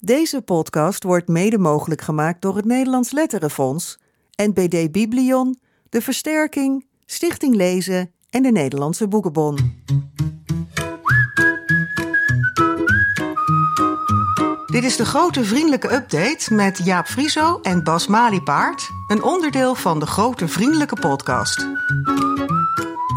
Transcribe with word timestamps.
Deze 0.00 0.42
podcast 0.42 1.02
wordt 1.02 1.28
mede 1.28 1.58
mogelijk 1.58 2.00
gemaakt 2.00 2.42
door 2.42 2.56
het 2.56 2.64
Nederlands 2.64 3.10
Letterenfonds, 3.10 3.98
NPD 4.36 4.92
Biblion, 4.92 5.58
De 5.88 6.02
Versterking, 6.02 6.86
Stichting 7.06 7.54
Lezen 7.54 8.12
en 8.30 8.42
de 8.42 8.50
Nederlandse 8.50 9.08
Boekenbon. 9.08 9.82
Dit 14.66 14.84
is 14.84 14.96
de 14.96 15.04
grote 15.04 15.44
vriendelijke 15.44 15.94
update 15.94 16.54
met 16.54 16.80
Jaap 16.84 17.06
Frieso 17.06 17.60
en 17.62 17.84
Bas 17.84 18.06
Maliepaard, 18.06 18.90
een 19.06 19.22
onderdeel 19.22 19.74
van 19.74 20.00
de 20.00 20.06
grote 20.06 20.48
vriendelijke 20.48 20.96
podcast. 21.00 21.66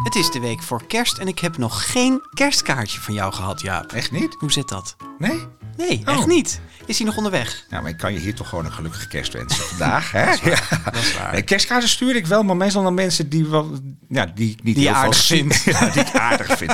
Het 0.04 0.16
is 0.16 0.32
de 0.32 0.39
week 0.39 0.61
voor 0.61 0.86
kerst 0.88 1.18
en 1.18 1.27
ik 1.27 1.39
heb 1.39 1.57
nog 1.57 1.91
geen 1.91 2.21
kerstkaartje 2.34 3.02
van 3.02 3.13
jou 3.13 3.34
gehad, 3.34 3.61
Jaap. 3.61 3.91
Echt 3.91 4.11
niet? 4.11 4.36
Hoe 4.39 4.52
zit 4.52 4.70
dat? 4.70 4.95
Nee? 5.18 5.48
Nee, 5.88 6.02
Oh. 6.05 6.13
echt 6.18 6.27
niet. 6.27 6.59
Is 6.86 6.97
hij 6.97 7.05
nog 7.07 7.18
onderweg? 7.18 7.66
Nou, 7.70 7.82
maar 7.82 7.91
ik 7.91 7.97
kan 7.97 8.14
je 8.14 8.20
hier 8.20 8.36
toch 8.36 8.50
gewoon 8.50 8.65
een 8.65 8.71
gelukkige 8.71 9.07
kerst 9.07 9.33
wensen 9.33 9.64
vandaag. 9.65 10.11
Hè? 10.21 10.25
Dat 10.25 10.33
is 10.33 10.42
waar, 10.42 10.82
Ja. 10.83 10.92
dat 10.92 10.96
is 11.01 11.18
waar. 11.18 11.32
Nee, 11.32 11.42
kerstkaarten 11.42 11.89
stuur 11.89 12.15
ik 12.15 12.28
wel, 12.28 12.43
maar 12.43 12.57
meestal 12.57 12.82
naar 12.82 12.93
mensen 12.93 13.29
die, 13.29 13.46
wel, 13.46 13.71
ja, 14.09 14.25
die 14.25 14.56
niet 14.64 14.75
Die 14.75 14.83
je 14.83 14.89
heel 14.89 14.97
aardig 14.97 15.25
vindt. 15.25 15.64
Ja, 15.65 15.89
die 15.89 16.01
ik 16.01 16.15
aardig 16.15 16.57
vind. 16.57 16.73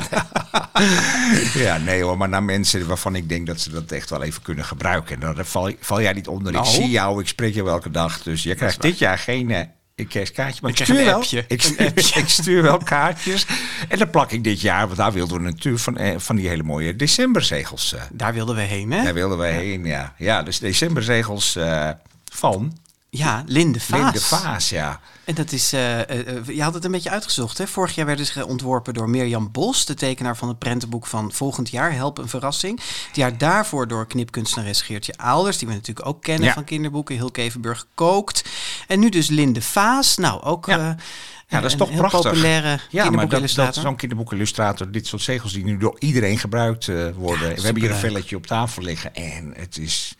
ja, 1.65 1.77
nee 1.77 2.03
hoor, 2.03 2.17
maar 2.17 2.29
naar 2.29 2.43
mensen 2.43 2.87
waarvan 2.87 3.15
ik 3.15 3.29
denk 3.29 3.47
dat 3.47 3.59
ze 3.61 3.69
dat 3.69 3.91
echt 3.91 4.09
wel 4.09 4.23
even 4.23 4.41
kunnen 4.41 4.65
gebruiken. 4.65 5.13
En 5.21 5.33
dan 5.35 5.45
val, 5.45 5.71
val 5.79 6.01
jij 6.01 6.13
niet 6.13 6.27
onder. 6.27 6.51
Nou. 6.51 6.65
Ik 6.65 6.71
zie 6.71 6.89
jou, 6.89 7.21
ik 7.21 7.27
spreek 7.27 7.53
jou 7.53 7.69
elke 7.69 7.91
dag. 7.91 8.21
Dus 8.23 8.43
je 8.43 8.55
krijgt 8.55 8.81
dit 8.81 8.97
jaar 8.97 9.17
geen 9.17 9.69
eh, 9.97 10.05
een 10.05 10.07
kerstkaartje. 10.07 10.59
Maar 10.61 10.71
Ik 10.71 10.79
ik, 10.79 10.85
krijg 10.85 10.99
stuur 10.99 10.99
een 10.99 11.13
wel. 11.13 11.21
Ik, 11.47 12.29
stuur, 12.29 12.57
ik 12.57 12.63
wel 12.63 12.77
kaartjes. 12.77 13.45
En 13.89 13.97
dan 13.97 14.09
plak 14.09 14.31
ik 14.31 14.43
dit 14.43 14.61
jaar, 14.61 14.85
want 14.85 14.97
daar 14.97 15.13
wilden 15.13 15.37
we 15.37 15.43
natuurlijk 15.43 15.83
van, 15.83 15.97
eh, 15.97 16.13
van 16.17 16.35
die 16.35 16.47
hele 16.47 16.63
mooie 16.63 16.95
decemberzegels 16.95 17.93
eh, 17.93 18.01
Daar 18.11 18.33
wilden 18.33 18.55
we 18.55 18.61
heen, 18.61 18.91
hè? 18.91 19.03
daar 19.03 19.13
wilden 19.13 19.37
wij 19.37 19.51
heen, 19.51 19.85
ja. 19.85 20.13
Ja, 20.17 20.43
dus 20.43 20.59
decemberzegels 20.59 21.55
eh 21.55 21.89
van 22.31 22.77
Ja, 23.09 23.43
Linde 23.45 23.79
Vaas. 23.79 23.99
Linde 24.01 24.21
Vaas, 24.21 24.69
ja. 24.69 24.99
En 25.23 25.35
dat 25.35 25.51
is, 25.51 25.73
eh, 25.73 25.99
eh, 26.09 26.45
je 26.47 26.63
had 26.63 26.73
het 26.73 26.85
een 26.85 26.91
beetje 26.91 27.09
uitgezocht, 27.09 27.57
hè? 27.57 27.67
Vorig 27.67 27.95
jaar 27.95 28.05
werden 28.05 28.25
ze 28.25 28.47
ontworpen 28.47 28.93
door 28.93 29.09
Mirjam 29.09 29.51
Bos, 29.51 29.85
de 29.85 29.93
tekenaar 29.93 30.37
van 30.37 30.47
het 30.47 30.59
prentenboek 30.59 31.05
van 31.05 31.31
volgend 31.33 31.69
jaar, 31.69 31.93
Help 31.93 32.17
een 32.17 32.29
Verrassing. 32.29 32.79
Het 33.07 33.15
jaar 33.15 33.37
daarvoor 33.37 33.87
door 33.87 34.07
knipkunstenares 34.07 34.81
Geertje 34.81 35.17
Aalders, 35.17 35.57
die 35.57 35.67
we 35.67 35.73
natuurlijk 35.73 36.07
ook 36.07 36.21
kennen 36.21 36.47
Ja. 36.47 36.53
van 36.53 36.63
kinderboeken, 36.63 37.15
Hilke 37.15 37.41
Evenburg 37.41 37.85
kookt. 37.95 38.43
En 38.87 38.99
nu 38.99 39.09
dus 39.09 39.27
Linde 39.27 39.61
Vaas, 39.61 40.17
nou 40.17 40.41
ook 40.41 40.65
Ja. 40.65 40.77
eh, 40.77 41.03
Ja, 41.49 41.55
dat 41.61 41.65
is 41.65 41.71
een 41.71 41.77
toch 41.87 41.95
prachtig. 41.95 42.21
populaire 42.21 42.79
Ja, 42.89 43.09
maar 43.09 43.27
dat, 43.27 43.49
dat 43.55 43.75
zo'n 43.75 43.95
kinderboekenillustrator, 43.95 44.91
dit 44.91 45.07
soort 45.07 45.21
zegels 45.21 45.53
die 45.53 45.63
nu 45.63 45.77
door 45.77 45.95
iedereen 45.99 46.37
gebruikt 46.39 46.85
worden. 47.15 47.55
we 47.55 47.61
hebben 47.61 47.81
hier 47.81 47.91
een 47.91 47.97
velletje 47.97 48.35
op 48.35 48.45
tafel 48.47 48.81
liggen 48.83 49.15
en 49.15 49.53
het 49.57 49.77
is 49.77 50.15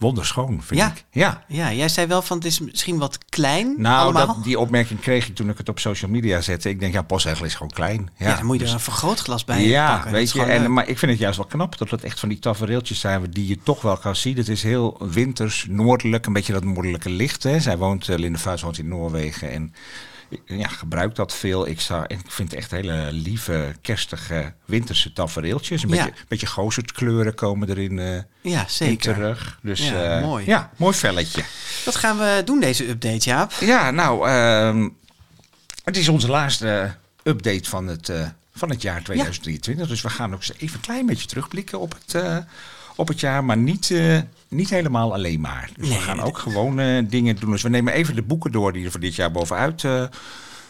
wonderschoon, 0.00 0.62
vind 0.62 0.80
Ja. 0.80 0.86
ik. 0.86 1.04
Ja. 1.10 1.44
Ja, 1.48 1.72
jij 1.72 1.88
zei 1.88 2.06
wel 2.06 2.22
van 2.22 2.36
het 2.36 2.46
is 2.46 2.60
misschien 2.60 2.98
wat 2.98 3.18
klein 3.28 3.74
Nou, 3.78 4.02
allemaal. 4.02 4.26
dat, 4.26 4.44
die 4.44 4.58
opmerking 4.58 5.00
kreeg 5.00 5.28
ik 5.28 5.34
toen 5.34 5.48
ik 5.48 5.58
het 5.58 5.68
op 5.68 5.78
social 5.78 6.10
media 6.10 6.40
zette. 6.40 6.68
Ik 6.68 6.80
denk, 6.80 6.92
ja, 6.92 7.02
postzegel 7.02 7.44
is 7.44 7.54
gewoon 7.54 7.72
klein. 7.72 8.10
Ja, 8.16 8.28
ja, 8.28 8.36
dan 8.36 8.46
moet 8.46 8.54
je 8.54 8.60
dus- 8.60 8.68
er 8.68 8.74
een 8.74 8.80
vergrootglas 8.80 9.44
bij 9.44 9.66
ja, 9.66 9.92
pakken. 9.92 10.12
Weet 10.12 10.30
je, 10.32 10.42
en, 10.42 10.72
maar 10.72 10.88
ik 10.88 10.98
vind 10.98 11.10
het 11.10 11.20
juist 11.20 11.36
wel 11.36 11.46
knap 11.46 11.78
dat 11.78 11.90
het 11.90 12.04
echt 12.04 12.20
van 12.20 12.28
die 12.28 12.38
tafereeltjes 12.38 13.00
zijn 13.00 13.26
die 13.30 13.48
je 13.48 13.58
toch 13.62 13.82
wel 13.82 13.96
kan 13.96 14.16
zien. 14.16 14.36
Het 14.36 14.48
is 14.48 14.62
heel 14.62 14.96
winters, 15.10 15.66
noordelijk, 15.68 16.26
een 16.26 16.32
beetje 16.32 16.52
dat 16.52 16.64
noordelijke 16.64 17.10
licht. 17.10 17.42
Hè. 17.42 17.60
Zij 17.60 17.78
woont, 17.78 18.08
eh, 18.08 18.18
Linde 18.18 18.38
Vuis 18.38 18.62
woont 18.62 18.78
in 18.78 18.88
Noorwegen 18.88 19.50
en 19.50 19.74
ja, 20.44 20.68
gebruikt 20.68 21.16
dat 21.16 21.34
veel. 21.34 21.68
Ik, 21.68 21.80
ik 22.06 22.20
vind 22.26 22.54
echt 22.54 22.70
hele 22.70 23.08
lieve, 23.12 23.74
kerstige, 23.82 24.52
winterse 24.64 25.12
tafereeltjes. 25.12 25.82
Een 25.82 25.88
Ja. 25.88 26.04
beetje, 26.04 26.20
beetje 26.28 26.46
gozertkleuren 26.46 27.34
komen 27.34 27.68
erin 27.70 27.98
eh, 27.98 28.18
Ja, 28.40 28.64
zeker. 28.68 29.14
terug. 29.14 29.58
Dus 29.62 29.88
Ja, 29.88 30.16
eh, 30.18 30.22
mooi. 30.24 30.46
Ja, 30.46 30.70
mooi 30.76 30.94
velletje. 30.94 31.42
Wat 31.84 31.96
gaan 31.96 32.18
we 32.18 32.42
doen 32.44 32.60
deze 32.60 32.88
update, 32.88 33.28
Jaap? 33.28 33.52
Ja, 33.60 33.90
nou, 33.90 34.28
ehm, 34.28 34.88
het 35.84 35.96
is 35.96 36.08
onze 36.08 36.28
laatste 36.28 36.94
update 37.22 37.68
van 37.68 37.86
het, 37.86 38.08
eh, 38.08 38.28
van 38.54 38.70
het 38.70 38.82
jaar 38.82 39.02
2023. 39.02 39.88
Dus 39.88 40.00
we 40.02 40.10
gaan 40.10 40.32
ook 40.34 40.38
eens 40.40 40.52
even 40.58 40.74
een 40.74 40.80
klein 40.80 41.06
beetje 41.06 41.26
terugblikken 41.26 41.80
op 41.80 41.94
het, 42.06 42.22
op 42.96 43.08
het 43.08 43.20
jaar, 43.20 43.44
maar 43.44 43.56
niet, 43.56 43.94
niet 44.50 44.70
helemaal 44.70 45.12
alleen 45.12 45.40
maar. 45.40 45.70
Dus 45.76 45.88
Nee, 45.88 45.98
we 45.98 46.04
gaan 46.04 46.20
ook 46.20 46.38
gewoon 46.38 46.78
eh, 46.78 47.04
dingen 47.08 47.36
doen. 47.36 47.50
Dus 47.50 47.62
we 47.62 47.68
nemen 47.68 47.92
even 47.92 48.14
de 48.14 48.22
boeken 48.22 48.52
door 48.52 48.72
die 48.72 48.84
er 48.84 48.90
voor 48.90 49.00
dit 49.00 49.14
jaar 49.14 49.30
bovenuit 49.30 49.84
eh, 49.84 50.04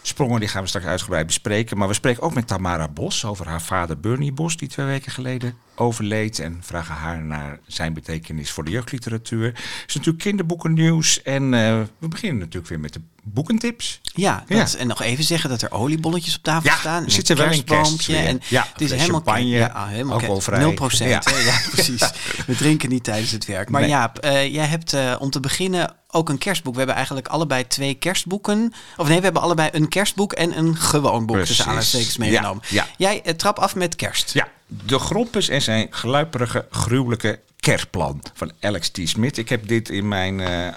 sprongen. 0.02 0.40
Die 0.40 0.48
gaan 0.48 0.62
we 0.62 0.68
straks 0.68 0.86
uitgebreid 0.86 1.26
bespreken. 1.26 1.78
Maar 1.78 1.88
we 1.88 1.94
spreken 1.94 2.22
ook 2.22 2.34
met 2.34 2.46
Tamara 2.46 2.88
Bos 2.88 3.24
over 3.24 3.48
haar 3.48 3.62
vader 3.62 4.00
Bernie 4.00 4.32
Bos, 4.32 4.56
die 4.56 4.68
twee 4.68 4.86
weken 4.86 5.12
geleden 5.12 5.54
overleed. 5.74 6.38
En 6.38 6.58
vragen 6.60 6.94
haar 6.94 7.22
naar 7.22 7.58
zijn 7.66 7.92
betekenis 7.92 8.50
voor 8.50 8.64
de 8.64 8.70
jeugdliteratuur. 8.70 9.46
Het 9.46 9.84
is 9.86 9.94
natuurlijk 9.94 10.24
kinderboekennieuws. 10.24 11.22
En 11.22 11.54
eh, 11.54 11.80
we 11.98 12.08
beginnen 12.08 12.38
natuurlijk 12.38 12.68
weer 12.68 12.80
met 12.80 12.92
de 12.92 13.00
boekentips. 13.34 14.00
Ja, 14.14 14.44
Ja. 14.48 14.66
en 14.78 14.86
nog 14.86 15.02
even 15.02 15.24
zeggen 15.24 15.50
dat 15.50 15.62
er 15.62 15.72
oliebolletjes 15.72 16.36
op 16.36 16.42
tafel 16.42 16.70
Ja, 16.70 16.76
staan. 16.76 17.04
er 17.04 17.10
zit 17.10 17.28
een 17.28 17.36
er 17.36 17.42
wel 17.42 17.50
kerst 17.50 17.64
kerstboompje. 17.64 18.16
En 18.16 18.40
Ja, 18.48 18.66
het 18.72 18.80
is 18.80 18.90
helemaal 18.90 19.10
champagne, 19.10 19.46
ja, 19.46 19.66
ah, 19.66 19.88
helemaal 19.88 20.14
alcoholvrij. 20.20 20.60
0%. 20.60 21.10
Ja. 21.10 21.20
Hè? 21.24 21.38
Ja, 21.38 21.60
precies. 21.72 22.10
We 22.46 22.56
drinken 22.56 22.88
niet 22.88 23.04
tijdens 23.04 23.30
het 23.30 23.46
werk. 23.46 23.68
Maar 23.70 23.80
Nee. 23.80 23.90
Jaap, 23.90 24.18
eh, 24.18 24.52
jij 24.54 24.66
hebt 24.66 24.92
eh, 24.92 25.14
om 25.18 25.30
te 25.30 25.40
beginnen 25.40 25.94
ook 26.10 26.28
een 26.28 26.38
kerstboek. 26.38 26.72
We 26.72 26.78
hebben 26.78 26.96
eigenlijk 26.96 27.28
allebei 27.28 27.66
twee 27.66 27.94
kerstboeken. 27.94 28.72
Of 28.96 29.08
nee, 29.08 29.16
we 29.18 29.24
hebben 29.24 29.42
allebei 29.42 29.68
een 29.72 29.88
kerstboek 29.88 30.32
en 30.32 30.58
een 30.58 30.76
gewoon 30.76 31.26
boek 31.26 31.36
Precies. 31.36 31.46
tussen 31.46 31.64
aanhalingstekens 31.64 32.14
Ja, 32.16 32.24
meegenomen. 32.24 32.62
ja. 32.68 32.86
Jij 32.96 33.22
eh, 33.22 33.34
trap 33.34 33.58
af 33.58 33.74
met 33.74 33.96
kerst. 33.96 34.32
Ja, 34.32 34.48
De 34.66 34.98
Grompus 34.98 35.48
en 35.48 35.62
zijn 35.62 35.86
gluiperige, 35.90 36.66
gruwelijke 36.70 37.40
kerstplan 37.60 38.22
van 38.34 38.52
Alex 38.60 38.88
T. 38.88 39.00
Smith. 39.04 39.38
Ik 39.38 39.48
heb 39.48 39.68
dit 39.68 39.88
in 39.88 40.08
mijn 40.08 40.40
eh, 40.40 40.66
eh, 40.66 40.74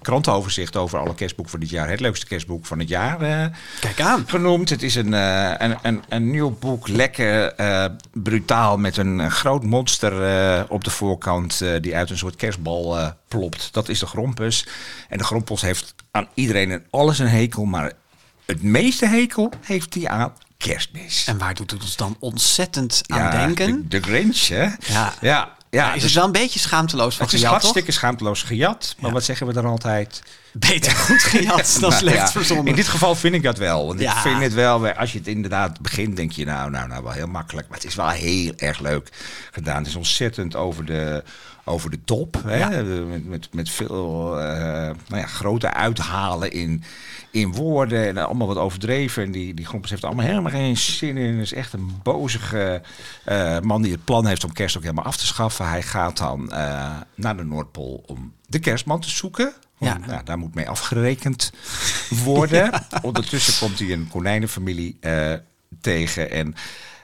krantenoverzicht 0.00 0.76
over 0.76 0.98
alle 0.98 1.14
kerstboeken 1.14 1.50
voor 1.52 1.60
dit 1.62 1.70
jaar. 1.70 1.88
Het 1.88 2.00
leukste 2.00 2.26
kerstboek 2.26 2.66
van 2.66 2.78
het 2.78 2.88
jaar 2.88 3.20
eh, 3.20 3.46
Kijk 3.80 4.00
aan. 4.00 4.24
genoemd. 4.26 4.68
Het 4.70 4.82
is 4.82 4.94
een, 4.94 5.12
een, 5.12 5.78
een, 5.82 6.02
een 6.08 6.30
nieuw 6.30 6.50
boek, 6.50 6.88
lekker 6.88 7.54
brutaal, 8.12 8.76
met 8.78 8.96
een 8.96 9.30
groot 9.30 9.64
monster 9.64 10.12
op 10.68 10.84
de 10.84 10.90
voorkant 10.90 11.62
die 11.80 11.96
uit 11.96 12.10
een 12.10 12.18
soort 12.18 12.36
kerstbal 12.36 13.14
plopt. 13.28 13.68
Dat 13.72 13.88
is 13.88 13.98
de 13.98 14.06
Grompus. 14.06 14.66
En 15.08 15.18
de 15.18 15.24
Grompus 15.24 15.60
heeft 15.60 15.94
aan 16.10 16.28
iedereen 16.34 16.70
en 16.70 16.84
alles 16.90 17.18
een 17.18 17.28
hekel, 17.28 17.64
maar 17.64 17.92
het 18.46 18.62
meeste 18.62 19.06
hekel 19.06 19.52
heeft 19.60 19.94
hij 19.94 20.08
aan 20.08 20.32
kerstmis. 20.56 21.26
En 21.26 21.38
waar 21.38 21.54
doet 21.54 21.70
het 21.70 21.82
ons 21.82 21.96
dan 21.96 22.16
ontzettend 22.20 23.02
aan 23.06 23.18
Ja, 23.18 23.30
denken? 23.30 23.88
De, 23.88 24.00
de 24.00 24.02
Grinch, 24.02 24.46
hè? 24.48 24.68
Ja. 24.92 25.12
ja, 25.20 25.56
ja 25.78 25.86
is 25.88 25.92
dus 25.94 26.02
het 26.02 26.12
wel 26.14 26.24
een 26.24 26.32
beetje 26.32 26.58
schaamteloos 26.58 27.16
van 27.16 27.24
het 27.24 27.34
is 27.34 27.40
gejat, 27.40 27.52
toch? 27.54 27.62
hartstikke 27.62 27.92
schaamteloos 27.92 28.42
gejat. 28.42 28.94
Maar 28.98 29.08
Ja. 29.08 29.14
wat 29.14 29.24
zeggen 29.24 29.46
we 29.46 29.52
dan 29.52 29.64
altijd? 29.64 30.22
Beter 30.52 30.92
goed 30.92 31.22
gejat 31.32 31.76
dan 31.80 31.90
Nou, 31.90 31.92
slecht 32.02 32.16
ja, 32.16 32.30
verzonnen. 32.30 32.66
In 32.66 32.74
dit 32.74 32.88
geval 32.88 33.14
vind 33.14 33.34
ik 33.34 33.42
dat 33.42 33.58
wel. 33.58 33.86
Want 33.86 34.00
Ja. 34.00 34.12
ik 34.12 34.18
vind 34.18 34.40
het 34.42 34.54
wel, 34.54 34.88
als 34.88 35.12
je 35.12 35.18
het 35.18 35.26
inderdaad 35.26 35.80
begint, 35.80 36.16
denk 36.16 36.32
je 36.32 36.44
nou, 36.44 36.70
nou, 36.70 36.88
nou, 36.88 37.02
wel 37.02 37.12
heel 37.12 37.26
makkelijk. 37.26 37.68
Maar 37.68 37.78
het 37.78 37.86
is 37.86 37.94
wel 37.94 38.08
heel 38.08 38.52
erg 38.56 38.78
leuk 38.80 39.08
gedaan. 39.50 39.76
Het 39.76 39.86
is 39.86 39.94
ontzettend 39.94 40.56
over 40.56 40.84
de, 40.84 41.22
over 41.64 41.90
de 41.90 41.98
top. 42.04 42.42
Hè? 42.44 42.56
Ja. 42.56 42.82
Met, 43.02 43.26
met, 43.26 43.54
met 43.54 43.70
veel 43.70 44.38
eh, 44.40 44.54
nou 45.08 45.20
ja, 45.20 45.26
grote 45.26 45.72
uithalen 45.72 46.52
in, 46.52 46.82
in 47.30 47.52
woorden. 47.52 48.06
En 48.06 48.16
allemaal 48.16 48.46
wat 48.46 48.56
overdreven. 48.56 49.22
En 49.22 49.32
die, 49.32 49.54
die 49.54 49.66
Grompus 49.66 49.90
heeft 49.90 50.04
allemaal 50.04 50.26
helemaal 50.26 50.50
geen 50.50 50.76
zin 50.76 51.16
in. 51.16 51.34
Het 51.34 51.42
is 51.44 51.52
echt 51.52 51.72
een 51.72 52.00
bozige 52.02 52.82
eh, 53.24 53.60
man 53.60 53.82
die 53.82 53.92
het 53.92 54.04
plan 54.04 54.26
heeft 54.26 54.44
om 54.44 54.52
kerst 54.52 54.76
ook 54.76 54.82
helemaal 54.82 55.04
af 55.04 55.16
te 55.16 55.26
schaffen. 55.26 55.68
Hij 55.68 55.82
gaat 55.82 56.16
dan 56.16 56.52
eh, 56.52 56.90
naar 57.14 57.36
de 57.36 57.44
Noordpool 57.44 58.02
om 58.06 58.32
de 58.46 58.58
kerstman 58.58 59.00
te 59.00 59.10
zoeken. 59.10 59.52
Ja. 59.78 59.98
Nou, 59.98 60.24
daar 60.24 60.38
moet 60.38 60.54
mee 60.54 60.68
afgerekend 60.68 61.52
worden. 62.08 62.70
Ondertussen 63.02 63.66
komt 63.66 63.78
hij 63.78 63.92
een 63.92 64.08
konijnenfamilie 64.08 64.98
tegen. 65.80 66.30
En 66.30 66.54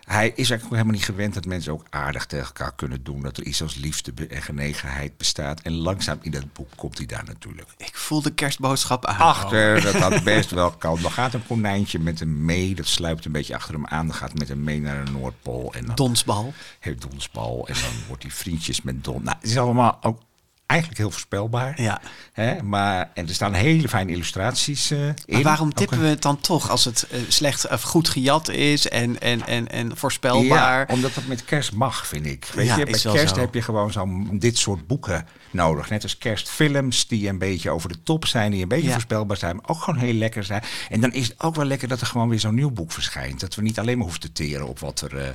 hij 0.08 0.26
is 0.28 0.50
eigenlijk 0.50 0.70
helemaal 0.70 0.92
niet 0.92 1.04
gewend 1.04 1.34
dat 1.34 1.44
mensen 1.44 1.72
ook 1.72 1.86
aardig 1.90 2.26
tegen 2.26 2.46
elkaar 2.46 2.74
kunnen 2.74 3.02
doen. 3.02 3.22
Dat 3.22 3.36
er 3.36 3.42
iets 3.44 3.62
als 3.62 3.74
liefde 3.74 4.26
en 4.26 4.42
genegenheid 4.42 5.16
bestaat. 5.16 5.60
En 5.60 5.72
langzaam 5.72 6.18
in 6.22 6.30
dat 6.30 6.52
boek 6.52 6.68
komt 6.76 6.96
hij 6.98 7.06
daar 7.06 7.24
natuurlijk 7.26 7.68
Ik 7.76 7.96
voel 7.96 8.22
de 8.22 8.34
kerstboodschap 8.34 9.06
aan. 9.06 9.16
achter. 9.16 9.82
Dat 9.82 9.92
dat 10.10 10.22
best 10.24 10.50
wel 10.50 10.70
kan. 10.70 10.98
Dan 11.02 11.10
gaat 11.10 11.34
een 11.34 11.46
konijntje 11.46 11.98
met 11.98 12.18
hem 12.18 12.44
mee. 12.44 12.74
Dat 12.74 12.86
sluipt 12.86 13.24
een 13.24 13.32
beetje 13.32 13.54
achter 13.54 13.74
hem 13.74 13.86
aan. 13.86 14.06
Dan 14.06 14.16
gaat 14.16 14.38
met 14.38 14.48
hem 14.48 14.64
mee 14.64 14.80
naar 14.80 15.04
de 15.04 15.10
Noordpool. 15.10 15.72
En 15.74 15.86
dan 15.86 15.94
Donsbal. 15.94 16.52
heeft 16.80 17.00
Donsbal. 17.10 17.68
En 17.68 17.74
dan 17.74 17.92
wordt 18.06 18.22
hij 18.22 18.32
vriendjes 18.32 18.82
met 18.82 19.04
Don. 19.04 19.22
Nou, 19.22 19.36
het 19.40 19.50
is 19.50 19.58
allemaal 19.58 19.98
ook 20.02 20.20
eigenlijk 20.68 21.00
heel 21.00 21.10
voorspelbaar. 21.10 21.82
Ja. 21.82 22.00
Hè? 22.32 22.62
Maar, 22.62 23.10
en 23.14 23.28
er 23.28 23.34
staan 23.34 23.52
hele 23.54 23.88
fijne 23.88 24.12
illustraties 24.12 24.90
eh, 24.90 24.98
in. 25.24 25.42
Waarom 25.42 25.74
tippen 25.74 26.00
we 26.00 26.06
het 26.06 26.22
dan 26.22 26.40
toch 26.40 26.70
als 26.70 26.84
het 26.84 27.06
eh, 27.10 27.20
slecht 27.28 27.68
of 27.68 27.82
goed 27.82 28.08
gejat 28.08 28.48
is 28.48 28.88
en, 28.88 29.20
en, 29.20 29.46
en, 29.46 29.68
en 29.68 29.96
voorspelbaar? 29.96 30.78
Ja, 30.88 30.94
omdat 30.94 31.14
dat 31.14 31.26
met 31.26 31.44
kerst 31.44 31.72
mag, 31.72 32.06
vind 32.06 32.26
ik. 32.26 32.50
Weet 32.54 32.66
Ja, 32.66 32.76
je, 32.76 32.84
met 32.84 33.00
kerst 33.02 33.34
zo. 33.34 33.40
heb 33.40 33.54
je 33.54 33.62
gewoon 33.62 33.92
zo'n 33.92 34.28
dit 34.38 34.58
soort 34.58 34.86
boeken 34.86 35.26
nodig. 35.50 35.90
Net 35.90 36.02
als 36.02 36.18
kerstfilms 36.18 37.06
die 37.06 37.28
een 37.28 37.38
beetje 37.38 37.70
over 37.70 37.88
de 37.88 38.02
top 38.02 38.26
zijn, 38.26 38.50
die 38.50 38.62
een 38.62 38.68
beetje 38.68 38.86
Ja. 38.86 38.92
voorspelbaar 38.92 39.36
zijn, 39.36 39.56
maar 39.56 39.64
ook 39.68 39.82
gewoon 39.82 40.00
heel 40.00 40.14
lekker 40.14 40.44
zijn. 40.44 40.62
En 40.88 41.00
dan 41.00 41.12
is 41.12 41.28
het 41.28 41.40
ook 41.42 41.54
wel 41.54 41.64
lekker 41.64 41.88
dat 41.88 42.00
er 42.00 42.06
gewoon 42.06 42.28
weer 42.28 42.40
zo'n 42.40 42.54
nieuw 42.54 42.70
boek 42.70 42.92
verschijnt. 42.92 43.40
Dat 43.40 43.54
we 43.54 43.62
niet 43.62 43.78
alleen 43.78 43.94
maar 43.96 44.04
hoeven 44.04 44.20
te 44.22 44.32
teren 44.32 44.68
op 44.68 44.78
wat 44.78 45.00
er, 45.00 45.16
eh, 45.16 45.28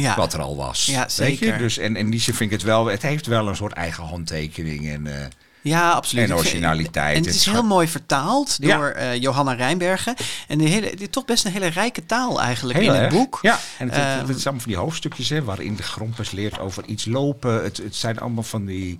Ja. 0.00 0.16
wat 0.16 0.32
er 0.34 0.40
al 0.40 0.56
was. 0.56 0.86
Ja, 0.86 1.00
Weet 1.00 1.12
zeker. 1.12 1.52
je? 1.52 1.58
Dus, 1.58 1.78
en 1.78 1.96
in 1.96 2.10
die 2.10 2.20
zin 2.20 2.34
vind 2.34 2.50
ik 2.52 2.56
het 2.58 2.66
wel, 2.66 2.86
het 2.86 3.02
heeft 3.02 3.26
wel 3.26 3.48
een 3.48 3.56
soort 3.56 3.72
eigen 3.72 4.04
handtekening. 4.04 4.88
En, 4.88 5.06
eh, 5.20 5.26
Ja, 5.60 5.90
absoluut. 5.90 6.24
En 6.30 6.34
originaliteit. 6.36 7.16
En 7.16 7.24
het 7.24 7.34
is 7.34 7.44
heel 7.44 7.62
mooi 7.62 7.88
vertaald 7.88 8.56
Ja. 8.60 8.76
door 8.76 8.86
eh, 8.88 9.14
Johanna 9.20 9.52
Rijnbergen. 9.52 10.14
En 10.48 10.58
de 10.58 10.64
hele, 10.68 11.10
toch 11.10 11.24
best 11.24 11.44
een 11.44 11.52
hele 11.52 11.66
rijke 11.66 12.06
taal 12.06 12.40
eigenlijk 12.40 12.78
in 12.78 12.92
het 12.92 13.08
boek. 13.08 13.38
Ja, 13.42 13.58
en 13.78 13.86
het, 13.88 13.96
het, 13.96 14.04
Ehm, 14.20 14.28
het 14.28 14.42
allemaal 14.44 14.62
van 14.62 14.70
die 14.72 14.80
hoofdstukjes 14.80 15.28
hè, 15.28 15.44
waarin 15.44 15.76
de 15.76 15.82
grompers 15.82 16.30
leert 16.30 16.58
over 16.58 16.84
iets 16.84 17.04
lopen. 17.04 17.62
Het, 17.62 17.76
het 17.76 17.96
zijn 17.96 18.18
allemaal 18.18 18.42
van 18.42 18.64
die 18.66 18.98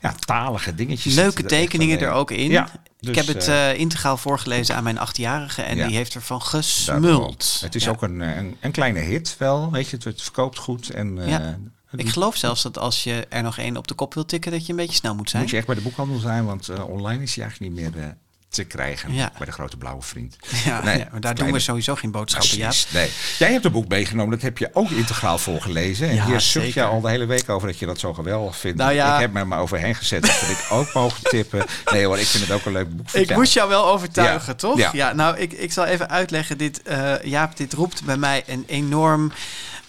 ja, 0.00 0.14
talige 0.18 0.74
dingetjes. 0.74 1.14
Leuke 1.14 1.42
er 1.42 1.48
tekeningen 1.48 2.00
er 2.00 2.10
ook 2.10 2.30
in. 2.30 2.50
Ja, 2.50 2.68
ik 3.00 3.06
dus, 3.06 3.16
heb 3.16 3.26
het 3.26 3.48
eh, 3.48 3.70
eh, 3.70 3.78
integraal 3.78 4.16
voorgelezen 4.16 4.76
aan 4.76 4.84
mijn 4.84 4.98
achtjarige 4.98 5.62
en 5.62 5.76
Ja. 5.76 5.86
die 5.86 5.96
heeft 5.96 6.14
ervan 6.14 6.42
gesmuld. 6.42 7.58
Het 7.60 7.74
is 7.74 7.84
Ja. 7.84 7.90
ook 7.90 8.02
een, 8.02 8.20
een, 8.20 8.56
een 8.60 8.70
kleine 8.72 8.98
hit 9.00 9.36
wel, 9.38 9.70
weet 9.70 9.88
je. 9.88 9.96
Het, 9.96 10.04
het 10.04 10.22
verkoopt 10.22 10.58
goed. 10.58 10.90
En, 10.90 11.18
eh, 11.18 11.48
Ik 11.96 12.08
geloof 12.08 12.36
zelfs 12.36 12.62
dat 12.62 12.78
als 12.78 13.04
je 13.04 13.26
er 13.28 13.42
nog 13.42 13.58
één 13.58 13.76
op 13.76 13.88
de 13.88 13.94
kop 13.94 14.14
wil 14.14 14.24
tikken, 14.24 14.52
dat 14.52 14.66
je 14.66 14.70
een 14.70 14.78
beetje 14.78 14.94
snel 14.94 15.14
moet 15.14 15.30
zijn. 15.30 15.42
moet 15.42 15.50
je 15.50 15.56
echt 15.56 15.66
bij 15.66 15.74
de 15.74 15.80
boekhandel 15.80 16.18
zijn, 16.18 16.44
want 16.44 16.68
online 16.84 17.22
is 17.22 17.34
hij 17.34 17.44
eigenlijk 17.44 17.74
niet 17.74 17.92
meer 17.94 18.16
te 18.56 18.64
krijgen. 18.64 19.14
Ja. 19.14 19.32
Bij 19.38 19.46
de 19.46 19.52
grote 19.52 19.76
blauwe 19.76 20.02
vriend. 20.02 20.36
Ja, 20.64 20.82
Nee, 20.82 20.98
ja, 20.98 21.08
maar 21.10 21.20
daar 21.20 21.34
doen 21.34 21.52
we 21.52 21.58
sowieso 21.58 21.94
geen 21.94 22.10
boodschappen, 22.10 22.58
ja. 22.58 22.72
Nee. 22.92 23.10
Jij 23.38 23.52
hebt 23.52 23.64
een 23.64 23.72
boek 23.72 23.88
meegenomen, 23.88 24.30
dat 24.30 24.42
heb 24.42 24.58
je 24.58 24.70
ook 24.72 24.90
integraal 24.90 25.38
voorgelezen. 25.38 26.08
En 26.08 26.14
Ja, 26.14 26.24
hier 26.24 26.40
zucht 26.40 26.72
je 26.72 26.84
al 26.84 27.00
de 27.00 27.08
hele 27.08 27.26
week 27.26 27.48
over 27.48 27.68
dat 27.68 27.78
je 27.78 27.86
dat 27.86 27.98
zo 27.98 28.14
geweldig 28.14 28.56
vindt. 28.56 28.78
Nou 28.78 28.92
ja. 28.92 29.14
Ik 29.14 29.20
heb 29.20 29.32
me 29.32 29.38
er 29.38 29.46
maar 29.46 29.60
overheen 29.60 29.94
gezet, 29.94 30.22
dat 30.22 30.30
ik 30.50 30.66
ook 30.70 30.92
mogen 30.94 31.22
tippen. 31.22 31.64
Nee 31.92 32.04
hoor, 32.06 32.18
ik 32.18 32.26
vind 32.26 32.42
het 32.44 32.52
ook 32.52 32.64
een 32.64 32.72
leuk 32.72 32.96
boek. 32.96 33.10
Ik 33.10 33.34
moest 33.34 33.52
jou 33.52 33.68
wel 33.68 33.86
overtuigen, 33.86 34.56
toch? 34.56 34.78
ja. 34.78 34.90
Ja, 34.92 35.12
nou, 35.12 35.36
ik, 35.38 35.52
ik 35.52 35.72
zal 35.72 35.84
even 35.84 36.10
uitleggen. 36.10 36.58
Dit, 36.58 36.82
eh, 36.82 37.14
Jaap, 37.22 37.56
dit 37.56 37.72
roept 37.72 38.04
bij 38.04 38.16
mij 38.16 38.42
een 38.46 38.64
enorm 38.66 39.32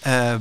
eh 0.00 0.34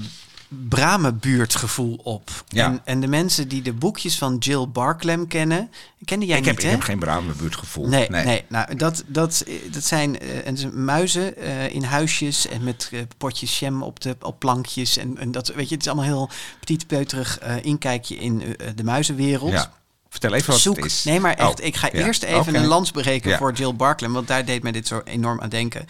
Bramenbuurtgevoel 0.47 1.99
op. 2.03 2.29
Ja. 2.47 2.65
En, 2.65 2.81
en 2.83 2.99
de 2.99 3.07
mensen 3.07 3.47
die 3.47 3.61
de 3.61 3.73
boekjes 3.73 4.17
van 4.17 4.37
Jill 4.37 4.67
Barklem 4.67 5.27
kennen... 5.27 5.71
Kende 6.05 6.25
jij 6.25 6.37
ik 6.37 6.45
niet, 6.45 6.53
heb, 6.53 6.61
hè? 6.61 6.67
ik 6.67 6.71
heb 6.75 6.81
geen 6.81 6.99
Bramenbuurtgevoel. 6.99 7.87
Nee, 7.87 8.09
nee. 8.09 8.45
Nou, 8.49 8.75
dat, 8.75 9.03
dat, 9.07 9.45
dat 9.71 9.83
zijn 9.83 10.19
en 10.19 10.57
ze- 10.57 10.67
muizen 10.67 11.37
eh, 11.37 11.73
in 11.73 11.83
huisjes 11.83 12.47
en 12.47 12.63
met 12.63 12.89
eh, 12.91 13.01
potjes 13.17 13.59
jam 13.59 13.83
op, 13.83 13.99
de, 13.99 14.15
op 14.21 14.39
plankjes. 14.39 14.97
En, 14.97 15.17
en 15.17 15.31
dat, 15.31 15.47
weet 15.47 15.69
je, 15.69 15.75
het 15.75 15.83
is 15.85 15.91
allemaal 15.91 16.09
heel 16.09 16.29
petit 16.59 16.87
peuterig 16.87 17.39
inkijkje 17.61 18.15
in 18.15 18.55
de 18.75 18.83
muizenwereld. 18.83 19.51
Ja. 19.51 19.71
Vertel 20.19 20.37
even 20.37 20.51
wat 20.51 20.59
Zoek. 20.61 20.75
het 20.75 20.85
is. 20.85 21.03
Nee, 21.03 21.19
maar 21.19 21.33
echt, 21.33 21.59
Oh, 21.59 21.65
ik 21.65 21.75
ga 21.75 21.89
ja. 21.91 22.05
eerst 22.05 22.23
even 22.23 22.55
een 22.55 22.65
lans 22.65 22.91
breken 22.91 23.29
Ja. 23.29 23.37
voor 23.37 23.53
Jill 23.53 23.73
Barklem, 23.75 24.13
want 24.13 24.27
daar 24.27 24.45
deed 24.45 24.63
mij 24.63 24.71
dit 24.71 24.87
zo 24.87 25.01
enorm 25.05 25.41
aan 25.41 25.49
denken. 25.49 25.85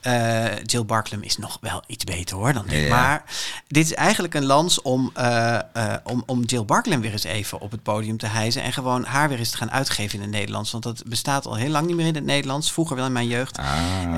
Eh, 0.00 0.44
Jill 0.62 0.84
Barklem 0.84 1.22
is 1.22 1.36
nog 1.38 1.58
wel 1.60 1.82
iets 1.86 2.04
beter 2.04 2.36
hoor 2.36 2.52
dan 2.52 2.64
dit. 2.68 2.82
Ja. 2.82 2.88
Maar 2.88 3.24
dit 3.68 3.84
is 3.84 3.94
eigenlijk 3.94 4.34
een 4.34 4.44
lans 4.44 4.82
om, 4.82 5.10
eh, 5.14 5.54
eh, 5.54 5.94
om, 6.04 6.22
om 6.26 6.42
Jill 6.42 6.64
Barklem 6.64 7.00
weer 7.00 7.12
eens 7.12 7.24
even 7.24 7.60
op 7.60 7.70
het 7.70 7.82
podium 7.82 8.16
te 8.18 8.26
hijzen 8.26 8.62
en 8.62 8.72
gewoon 8.72 9.04
haar 9.04 9.28
weer 9.28 9.38
eens 9.38 9.50
te 9.50 9.56
gaan 9.56 9.70
uitgeven 9.70 10.14
in 10.18 10.20
het 10.24 10.30
Nederlands. 10.30 10.70
Want 10.70 10.84
dat 10.84 11.02
bestaat 11.06 11.46
al 11.46 11.54
heel 11.54 11.68
lang 11.70 11.86
niet 11.86 11.96
meer 11.96 12.06
in 12.06 12.14
het 12.14 12.24
Nederlands, 12.24 12.72
vroeger 12.72 12.96
wel 12.96 13.06
in 13.06 13.12
mijn 13.12 13.26
jeugd. 13.26 13.58
Ah, 13.58 13.66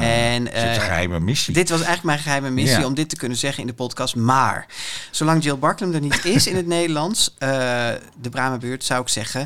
En, 0.02 0.44
het 0.44 0.54
is 0.54 0.62
een 0.62 0.68
eh, 0.68 0.82
geheime 0.82 1.20
missie. 1.20 1.54
Dit 1.54 1.68
was 1.68 1.78
eigenlijk 1.78 2.06
mijn 2.06 2.18
geheime 2.18 2.50
missie 2.50 2.86
om 2.86 2.94
dit 2.94 3.08
te 3.08 3.16
kunnen 3.16 3.38
zeggen 3.38 3.60
in 3.60 3.66
de 3.66 3.74
podcast. 3.74 4.16
Maar 4.16 4.66
zolang 5.10 5.42
Jill 5.44 5.58
Barklem 5.58 5.94
er 5.94 6.00
niet 6.00 6.24
is 6.24 6.46
in 6.46 6.56
het 6.56 6.66
Nederlands, 6.76 7.34
de 7.38 8.28
Bramenbuurt, 8.30 8.84
zou 8.84 9.00
ik 9.02 9.08
zeggen. 9.08 9.45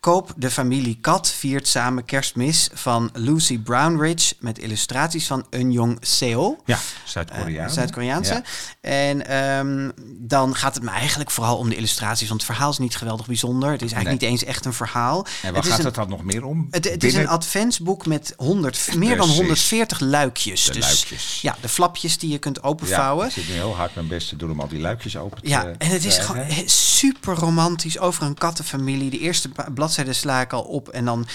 Koop 0.00 0.32
de 0.36 0.50
familie 0.50 0.98
Kat 1.00 1.30
viert 1.30 1.68
samen 1.68 2.04
kerstmis 2.04 2.68
van 2.72 3.10
Lucy 3.12 3.58
Brownridge 3.58 4.34
met 4.38 4.58
illustraties 4.58 5.26
van 5.26 5.46
Eunjong 5.50 5.96
Seo. 6.00 6.56
ja, 6.64 6.74
Eh, 6.74 6.80
Zuid-Koreaan. 7.04 7.70
Zuid-Koreaanse. 7.70 8.32
Ja. 8.32 8.42
En 8.80 9.26
ehm, 9.26 9.90
dan 10.18 10.54
gaat 10.54 10.74
het 10.74 10.82
me 10.84 10.90
eigenlijk 10.90 11.30
vooral 11.30 11.56
om 11.56 11.68
de 11.68 11.74
illustraties. 11.76 12.28
Want 12.28 12.40
het 12.42 12.50
verhaal 12.50 12.70
is 12.70 12.78
niet 12.78 12.96
geweldig 12.96 13.26
bijzonder. 13.26 13.70
Het 13.70 13.82
is 13.82 13.92
eigenlijk 13.92 14.22
Nee. 14.22 14.30
niet 14.30 14.40
eens 14.40 14.50
echt 14.50 14.64
een 14.64 14.72
verhaal. 14.72 15.26
En 15.42 15.52
waar 15.52 15.62
het 15.62 15.70
gaat 15.70 15.78
een, 15.78 15.84
het 15.84 15.94
dan 15.94 16.08
nog 16.08 16.22
meer 16.24 16.44
om? 16.44 16.66
het, 16.70 16.90
het 16.90 17.04
is 17.04 17.14
een 17.14 17.28
adventsboek 17.28 18.06
met 18.06 18.34
100, 18.36 18.94
meer 18.96 19.08
dan 19.08 19.16
Precies. 19.16 19.36
140 19.36 20.00
luikjes. 20.00 20.64
De 20.64 20.72
dus 20.72 20.80
luikjes. 20.84 21.40
ja, 21.42 21.56
de 21.60 21.68
flapjes 21.68 22.18
die 22.18 22.30
je 22.30 22.38
kunt 22.38 22.56
ja, 22.62 22.68
openvouwen. 22.68 23.26
ik 23.26 23.32
zit 23.32 23.48
nu 23.48 23.54
heel 23.54 23.76
hard 23.76 23.94
mijn 23.94 24.08
best 24.08 24.28
te 24.28 24.36
doen 24.36 24.50
om 24.50 24.60
al 24.60 24.68
die 24.68 24.80
luikjes 24.80 25.16
open 25.16 25.42
te 25.42 25.48
Ja, 25.48 25.66
en 25.78 25.88
het 25.90 26.04
is 26.04 26.18
gewoon 26.18 26.46
super 26.66 27.34
romantisch 27.34 27.98
over 27.98 28.22
een 28.22 28.34
kattenfamilie. 28.34 29.10
De 29.10 29.18
eerste 29.18 29.48
ba- 29.48 29.68
bladzijde 29.94 30.12
sla 30.12 30.40
ik 30.40 30.52
al 30.52 30.62
op 30.62 30.88
en 30.88 31.04
dan 31.04 31.26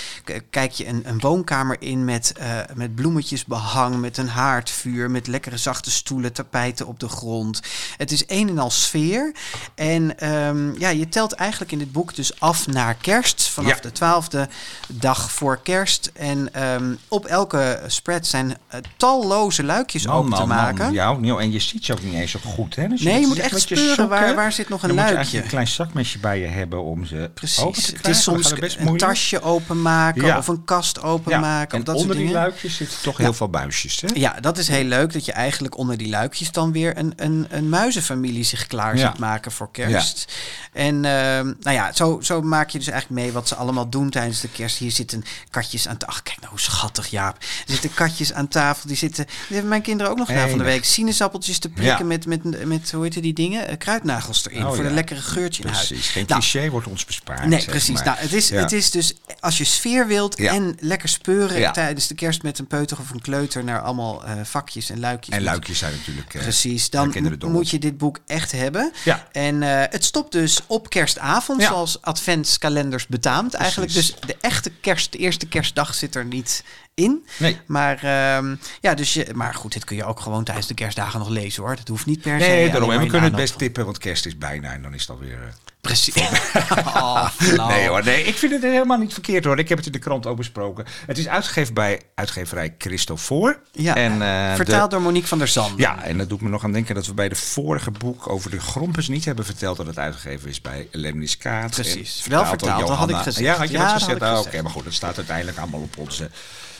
kijk 0.49 0.71
je 0.71 0.87
een, 0.87 1.01
een 1.05 1.19
woonkamer 1.19 1.75
in 1.79 2.05
met, 2.05 2.33
eh, 2.37 2.57
met 2.73 2.95
bloemetjes 2.95 3.45
behang, 3.45 3.99
met 3.99 4.17
een 4.17 4.27
haardvuur, 4.27 5.11
met 5.11 5.27
lekkere 5.27 5.57
zachte 5.57 5.91
stoelen, 5.91 6.33
tapijten 6.33 6.87
op 6.87 6.99
de 6.99 7.07
grond. 7.09 7.61
Het 7.97 8.11
is 8.11 8.23
een 8.27 8.49
en 8.49 8.57
al 8.59 8.69
sfeer. 8.69 9.33
En 9.75 10.19
ehm, 10.19 10.79
ja, 10.79 10.89
je 10.89 11.09
telt 11.09 11.31
eigenlijk 11.33 11.71
in 11.71 11.77
dit 11.77 11.91
boek 11.91 12.15
dus 12.15 12.39
af 12.39 12.67
naar 12.67 12.93
kerst, 12.95 13.47
vanaf 13.49 13.75
Ja. 13.75 13.81
de 13.81 13.91
twaalfde 13.91 14.47
dag 14.87 15.31
voor 15.31 15.59
kerst. 15.63 16.11
En 16.13 16.53
ehm, 16.53 16.93
op 17.07 17.25
elke 17.25 17.81
spread 17.87 18.27
zijn 18.27 18.57
eh, 18.67 18.79
talloze 18.97 19.63
luikjes 19.63 20.05
Man, 20.05 20.15
open 20.15 20.31
te 20.31 20.37
man, 20.39 20.47
man. 20.47 20.57
maken. 20.57 20.93
Ja, 20.93 21.13
Niel, 21.13 21.39
en 21.41 21.51
je 21.51 21.59
ziet 21.59 21.85
ze 21.85 21.91
ook 21.93 22.03
niet 22.03 22.13
eens 22.13 22.31
zo 22.31 22.39
goed. 22.43 22.75
Hè? 22.75 22.87
Dus 22.87 23.01
Nee, 23.01 23.19
je 23.19 23.27
moet 23.27 23.39
echt 23.39 23.51
je 23.51 23.59
speuren 23.59 23.85
sokken- 23.95 24.07
waar- 24.09 24.35
waar 24.35 24.51
zit 24.51 24.69
nog 24.69 24.81
een 24.81 24.87
dan 24.87 24.97
moet 24.97 25.07
je 25.07 25.13
luikje. 25.13 25.31
eigenlijk 25.31 25.43
een 25.43 25.51
klein 25.51 25.67
zakmesje 25.67 26.19
bij 26.19 26.39
je 26.39 26.47
hebben 26.47 26.83
om 26.83 27.05
ze 27.05 27.15
open 27.15 27.33
Precies. 27.33 27.85
te 27.85 27.95
Het 27.95 28.07
is 28.07 28.23
Dan 28.23 28.33
soms 28.47 28.59
best 28.59 28.77
een 28.79 28.97
tasje 28.97 29.41
openmaken 29.41 30.25
Ja. 30.25 30.37
of 30.37 30.47
een 30.47 30.63
kast 30.65 31.01
openmaken. 31.01 31.77
en 31.77 31.83
dat 31.83 31.95
onder 31.95 32.15
die 32.15 32.25
dingen. 32.25 32.41
luikjes 32.41 32.75
zitten 32.75 32.97
toch 33.01 33.17
heel 33.17 33.33
veel 33.33 33.49
buisjes. 33.49 34.01
Hè? 34.01 34.07
Ja, 34.13 34.39
dat 34.39 34.57
is 34.57 34.67
heel 34.67 34.83
leuk 34.83 35.13
dat 35.13 35.25
je 35.25 35.31
eigenlijk 35.31 35.77
onder 35.77 35.97
die 35.97 36.09
luikjes 36.09 36.51
dan 36.51 36.71
weer 36.71 36.97
een, 36.97 37.13
een, 37.15 37.47
een 37.49 37.69
muizenfamilie 37.69 38.43
zich 38.43 38.67
klaar 38.67 38.97
ziet 38.97 39.17
maken 39.17 39.51
voor 39.51 39.71
kerst. 39.71 40.33
En 40.73 41.05
ehm, 41.05 41.45
nou 41.59 41.75
ja, 41.75 41.91
zo, 41.93 42.19
zo 42.21 42.41
maak 42.41 42.69
je 42.69 42.77
dus 42.77 42.87
eigenlijk 42.87 43.21
mee 43.21 43.31
wat 43.31 43.47
ze 43.47 43.55
allemaal 43.55 43.89
doen 43.89 44.09
tijdens 44.09 44.41
de 44.41 44.49
kerst. 44.49 44.77
Hier 44.77 44.91
zitten 44.91 45.23
katjes 45.49 45.87
aan 45.87 45.97
tafel. 45.97 46.15
Ach, 46.15 46.23
kijk 46.23 46.37
nou 46.37 46.49
hoe 46.49 46.59
schattig, 46.59 47.07
Jaap. 47.07 47.37
Er 47.41 47.47
zitten 47.65 47.93
katjes 47.93 48.33
aan 48.33 48.47
tafel. 48.47 48.87
Die 48.87 48.97
zitten, 48.97 49.25
die 49.25 49.33
hebben 49.47 49.69
mijn 49.69 49.81
kinderen 49.81 50.11
ook 50.11 50.17
nog 50.17 50.27
gedaan 50.27 50.49
van 50.49 50.57
de 50.57 50.63
week. 50.63 50.83
Sinaasappeltjes 50.85 51.59
te 51.59 51.69
prikken 51.69 52.07
met, 52.07 52.25
met, 52.25 52.65
met, 52.65 52.91
hoe 52.91 53.03
heet 53.03 53.21
die 53.21 53.33
dingen? 53.33 53.67
Eh, 53.67 53.77
Kruidnagels 53.77 54.45
erin. 54.45 54.65
Oh, 54.65 54.73
voor 54.73 54.85
een 54.85 54.93
lekkere 54.93 55.21
geurtje 55.21 55.63
in 55.63 55.69
huis. 55.69 55.87
Precies, 55.87 56.09
geen 56.09 56.25
Nou, 56.27 56.39
cliché 56.41 56.69
wordt 56.69 56.87
ons 56.87 57.05
bespaard. 57.05 57.45
Nee, 57.45 57.65
precies. 57.65 57.93
maar. 57.95 58.05
Nou, 58.05 58.17
het, 58.17 58.33
is, 58.35 58.49
Ja. 58.49 58.61
het 58.61 58.71
is 58.71 58.91
dus 58.91 59.13
als 59.39 59.57
je 59.57 59.63
sfeer 59.63 60.07
wilt 60.07 60.37
Ja. 60.37 60.53
en 60.53 60.77
lekker 60.79 61.09
speuren 61.09 61.59
Ja. 61.59 61.71
tijdens 61.71 62.07
de 62.07 62.15
kerst 62.15 62.43
met 62.43 62.59
een 62.59 62.67
peuter 62.67 62.99
of 62.99 63.09
een 63.09 63.21
kleuter 63.21 63.63
naar 63.63 63.81
allemaal 63.81 64.23
eh, 64.25 64.33
vakjes 64.43 64.89
en 64.89 64.99
luikjes. 64.99 65.35
En 65.35 65.43
luikjes 65.43 65.77
zijn 65.77 65.93
natuurlijk... 65.97 66.33
eh, 66.33 66.41
Precies, 66.41 66.89
dan 66.89 67.37
moet 67.39 67.69
je 67.69 67.79
dit 67.79 67.97
boek 67.97 68.19
echt 68.27 68.51
hebben. 68.51 68.91
Ja. 69.03 69.27
En 69.31 69.63
eh, 69.63 69.83
het 69.91 70.03
stopt 70.03 70.31
dus 70.31 70.59
op 70.67 70.89
kerstavond, 70.89 71.61
zoals 71.63 72.01
adventskalenders 72.01 73.07
betaamt. 73.07 73.53
Eigenlijk 73.53 73.93
dus 73.93 74.15
de 74.25 74.35
echte 74.41 74.71
kerst, 74.81 75.11
de 75.11 75.17
eerste 75.17 75.47
kerstdag 75.47 75.95
zit 75.95 76.15
er 76.15 76.25
niet 76.25 76.63
in. 76.93 77.25
Nee. 77.37 77.59
Maar, 77.65 78.03
ehm, 78.03 78.55
ja, 78.81 78.93
dus 78.93 79.13
je, 79.13 79.27
maar 79.33 79.53
goed, 79.53 79.73
dit 79.73 79.83
kun 79.83 79.95
je 79.95 80.03
ook 80.05 80.19
gewoon 80.19 80.43
tijdens 80.43 80.67
de 80.67 80.73
kerstdagen 80.73 81.19
nog 81.19 81.29
lezen 81.29 81.63
hoor. 81.63 81.75
Dat 81.75 81.87
hoeft 81.87 82.05
niet 82.05 82.21
per 82.21 82.39
se. 82.41 82.47
Nee, 82.47 82.69
daarom. 82.71 82.91
En 82.91 82.99
we 82.99 83.05
kunnen 83.05 83.23
het 83.23 83.35
best 83.35 83.57
tippen, 83.57 83.85
want 83.85 83.97
kerst 83.97 84.25
is 84.25 84.37
bijna 84.37 84.71
en 84.73 84.81
dan 84.81 84.93
is 84.93 85.01
het 85.01 85.09
alweer... 85.09 85.53
Precies. 85.85 86.15
oh. 86.95 87.27
Nee 87.67 87.87
hoor, 87.87 88.03
nee, 88.03 88.23
ik 88.23 88.35
vind 88.35 88.51
het 88.51 88.61
helemaal 88.61 88.97
niet 88.97 89.13
verkeerd 89.13 89.43
hoor. 89.45 89.59
Ik 89.59 89.69
heb 89.69 89.77
het 89.77 89.87
in 89.87 89.91
de 89.93 89.99
krant 89.99 90.25
ook 90.25 90.37
besproken. 90.37 90.85
Het 91.05 91.17
is 91.17 91.27
uitgegeven 91.27 91.73
bij 91.73 92.01
uitgeverij 92.15 92.75
Christofor. 92.77 93.59
Ja, 93.71 93.95
en, 93.95 94.11
eh, 94.11 94.49
de- 94.49 94.55
vertaald 94.55 94.91
door 94.91 95.01
Monique 95.01 95.27
van 95.27 95.37
der 95.37 95.47
Zanden. 95.47 95.77
Ja, 95.79 96.03
en 96.03 96.17
dat 96.17 96.29
doet 96.29 96.41
me 96.41 96.49
nog 96.49 96.63
aan 96.63 96.71
denken 96.71 96.95
dat 96.95 97.05
we 97.07 97.13
bij 97.13 97.29
de 97.29 97.35
vorige 97.35 97.91
boek 97.91 98.29
over 98.29 98.51
de 98.51 98.59
grompers 98.59 99.07
niet 99.07 99.25
hebben 99.25 99.45
verteld 99.45 99.77
dat 99.77 99.85
het 99.85 99.97
uitgegeven 99.99 100.49
is 100.49 100.61
bij 100.61 100.87
Lemniskaat. 100.91 101.71
Precies. 101.71 102.21
En 102.23 102.29
Wel 102.31 102.45
vertaald, 102.45 102.87
dat 102.87 102.97
had 102.97 103.09
ik 103.09 103.15
gezegd. 103.15 103.37
Ja, 103.45 103.55
had 103.55 103.67
je 103.67 103.73
Ja, 103.77 103.83
dat 103.83 104.01
gezegd? 104.01 104.21
Ah, 104.21 104.29
gezegd. 104.29 104.47
Oké, 104.47 104.61
maar 104.61 104.71
goed, 104.71 104.83
dat 104.83 104.93
staat 104.93 105.17
uiteindelijk 105.17 105.57
allemaal 105.57 105.81
op 105.81 105.97
onze 105.97 106.29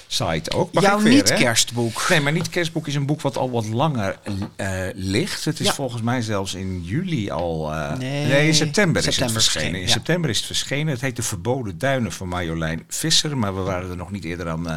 site 0.07 0.51
ook. 0.51 0.73
Mag 0.73 0.83
Jouw 0.83 0.99
niet-kerstboek. 0.99 2.05
Nee, 2.09 2.19
maar 2.21 2.31
niet 2.31 2.49
kerstboek 2.49 2.87
is 2.87 2.95
een 2.95 3.05
boek 3.05 3.21
wat 3.21 3.37
al 3.37 3.51
wat 3.51 3.65
langer 3.67 4.17
eh, 4.55 4.69
ligt. 4.93 5.45
Het 5.45 5.59
is 5.59 5.65
Ja. 5.65 5.73
volgens 5.73 6.01
mij 6.01 6.21
zelfs 6.21 6.53
in 6.53 6.81
juli 6.83 7.29
al. 7.31 7.73
eh, 7.73 7.97
Nee, 7.97 8.47
in 8.47 8.53
september, 8.53 8.94
is 8.97 9.03
september 9.15 9.35
het 9.35 9.43
verschenen. 9.51 9.79
In 9.79 9.85
ja. 9.85 9.91
september 9.91 10.29
is 10.29 10.37
het 10.37 10.45
verschenen. 10.45 10.87
Het 10.93 11.01
heet 11.01 11.15
De 11.15 11.23
Verboden 11.23 11.77
Duinen 11.77 12.11
van 12.11 12.27
Marjolein 12.27 12.83
Visser. 12.87 13.37
Maar 13.37 13.55
we 13.55 13.61
waren 13.61 13.89
er 13.89 13.95
nog 13.97 14.11
niet 14.11 14.23
eerder 14.23 14.49
aan, 14.49 14.69
eh, 14.69 14.75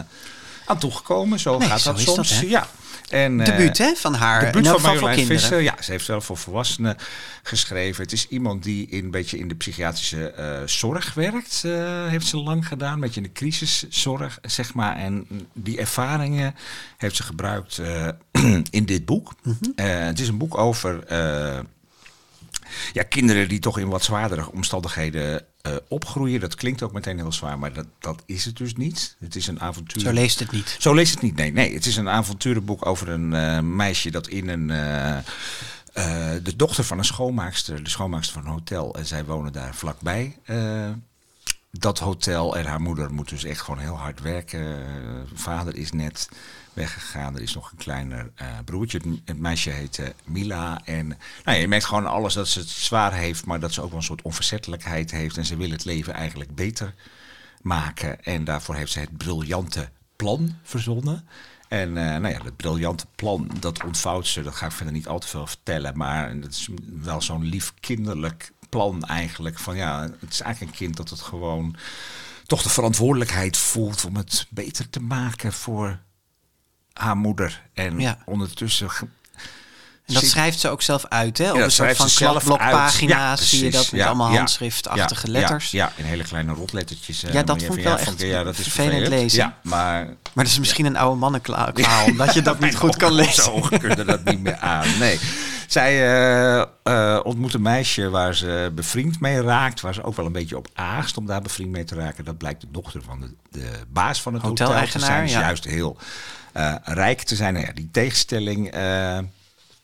aan 0.66 0.78
toegekomen. 0.78 1.38
Zo 1.38 1.58
Nee, 1.58 1.68
gaat 1.68 1.80
zo 1.80 1.90
dat 1.90 1.98
is 2.00 2.04
dat, 2.04 2.14
soms. 2.14 2.40
hè? 2.40 2.46
ja. 2.46 2.68
En, 3.08 3.40
eh, 3.40 3.46
Debuut 3.46 3.78
hè, 3.78 3.94
van 3.94 4.14
haar. 4.14 4.40
de 4.44 4.50
buurt 4.50 4.64
in 4.64 4.70
elk 4.70 4.80
van 4.80 4.90
Marjolein. 4.90 5.26
Visser. 5.26 5.60
Ja, 5.60 5.74
ze 5.80 5.90
heeft 5.90 6.06
wel 6.06 6.20
voor 6.20 6.36
volwassenen 6.36 6.96
geschreven. 7.42 8.02
Het 8.02 8.12
is 8.12 8.28
iemand 8.28 8.62
die 8.62 8.86
in, 8.88 9.04
een 9.04 9.10
beetje 9.10 9.38
in 9.38 9.48
de 9.48 9.54
psychiatrische 9.54 10.30
eh, 10.30 10.62
zorg 10.66 11.14
werkt. 11.14 11.62
eh, 11.64 12.06
heeft 12.06 12.26
ze 12.26 12.36
lang 12.36 12.66
gedaan. 12.66 12.92
Een 12.92 13.00
beetje 13.00 13.20
in 13.20 13.26
de 13.26 13.32
crisiszorg, 13.32 14.38
zeg 14.42 14.74
maar. 14.74 14.96
En 14.96 15.26
die 15.54 15.78
ervaringen 15.78 16.54
heeft 16.96 17.16
ze 17.16 17.22
gebruikt 17.22 17.78
eh, 17.78 18.08
in 18.70 18.84
dit 18.84 19.04
boek. 19.04 19.32
Mhm. 19.42 19.54
Eh, 19.74 19.86
het 20.04 20.20
is 20.20 20.28
een 20.28 20.38
boek 20.38 20.58
over 20.58 21.04
eh, 21.04 21.58
ja, 22.92 23.02
kinderen 23.02 23.48
die 23.48 23.58
toch 23.58 23.78
in 23.78 23.88
wat 23.88 24.04
zwaardere 24.04 24.52
omstandigheden 24.52 25.44
eh, 25.62 25.72
opgroeien. 25.88 26.40
Dat 26.40 26.54
klinkt 26.54 26.82
ook 26.82 26.92
meteen 26.92 27.16
heel 27.16 27.32
zwaar, 27.32 27.58
maar 27.58 27.72
dat, 27.72 27.86
dat 27.98 28.22
is 28.26 28.44
het 28.44 28.56
dus 28.56 28.74
niet. 28.74 29.16
Het 29.18 29.36
is 29.36 29.46
een 29.46 29.60
avontuur. 29.60 30.02
Zo 30.02 30.12
leest 30.12 30.38
het 30.38 30.50
niet. 30.50 30.76
Zo 30.78 30.94
leest 30.94 31.12
het 31.12 31.22
niet. 31.22 31.34
Nee, 31.36 31.52
nee. 31.52 31.74
Het 31.74 31.86
is 31.86 31.96
een 31.96 32.08
avonturenboek 32.08 32.86
over 32.86 33.08
een 33.08 33.34
eh, 33.34 33.60
meisje 33.60 34.10
dat 34.10 34.28
in 34.28 34.48
een. 34.48 34.70
eh, 34.70 35.18
de 36.42 36.56
dochter 36.56 36.84
van 36.84 36.98
een 36.98 37.04
schoonmaakster, 37.04 37.84
de 37.84 37.90
schoonmaakster 37.90 38.34
van 38.34 38.44
een 38.44 38.52
hotel. 38.58 38.94
En 38.94 39.06
zij 39.06 39.24
wonen 39.24 39.52
daar 39.52 39.74
vlakbij. 39.74 40.36
dat 41.70 41.98
hotel 41.98 42.56
en 42.56 42.66
haar 42.66 42.80
moeder 42.80 43.12
moet 43.12 43.28
dus 43.28 43.44
echt 43.44 43.60
gewoon 43.60 43.80
heel 43.80 43.98
hard 43.98 44.20
werken. 44.20 44.86
Vader 45.34 45.76
is 45.76 45.92
net 45.92 46.28
weggegaan. 46.78 47.34
Er 47.34 47.42
is 47.42 47.54
nog 47.54 47.70
een 47.70 47.76
kleiner 47.76 48.30
eh, 48.34 48.46
broertje. 48.64 48.98
Het, 48.98 49.20
het 49.24 49.38
meisje 49.38 49.70
heet 49.70 49.98
eh, 49.98 50.08
Mila. 50.24 50.80
En 50.84 51.18
nou 51.44 51.58
je 51.58 51.68
merkt 51.68 51.84
gewoon 51.84 52.06
alles 52.06 52.34
dat 52.34 52.48
ze 52.48 52.58
het 52.58 52.68
zwaar 52.68 53.14
heeft, 53.14 53.44
maar 53.44 53.60
dat 53.60 53.72
ze 53.72 53.82
ook 53.82 53.88
wel 53.88 53.98
een 53.98 54.04
soort 54.04 54.22
onverzettelijkheid 54.22 55.10
heeft. 55.10 55.36
En 55.36 55.44
ze 55.44 55.56
wil 55.56 55.70
het 55.70 55.84
leven 55.84 56.12
eigenlijk 56.12 56.54
beter 56.54 56.94
maken. 57.62 58.24
En 58.24 58.44
daarvoor 58.44 58.74
heeft 58.74 58.92
ze 58.92 59.00
het 59.00 59.16
briljante 59.16 59.88
plan 60.16 60.56
verzonnen. 60.62 61.28
En 61.68 61.96
eh, 61.96 62.20
nou 62.20 62.28
ja, 62.28 62.38
dat 62.38 62.56
briljante 62.56 63.06
plan, 63.14 63.50
dat 63.60 63.84
ontvouwt 63.84 64.26
ze. 64.26 64.42
Dat 64.42 64.54
ga 64.54 64.66
ik 64.66 64.72
verder 64.72 64.94
niet 64.94 65.08
al 65.08 65.18
te 65.18 65.28
veel 65.28 65.46
vertellen. 65.46 65.96
Maar 65.96 66.40
dat 66.40 66.50
is 66.50 66.68
wel 67.02 67.22
zo'n 67.22 67.44
lief 67.44 67.74
kinderlijk 67.80 68.52
plan 68.68 69.02
eigenlijk. 69.02 69.58
Van 69.58 69.76
ja, 69.76 70.02
het 70.20 70.32
is 70.32 70.40
eigenlijk 70.40 70.72
een 70.72 70.78
kind 70.78 70.96
dat 70.96 71.10
het 71.10 71.20
gewoon 71.20 71.76
toch 72.46 72.62
de 72.62 72.68
verantwoordelijkheid 72.68 73.56
voelt 73.56 74.04
om 74.04 74.16
het 74.16 74.46
beter 74.50 74.90
te 74.90 75.00
maken 75.00 75.52
voor 75.52 75.98
haar 76.98 77.16
moeder. 77.16 77.62
En 77.74 78.00
Ja. 78.00 78.18
ondertussen 78.24 78.88
En 80.06 80.14
dat 80.14 80.24
schrijft 80.24 80.60
ze 80.60 80.68
ook 80.68 80.82
zelf 80.82 81.04
uit, 81.08 81.38
hè? 81.38 81.44
Op 81.44 81.50
Ja, 81.50 81.54
een 81.54 81.60
dat 81.60 81.72
soort 81.72 81.96
van 81.96 82.08
kladblokpagina's 82.14 83.38
uit. 83.40 83.48
zie 83.48 83.58
je 83.58 83.64
Ja, 83.64 83.70
dat 83.70 83.90
met 83.92 84.00
Ja, 84.00 84.06
allemaal 84.06 84.30
ja, 84.30 84.36
handschriftachtige 84.36 85.26
ja, 85.26 85.32
letters. 85.32 85.70
Ja, 85.70 85.84
ja, 85.84 85.92
in 86.02 86.04
hele 86.04 86.22
kleine 86.22 86.52
rotlettertjes. 86.52 87.22
eh, 87.24 87.32
Ja, 87.32 87.42
dat 87.42 87.62
vond 87.62 87.78
ik 87.78 87.84
wel 87.84 87.92
ja, 87.92 87.98
echt 87.98 88.20
ja, 88.20 88.42
dat 88.42 88.58
is 88.58 88.62
vervelend 88.62 88.90
vervelend 88.92 89.22
lezen. 89.22 89.38
Ja, 89.38 89.56
maar 89.62 90.04
Maar 90.04 90.44
dat 90.44 90.46
is 90.46 90.58
misschien 90.58 90.86
een 90.86 90.96
oude 90.96 91.18
mannenkwaal, 91.18 91.72
omdat 92.10 92.34
je 92.34 92.42
dat 92.42 92.60
niet 92.60 92.76
goed 92.76 92.96
kan 92.96 93.12
lezen. 93.12 93.52
Ogen 93.52 93.78
kunnen 93.78 94.06
dat 94.06 94.24
niet 94.24 94.40
meer 94.42 94.56
aan. 94.56 94.98
Nee. 94.98 95.18
Zij 95.68 95.92
eh, 95.92 96.64
eh, 96.82 97.20
ontmoet 97.22 97.54
een 97.54 97.62
meisje 97.62 98.10
waar 98.10 98.34
ze 98.34 98.72
bevriend 98.74 99.20
mee 99.20 99.42
raakt. 99.42 99.80
Waar 99.80 99.94
ze 99.94 100.02
ook 100.02 100.16
wel 100.16 100.26
een 100.26 100.32
beetje 100.32 100.56
op 100.56 100.68
aast 100.74 101.16
om 101.16 101.26
daar 101.26 101.42
bevriend 101.42 101.70
mee 101.70 101.84
te 101.84 101.94
raken. 101.94 102.24
Dat 102.24 102.38
blijkt 102.38 102.60
de 102.60 102.70
dochter 102.70 103.02
van 103.02 103.20
de, 103.20 103.34
de 103.50 103.70
baas 103.88 104.22
van 104.22 104.34
het 104.34 104.42
hotel 104.42 104.86
te 104.86 104.98
zijn. 104.98 105.28
Ja. 105.28 105.40
juist 105.40 105.64
heel 105.64 105.96
eh, 106.52 106.74
rijk 106.84 107.22
te 107.22 107.36
zijn. 107.36 107.54
Nou 107.54 107.66
ja, 107.66 107.72
die 107.72 107.88
tegenstelling 107.92 108.74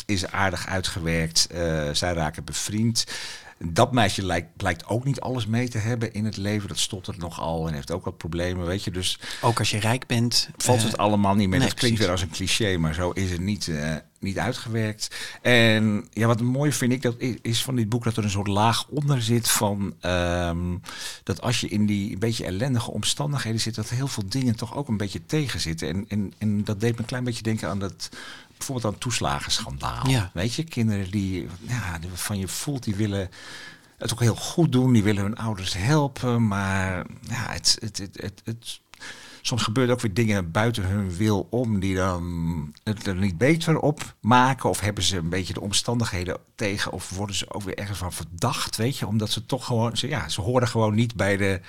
is 0.06 0.30
aardig 0.30 0.66
uitgewerkt. 0.66 1.48
Zij 1.92 2.12
raken 2.12 2.44
bevriend. 2.44 3.04
Dat 3.66 3.92
meisje 3.92 4.22
lijkt, 4.22 4.56
blijkt 4.56 4.86
ook 4.86 5.04
niet 5.04 5.20
alles 5.20 5.46
mee 5.46 5.68
te 5.68 5.78
hebben 5.78 6.12
in 6.12 6.24
het 6.24 6.36
leven. 6.36 6.68
Dat 6.68 6.78
stottert 6.78 7.18
nogal 7.18 7.68
en 7.68 7.74
heeft 7.74 7.90
ook 7.90 8.04
wat 8.04 8.16
problemen, 8.16 8.66
weet 8.66 8.84
je. 8.84 8.90
Dus 8.90 9.18
Ook 9.42 9.58
als 9.58 9.70
je 9.70 9.78
rijk 9.78 10.06
bent. 10.06 10.50
valt 10.56 10.78
eh, 10.78 10.84
het 10.84 10.96
allemaal 10.96 11.34
niet 11.34 11.48
meer. 11.48 11.58
nee, 11.58 11.68
dat 11.68 11.78
klinkt 11.78 11.98
precies. 11.98 11.98
weer 11.98 12.28
als 12.28 12.38
een 12.38 12.46
cliché, 12.46 12.78
maar 12.78 12.94
zo 12.94 13.10
is 13.10 13.30
het 13.30 13.40
niet, 13.40 13.68
eh, 13.68 13.94
niet 14.20 14.38
uitgewerkt. 14.38 15.16
En 15.42 16.06
ja, 16.10 16.26
wat 16.26 16.40
mooi 16.40 16.72
vind 16.72 16.92
ik 16.92 17.02
dat 17.02 17.14
is 17.42 17.62
van 17.62 17.76
dit 17.76 17.88
boek 17.88 18.04
dat 18.04 18.16
er 18.16 18.24
een 18.24 18.30
soort 18.30 18.48
laag 18.48 18.88
onder 18.88 19.22
zit 19.22 19.48
van 19.48 19.94
ehm, 20.00 20.76
dat 21.22 21.40
als 21.40 21.60
je 21.60 21.68
in 21.68 21.86
die 21.86 22.12
een 22.12 22.18
beetje 22.18 22.44
ellendige 22.44 22.90
omstandigheden 22.90 23.60
zit, 23.60 23.74
dat 23.74 23.88
heel 23.88 24.08
veel 24.08 24.28
dingen 24.28 24.56
toch 24.56 24.76
ook 24.76 24.88
een 24.88 24.96
beetje 24.96 25.26
tegenzitten. 25.26 25.88
En, 25.88 26.04
en, 26.08 26.32
en 26.38 26.64
dat 26.64 26.80
deed 26.80 26.92
me 26.92 26.98
een 26.98 27.04
klein 27.04 27.24
beetje 27.24 27.42
denken 27.42 27.68
aan 27.68 27.78
dat 27.78 28.08
bijvoorbeeld 28.56 28.94
aan 28.94 29.00
toeslagenschandaal. 29.00 30.08
Ja. 30.08 30.30
Weet 30.34 30.54
je, 30.54 30.64
kinderen 30.64 31.10
die 31.10 31.48
ja, 31.60 31.98
van 32.14 32.38
je 32.38 32.48
voelt, 32.48 32.82
die 32.84 32.94
willen 32.94 33.30
het 33.98 34.12
ook 34.12 34.20
heel 34.20 34.36
goed 34.36 34.72
doen, 34.72 34.92
die 34.92 35.02
willen 35.02 35.22
hun 35.22 35.36
ouders 35.36 35.72
helpen, 35.72 36.48
maar 36.48 37.06
ja, 37.20 37.50
het, 37.50 37.76
het, 37.80 37.98
het, 37.98 38.16
het, 38.20 38.40
het 38.44 38.80
soms 39.46 39.62
gebeuren 39.62 39.94
ook 39.94 40.00
weer 40.00 40.14
dingen 40.14 40.50
buiten 40.50 40.84
hun 40.84 41.16
wil 41.16 41.46
om 41.50 41.80
die 41.80 41.94
dan 41.94 42.74
het 42.82 43.06
er 43.06 43.14
niet 43.14 43.38
beter 43.38 43.78
op 43.78 44.14
maken. 44.20 44.68
Of 44.68 44.80
hebben 44.80 45.04
ze 45.04 45.16
een 45.16 45.28
beetje 45.28 45.54
de 45.54 45.60
omstandigheden 45.60 46.36
tegen. 46.54 46.92
Of 46.92 47.10
worden 47.10 47.36
ze 47.36 47.54
ook 47.54 47.62
weer 47.62 47.78
ergens 47.78 47.98
van 47.98 48.12
verdacht, 48.12 48.76
weet 48.76 48.98
je. 48.98 49.06
Omdat 49.06 49.30
ze 49.30 49.46
toch 49.46 49.66
gewoon, 49.66 49.96
ze, 49.96 50.08
ja, 50.08 50.28
ze 50.28 50.40
horen 50.40 50.68
gewoon 50.68 50.94
niet 50.94 51.14
bij 51.14 51.36
de, 51.36 51.60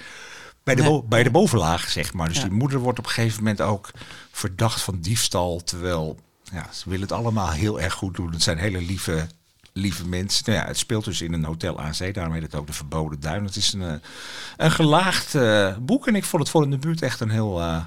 bij 0.63 0.75
de, 0.75 0.81
Nee. 0.81 1.03
bij 1.03 1.23
de 1.23 1.31
bovenlaag, 1.31 1.89
zeg 1.89 2.13
maar. 2.13 2.27
Dus 2.27 2.37
Ja. 2.37 2.43
die 2.43 2.51
moeder 2.51 2.79
wordt 2.79 2.99
op 2.99 3.05
een 3.05 3.11
gegeven 3.11 3.37
moment 3.43 3.61
ook 3.61 3.91
verdacht 4.31 4.81
van 4.81 4.99
diefstal. 4.99 5.63
Terwijl 5.63 6.19
ja, 6.55 6.67
ze 6.73 6.83
willen 6.89 7.01
het 7.07 7.11
allemaal 7.11 7.51
heel 7.51 7.81
erg 7.81 7.93
goed 7.93 8.15
doen. 8.15 8.31
Het 8.31 8.43
zijn 8.43 8.57
hele 8.57 8.81
lieve, 8.81 9.27
lieve 9.73 10.07
mensen. 10.07 10.43
Nou 10.45 10.57
ja, 10.59 10.65
het 10.67 10.77
speelt 10.77 11.05
dus 11.05 11.21
in 11.21 11.33
een 11.33 11.43
hotel 11.43 11.79
aan 11.79 11.95
zee. 11.95 12.13
Daarom 12.13 12.33
heet 12.33 12.41
het 12.43 12.55
ook 12.55 12.67
de 12.67 12.73
Verboden 12.73 13.19
Duin. 13.19 13.43
Het 13.45 13.55
is 13.55 13.73
een, 13.73 13.81
eh, 13.81 13.93
een 14.57 14.71
gelaagd 14.71 15.35
eh, 15.35 15.75
boek. 15.79 16.07
En 16.07 16.15
ik 16.15 16.23
vond 16.23 16.41
het 16.43 16.51
voor 16.51 16.63
in 16.63 16.69
de 16.69 16.77
buurt 16.77 17.01
echt 17.01 17.19
een 17.19 17.29
heel... 17.29 17.61
eh, 17.61 17.83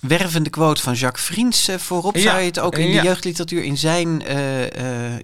wervende 0.00 0.50
quote 0.50 0.82
van 0.82 0.94
Jacques 0.94 1.24
Vriends 1.26 1.70
voorop. 1.76 2.14
Ja, 2.16 2.22
Zou 2.22 2.38
je 2.40 2.46
het 2.46 2.58
ook 2.58 2.78
in 2.78 2.90
de 2.96 3.02
jeugdliteratuur 3.02 3.62
in 3.64 3.76
zijn 3.78 4.22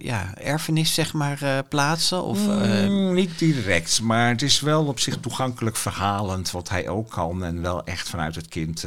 ja, 0.01 0.33
erfenis 0.37 0.93
zeg 0.93 1.13
maar, 1.13 1.63
plaatsen? 1.69 2.23
Of, 2.23 2.39
Mm, 2.47 3.13
niet 3.13 3.39
direct, 3.39 4.01
maar 4.01 4.29
het 4.29 4.41
is 4.41 4.59
wel 4.59 4.85
op 4.85 4.99
zich 4.99 5.17
toegankelijk 5.17 5.75
verhalend 5.75 6.51
wat 6.51 6.69
hij 6.69 6.89
ook 6.89 7.09
kan. 7.09 7.43
En 7.43 7.61
wel 7.61 7.83
echt 7.85 8.09
vanuit 8.09 8.35
het 8.35 8.47
kind 8.47 8.85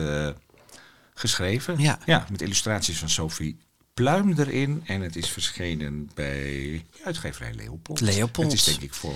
geschreven. 1.18 1.78
Ja. 1.78 2.26
met 2.30 2.42
illustraties 2.42 2.99
van 2.99 3.08
Sophie 3.08 3.56
Pluim 3.94 4.35
erin. 4.38 4.82
En 4.87 5.00
het 5.00 5.16
is 5.16 5.30
verschenen 5.30 6.11
bij 6.14 6.85
uitgeverij 7.04 7.54
Leopold. 7.54 8.00
Leopold. 8.00 8.50
Het 8.50 8.61
is 8.61 8.64
denk 8.64 8.80
ik 8.80 8.94
voor 8.94 9.14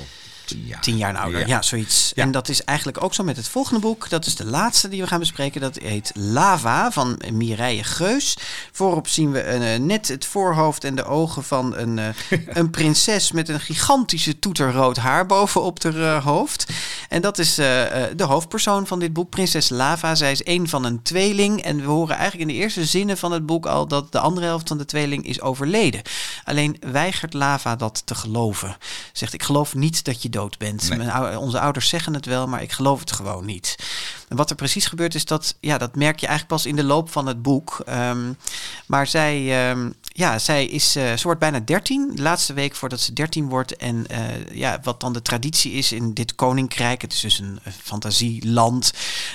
tien 0.50 0.66
jaar. 0.66 0.80
Tien 0.80 0.96
jaar 0.96 1.16
ouder, 1.16 1.48
ja, 1.48 1.62
zoiets. 1.62 2.12
Ja. 2.14 2.22
En 2.22 2.30
dat 2.30 2.48
is 2.48 2.64
eigenlijk 2.64 3.04
ook 3.04 3.14
zo 3.14 3.24
met 3.24 3.36
het 3.36 3.48
volgende 3.48 3.80
boek. 3.80 4.08
Dat 4.08 4.26
is 4.26 4.36
de 4.36 4.44
laatste 4.44 4.88
die 4.88 5.00
we 5.00 5.06
gaan 5.06 5.18
bespreken. 5.18 5.60
Dat 5.60 5.78
heet 5.78 6.10
Lava 6.14 6.90
van 6.90 7.20
Mireille 7.32 7.84
Geus. 7.84 8.36
Voorop 8.72 9.08
zien 9.08 9.32
we 9.32 9.40
eh, 9.40 9.80
net 9.80 10.08
het 10.08 10.26
voorhoofd 10.26 10.84
en 10.84 10.94
de 10.94 11.04
ogen 11.04 11.44
van 11.44 11.76
een, 11.76 11.98
eh, 11.98 12.08
een 12.58 12.70
prinses 12.70 13.32
met 13.32 13.48
een 13.48 13.60
gigantische 13.60 14.38
toeterrood 14.38 14.96
haar 14.96 15.26
bovenop 15.26 15.82
haar 15.82 16.16
eh, 16.16 16.24
hoofd. 16.24 16.66
En 17.08 17.20
dat 17.22 17.38
is 17.38 17.54
de 17.54 18.24
hoofdpersoon 18.26 18.86
van 18.86 18.98
dit 18.98 19.12
boek, 19.12 19.30
prinses 19.30 19.68
Lava. 19.68 20.14
Zij 20.14 20.32
is 20.32 20.46
een 20.46 20.68
van 20.68 20.84
een 20.84 21.02
tweeling. 21.02 21.62
En 21.62 21.76
we 21.76 21.86
horen 21.86 22.16
eigenlijk 22.16 22.50
in 22.50 22.56
de 22.56 22.62
eerste 22.62 22.84
zinnen 22.84 23.18
van 23.18 23.32
het 23.32 23.46
boek 23.46 23.66
al 23.66 23.86
dat 23.86 24.12
de 24.12 24.18
andere 24.18 24.46
helft 24.46 24.68
van 24.68 24.78
de 24.78 24.84
tweeling 24.84 25.26
is 25.26 25.40
overleden. 25.40 26.02
Alleen 26.44 26.76
weigert 26.80 27.34
Lava 27.34 27.76
dat 27.76 28.02
te 28.04 28.14
geloven. 28.14 28.76
Zegt, 29.12 29.32
ik 29.32 29.42
geloof 29.42 29.74
niet 29.74 30.04
dat 30.04 30.22
je 30.22 30.28
dood 30.28 30.39
bent. 30.58 30.88
Nee. 30.88 30.98
Mijn 30.98 31.10
ou- 31.10 31.36
onze 31.36 31.60
ouders 31.60 31.88
zeggen 31.88 32.14
het 32.14 32.26
wel, 32.26 32.46
maar 32.48 32.62
ik 32.62 32.72
geloof 32.72 33.00
het 33.00 33.12
gewoon 33.12 33.44
niet. 33.44 33.76
En 34.28 34.36
wat 34.36 34.50
er 34.50 34.56
precies 34.56 34.86
gebeurt 34.86 35.14
is 35.14 35.24
dat, 35.24 35.56
ja, 35.60 35.78
dat 35.78 35.96
merk 35.96 36.20
je 36.20 36.26
eigenlijk 36.26 36.56
pas 36.56 36.66
in 36.70 36.76
de 36.76 36.84
loop 36.84 37.10
van 37.10 37.26
het 37.26 37.42
boek. 37.42 37.82
Ehm, 37.86 38.32
maar 38.86 39.06
zij, 39.06 39.68
ehm, 39.70 39.90
ja, 40.20 40.38
zij 40.38 40.66
is, 40.66 40.92
ze 40.92 41.20
wordt 41.22 41.40
bijna 41.40 41.60
13, 41.60 42.12
de 42.14 42.22
laatste 42.22 42.52
week 42.52 42.74
voordat 42.74 43.00
ze 43.00 43.12
13 43.12 43.48
wordt. 43.48 43.76
En 43.76 44.06
eh, 44.08 44.20
ja, 44.52 44.80
wat 44.82 45.00
dan 45.00 45.12
de 45.12 45.22
traditie 45.22 45.72
is 45.72 45.92
in 45.92 46.14
dit 46.14 46.34
koninkrijk, 46.34 47.02
het 47.02 47.12
is 47.12 47.20
dus 47.20 47.38
een 47.38 47.58
fantasieland, 47.82 48.92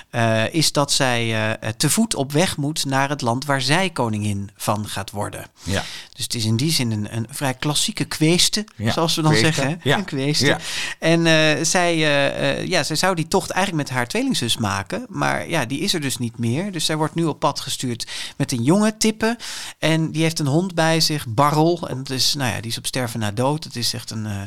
eh, 0.10 0.54
is 0.54 0.72
dat 0.72 0.92
zij 0.92 1.58
te 1.78 1.90
voet 1.90 2.16
op 2.16 2.32
weg 2.32 2.58
moet 2.58 2.86
naar 2.86 3.10
het 3.10 3.22
land 3.22 3.46
waar 3.46 3.62
zij 3.62 3.90
koningin 3.90 4.50
van 4.56 4.88
gaat 4.88 5.12
worden. 5.12 5.46
Ja. 5.64 5.84
Dus 6.14 6.24
het 6.24 6.34
is 6.34 6.46
in 6.46 6.58
die 6.58 6.72
zin 6.72 6.92
een, 6.92 7.16
een 7.16 7.28
vrij 7.30 7.54
klassieke 7.54 8.06
kweeste, 8.06 8.66
Ja, 8.76 8.92
zoals 8.92 9.16
we 9.16 9.22
dan 9.22 9.32
kweeste, 9.32 9.54
zeggen. 9.54 9.80
Ja. 9.84 9.98
Een 9.98 10.06
kweeste. 10.06 10.46
Ja. 10.46 10.60
En 11.00 11.26
zij, 11.66 11.98
ja, 12.68 12.84
zij 12.84 12.96
zou 12.96 13.16
die 13.16 13.28
tocht 13.28 13.50
eigenlijk 13.50 13.88
met 13.88 13.98
haar 13.98 14.08
tweelingzus 14.08 14.58
maken. 14.58 15.06
Maar 15.10 15.50
ja, 15.50 15.66
die 15.66 15.80
is 15.80 15.94
er 15.94 16.02
dus 16.02 16.18
niet 16.18 16.38
meer. 16.38 16.72
Dus 16.72 16.86
zij 16.86 16.96
wordt 16.96 17.16
nu 17.16 17.24
op 17.24 17.40
pad 17.40 17.60
gestuurd 17.60 18.08
met 18.38 18.52
een 18.52 18.64
jonge 18.64 18.98
tippen. 18.98 19.38
En 19.80 20.12
die 20.12 20.22
heeft 20.22 20.40
een 20.40 20.48
hond 20.48 20.75
bij 20.76 21.00
zich, 21.00 21.26
Barrel. 21.28 21.88
En 21.90 21.98
dat 21.98 22.10
is, 22.10 22.34
nou 22.34 22.54
ja, 22.54 22.62
die 22.62 22.72
is 22.72 22.78
op 22.78 22.86
sterven 22.86 23.20
na 23.20 23.32
dood. 23.32 23.64
Het 23.64 23.76
is 23.76 23.94
echt 23.94 24.12
een, 24.12 24.26
eh, 24.26 24.42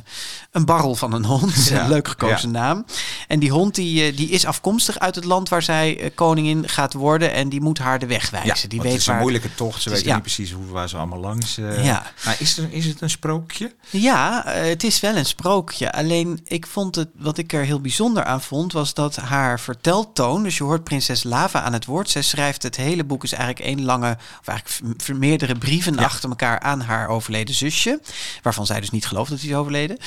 een 0.50 0.64
barrel 0.64 0.94
van 0.94 1.12
een 1.12 1.24
hond. 1.24 1.56
Ja, 1.68 1.82
Een 1.82 1.88
leuk 1.88 2.08
gekozen 2.08 2.52
ja. 2.52 2.58
naam. 2.58 2.84
En 3.28 3.38
die 3.38 3.50
hond 3.50 3.74
die, 3.74 4.04
eh, 4.04 4.16
die 4.16 4.28
is 4.28 4.44
afkomstig 4.44 4.98
uit 4.98 5.14
het 5.14 5.24
land 5.24 5.48
waar 5.48 5.62
zij 5.62 6.00
eh, 6.00 6.10
koningin 6.14 6.68
gaat 6.68 6.92
worden. 6.92 7.32
En 7.32 7.48
die 7.48 7.60
moet 7.60 7.78
haar 7.78 7.98
de 7.98 8.06
weg 8.06 8.30
wijzen. 8.30 8.56
Ja, 8.62 8.68
die 8.68 8.80
weet 8.80 8.92
het 8.92 9.00
is 9.00 9.06
een 9.06 9.18
moeilijke 9.18 9.54
tocht. 9.54 9.82
Ze 9.82 9.88
Het 9.88 9.98
weten 9.98 10.12
niet 10.12 10.22
precies 10.22 10.52
hoe, 10.52 10.66
waar 10.66 10.88
ze 10.88 10.96
allemaal 10.96 11.20
langs. 11.20 11.54
Ja. 11.54 12.12
Maar 12.24 12.36
is, 12.38 12.58
er, 12.58 12.72
is 12.72 12.84
het 12.84 13.00
een 13.00 13.10
sprookje? 13.10 13.74
Ja, 13.90 14.42
het 14.46 14.84
is 14.84 15.00
wel 15.00 15.16
een 15.16 15.26
sprookje. 15.26 15.92
Alleen 15.92 16.40
ik 16.44 16.66
vond 16.66 16.94
het, 16.94 17.08
wat 17.14 17.38
ik 17.38 17.52
er 17.52 17.64
heel 17.64 17.80
bijzonder 17.80 18.24
aan 18.24 18.42
vond, 18.42 18.72
was 18.72 18.94
dat 18.94 19.16
haar 19.16 19.60
verteltoon. 19.60 20.42
Dus 20.42 20.56
je 20.56 20.64
hoort 20.64 20.84
prinses 20.84 21.22
Lava 21.22 21.62
aan 21.62 21.72
het 21.72 21.84
woord. 21.84 22.10
Zij 22.10 22.22
schrijft 22.22 22.62
het 22.62 22.76
hele 22.76 23.04
boek 23.04 23.24
is 23.24 23.32
eigenlijk 23.32 23.64
één 23.64 23.84
lange, 23.84 24.16
of 24.40 24.46
eigenlijk 24.46 25.08
meerdere 25.18 25.54
brieven. 25.54 25.96
Achter 26.18 26.30
elkaar 26.30 26.60
aan 26.60 26.80
haar 26.80 27.08
overleden 27.08 27.54
zusje. 27.54 28.00
Waarvan 28.42 28.66
zij 28.66 28.80
dus 28.80 28.90
niet 28.90 29.06
gelooft 29.06 29.30
dat 29.30 29.40
hij 29.40 29.48
is 29.48 29.54
overleden. 29.54 29.98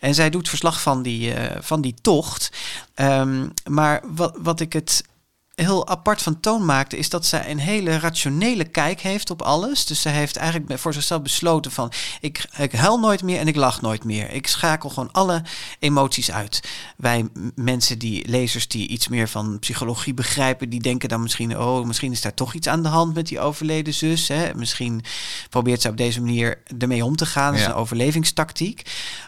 En 0.00 0.14
zij 0.14 0.30
doet 0.30 0.48
verslag 0.48 0.80
van 0.80 1.02
die, 1.02 1.34
eh, 1.34 1.56
van 1.60 1.80
die 1.80 1.94
tocht. 2.02 2.50
Ehm, 2.94 3.48
maar 3.68 4.00
wat, 4.14 4.36
wat 4.38 4.60
ik 4.60 4.72
het 4.72 5.04
heel 5.64 5.88
apart 5.88 6.22
van 6.22 6.40
Toon 6.40 6.64
maakte, 6.64 6.96
is 6.98 7.08
dat 7.08 7.26
zij 7.26 7.50
een 7.50 7.58
hele 7.58 7.98
rationele 7.98 8.64
kijk 8.64 9.00
heeft 9.00 9.30
op 9.30 9.42
alles. 9.42 9.86
Dus 9.86 10.00
zij 10.00 10.12
heeft 10.12 10.36
eigenlijk 10.36 10.78
voor 10.78 10.92
zichzelf 10.92 11.22
besloten 11.22 11.70
van, 11.70 11.92
ik, 12.20 12.44
ik 12.58 12.72
huil 12.72 12.98
nooit 12.98 13.22
meer 13.22 13.38
en 13.38 13.48
ik 13.48 13.56
lach 13.56 13.80
nooit 13.80 14.04
meer. 14.04 14.30
Ik 14.30 14.46
schakel 14.46 14.88
gewoon 14.88 15.12
alle 15.12 15.42
emoties 15.78 16.30
uit. 16.30 16.60
Wij 16.96 17.28
mensen 17.54 17.98
die, 17.98 18.28
lezers 18.28 18.68
die 18.68 18.88
iets 18.88 19.08
meer 19.08 19.28
van 19.28 19.58
psychologie 19.58 20.14
begrijpen, 20.14 20.68
die 20.68 20.80
denken 20.80 21.08
dan 21.08 21.22
misschien, 21.22 21.58
oh, 21.58 21.86
misschien 21.86 22.12
is 22.12 22.20
daar 22.20 22.34
toch 22.34 22.54
iets 22.54 22.66
aan 22.68 22.82
de 22.82 22.88
hand 22.88 23.14
met 23.14 23.26
die 23.26 23.40
overleden 23.40 23.94
zus. 23.94 24.28
Hè? 24.28 24.54
Misschien 24.54 25.04
probeert 25.50 25.80
ze 25.80 25.88
op 25.88 25.96
deze 25.96 26.20
manier 26.20 26.62
ermee 26.78 27.04
om 27.04 27.16
te 27.16 27.26
gaan. 27.26 27.52
Dat 27.52 27.60
is 27.60 27.66
een 27.66 27.74
overlevingstactiek. 27.74 28.82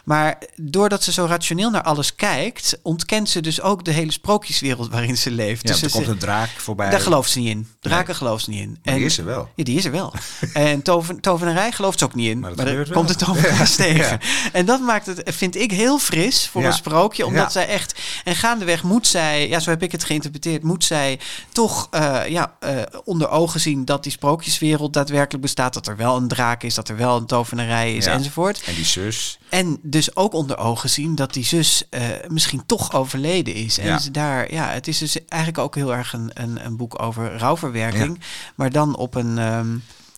Maar 0.05 0.37
doordat 0.55 1.03
ze 1.03 1.11
zo 1.11 1.25
rationeel 1.25 1.69
naar 1.69 1.83
alles 1.83 2.15
kijkt, 2.15 2.79
ontkent 2.81 3.29
ze 3.29 3.41
dus 3.41 3.61
ook 3.61 3.85
de 3.85 3.91
hele 3.91 4.11
sprookjeswereld 4.11 4.89
waarin 4.91 5.17
ze 5.17 5.31
leeft. 5.31 5.67
Ja, 5.67 5.71
dus 5.73 5.81
er 5.81 5.89
ze- 5.89 5.95
komt 5.95 6.22
draak 6.25 6.49
voorbij. 6.57 6.89
daar 6.89 6.99
gelooft 6.99 7.31
ze 7.31 7.39
niet 7.39 7.49
in. 7.49 7.67
Draken 7.79 8.15
gelooft 8.15 8.43
ze 8.43 8.49
niet 8.49 8.59
in. 8.61 8.77
Maar 8.83 8.93
die 8.95 9.05
is 9.05 9.17
er 9.17 9.25
wel. 9.25 9.49
Ja, 9.55 9.63
die 9.63 9.77
is 9.77 9.85
er 9.85 9.91
wel. 9.91 10.13
en 10.53 10.81
toven, 10.81 11.19
tovenarij 11.19 11.71
gelooft 11.71 11.99
ze 11.99 12.05
ook 12.05 12.15
niet 12.15 12.29
in. 12.29 12.39
Maar 12.39 12.51
Maar, 12.55 12.65
dat 12.65 12.85
dan 12.85 12.93
komt 12.95 13.09
het 13.09 13.17
tovenaars 13.19 13.75
Ja. 13.77 13.83
tegen. 13.83 14.05
Ja. 14.05 14.19
En 14.51 14.65
dat 14.65 14.81
maakt 14.81 15.05
het, 15.05 15.21
vind 15.25 15.55
ik, 15.55 15.71
heel 15.71 15.99
fris 15.99 16.47
voor 16.47 16.61
Ja. 16.61 16.67
een 16.67 16.73
sprookje. 16.73 17.25
Omdat 17.25 17.43
Ja. 17.43 17.49
zij 17.49 17.67
echt... 17.67 17.99
En 18.23 18.35
gaandeweg 18.35 18.83
moet 18.83 19.07
zij, 19.07 19.47
ja, 19.49 19.59
zo 19.59 19.69
heb 19.69 19.83
ik 19.83 19.91
het 19.91 20.03
geïnterpreteerd... 20.03 20.63
moet 20.63 20.83
zij 20.83 21.19
toch 21.51 21.87
eh, 21.91 22.19
ja, 22.27 22.53
eh, 22.59 22.75
onder 23.03 23.29
ogen 23.29 23.59
zien 23.59 23.85
dat 23.85 24.03
die 24.03 24.11
sprookjeswereld 24.11 24.93
daadwerkelijk 24.93 25.41
bestaat. 25.43 25.73
Dat 25.73 25.87
er 25.87 25.97
wel 25.97 26.15
een 26.17 26.27
draak 26.27 26.63
is, 26.63 26.73
dat 26.73 26.89
er 26.89 26.97
wel 26.97 27.17
een 27.17 27.25
tovenarij 27.25 27.95
is 27.95 28.05
Ja. 28.05 28.11
enzovoort. 28.11 28.61
En 28.65 28.73
die 28.75 28.85
zus. 28.85 29.37
En 29.53 29.79
dus 29.81 30.15
ook 30.15 30.33
onder 30.33 30.57
ogen 30.57 30.89
zien 30.89 31.15
dat 31.15 31.33
die 31.33 31.45
zus 31.45 31.83
eh, 31.89 32.01
misschien 32.27 32.65
toch 32.65 32.93
overleden 32.93 33.53
is. 33.53 33.77
En 33.77 33.85
Ja. 33.87 33.99
daar, 34.11 34.53
ja, 34.53 34.69
het 34.69 34.87
is 34.87 34.97
dus 34.97 35.25
eigenlijk 35.27 35.63
ook 35.63 35.75
heel 35.75 35.95
erg 35.95 36.13
een, 36.13 36.31
een, 36.33 36.65
een 36.65 36.77
boek 36.77 37.01
over 37.01 37.37
rouwverwerking. 37.37 38.19
Maar 38.55 38.71
dan 38.71 38.95
op 38.95 39.15
een. 39.15 39.37
ehm, 39.37 39.67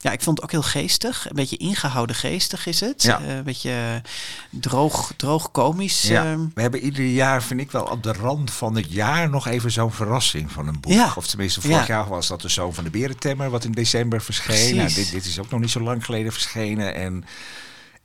ja, 0.02 0.12
ik 0.12 0.22
vond 0.22 0.36
het 0.38 0.46
ook 0.46 0.52
heel 0.52 0.62
geestig. 0.72 1.26
Een 1.30 1.36
beetje 1.36 1.58
ingehouden 1.58 2.16
geestig 2.16 2.66
is 2.68 2.80
het. 2.80 3.04
Ja. 3.04 3.22
Eh, 3.22 3.36
een 3.36 3.44
beetje 3.44 4.02
droog, 4.50 5.14
droog 5.18 5.52
komisch. 5.52 6.02
Ja. 6.02 6.26
ehm. 6.26 6.40
We 6.54 6.62
hebben 6.62 6.80
ieder 6.80 7.06
jaar, 7.06 7.44
vind 7.44 7.60
ik 7.60 7.72
wel, 7.72 7.84
op 7.84 8.04
de 8.04 8.14
rand 8.14 8.52
van 8.52 8.76
het 8.76 8.92
jaar 8.92 9.30
nog 9.30 9.48
even 9.48 9.72
zo'n 9.72 9.92
verrassing 9.92 10.52
van 10.52 10.68
een 10.68 10.80
boek. 10.80 10.92
Ja. 10.92 11.14
Of 11.16 11.28
tenminste, 11.28 11.62
vorig 11.62 11.88
Ja. 11.88 11.96
jaar 11.96 12.08
was 12.08 12.28
dat 12.28 12.42
de 12.42 12.50
Zoon 12.50 12.74
van 12.74 12.84
de 12.84 12.90
Berentemmer, 12.90 13.50
wat 13.50 13.64
in 13.64 13.72
december 13.72 14.22
verscheen. 14.22 14.76
Nou, 14.76 14.94
dit, 14.94 15.12
dit 15.12 15.26
is 15.26 15.40
ook 15.40 15.50
nog 15.50 15.60
niet 15.60 15.72
zo 15.72 15.80
lang 15.80 16.06
geleden 16.06 16.32
verschenen. 16.32 16.96
En 16.96 17.24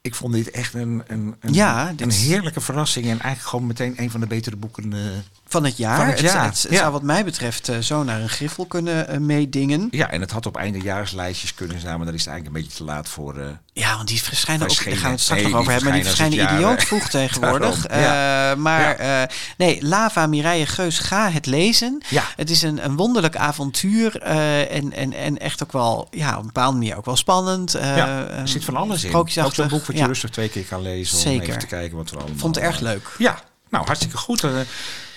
ik 0.02 0.14
vond 0.14 0.32
dit 0.32 0.50
echt 0.50 0.74
een, 0.74 1.02
een, 1.06 1.34
een, 1.40 1.52
Ja, 1.52 1.92
een 1.96 2.10
heerlijke 2.10 2.60
verrassing. 2.60 3.04
En 3.04 3.10
eigenlijk 3.10 3.42
gewoon 3.48 3.66
meteen 3.66 3.94
een 3.96 4.10
van 4.10 4.20
de 4.20 4.26
betere 4.26 4.56
boeken. 4.56 4.92
eh, 4.92 4.98
van 5.46 5.64
het 5.64 5.76
jaar. 5.76 5.96
Van 5.96 6.06
het 6.06 6.20
jaar, 6.20 6.44
het, 6.44 6.62
het 6.62 6.72
ja. 6.72 6.78
zou 6.78 6.92
wat 6.92 7.02
mij 7.02 7.24
betreft 7.24 7.68
eh, 7.68 7.78
zo 7.78 8.02
naar 8.02 8.20
een 8.20 8.28
griffel 8.28 8.66
kunnen 8.66 9.08
eh, 9.08 9.18
meedingen. 9.18 9.88
ja, 9.90 10.10
en 10.10 10.20
het 10.20 10.30
had 10.30 10.46
op 10.46 10.56
eindejaarslijstjes 10.56 11.54
kunnen 11.54 11.80
staan, 11.80 11.96
maar 11.96 12.06
dat 12.06 12.14
is 12.14 12.24
het 12.24 12.28
eigenlijk 12.32 12.56
een 12.56 12.62
beetje 12.62 12.84
te 12.84 12.92
laat 12.92 13.08
voor. 13.08 13.58
Ja, 13.72 13.96
want 13.96 14.08
die 14.08 14.22
verschijnen 14.22 14.68
ook. 14.68 14.84
Daar 14.84 14.96
gaan 14.96 15.02
we 15.02 15.08
het 15.08 15.20
straks 15.20 15.42
Nee, 15.42 15.50
nog 15.50 15.60
over 15.60 15.72
hebben. 15.72 15.88
Maar 15.90 15.98
die 15.98 16.08
verschijnen 16.08 16.54
idioot 16.54 16.82
vroeg 16.82 17.08
tegenwoordig. 17.18 17.86
Ja. 17.90 18.54
Maar 18.54 19.28
nee, 19.56 19.84
Lava 19.86 20.26
Mireille 20.26 20.66
Geus, 20.66 20.98
ga 20.98 21.30
het 21.30 21.46
lezen. 21.46 22.02
Ja. 22.08 22.24
Het 22.36 22.50
is 22.50 22.62
een, 22.62 22.84
een 22.84 22.96
wonderlijk 22.96 23.36
avontuur. 23.36 24.16
en, 24.20 24.92
en, 24.92 25.12
en 25.12 25.38
echt 25.38 25.62
ook 25.62 25.72
wel, 25.72 26.08
ja, 26.10 26.32
op 26.32 26.40
een 26.40 26.46
bepaalde 26.46 26.78
manier 26.78 26.96
ook 26.96 27.04
wel 27.04 27.16
spannend. 27.16 27.72
ja, 27.72 28.26
er 28.28 28.48
zit 28.48 28.64
van 28.64 28.76
alles 28.76 29.04
in. 29.04 29.14
Ook 29.14 29.30
zo'n 29.30 29.68
boek 29.68 29.84
rustig 30.06 30.30
twee 30.30 30.48
keer 30.48 30.64
kan 30.64 30.82
lezen. 30.82 31.16
Om 31.16 31.22
Zeker. 31.22 31.48
even 31.48 31.58
te 31.60 31.66
kijken 31.66 31.96
wat 31.96 32.10
er 32.10 32.16
allemaal... 32.18 32.36
Vond 32.38 32.54
het 32.54 32.64
erg 32.64 32.76
eh, 32.76 32.82
leuk. 32.82 33.14
Ja, 33.18 33.42
nou 33.70 33.84
hartstikke 33.86 34.16
goed. 34.16 34.44
Eh, 34.44 34.50
we 34.50 34.66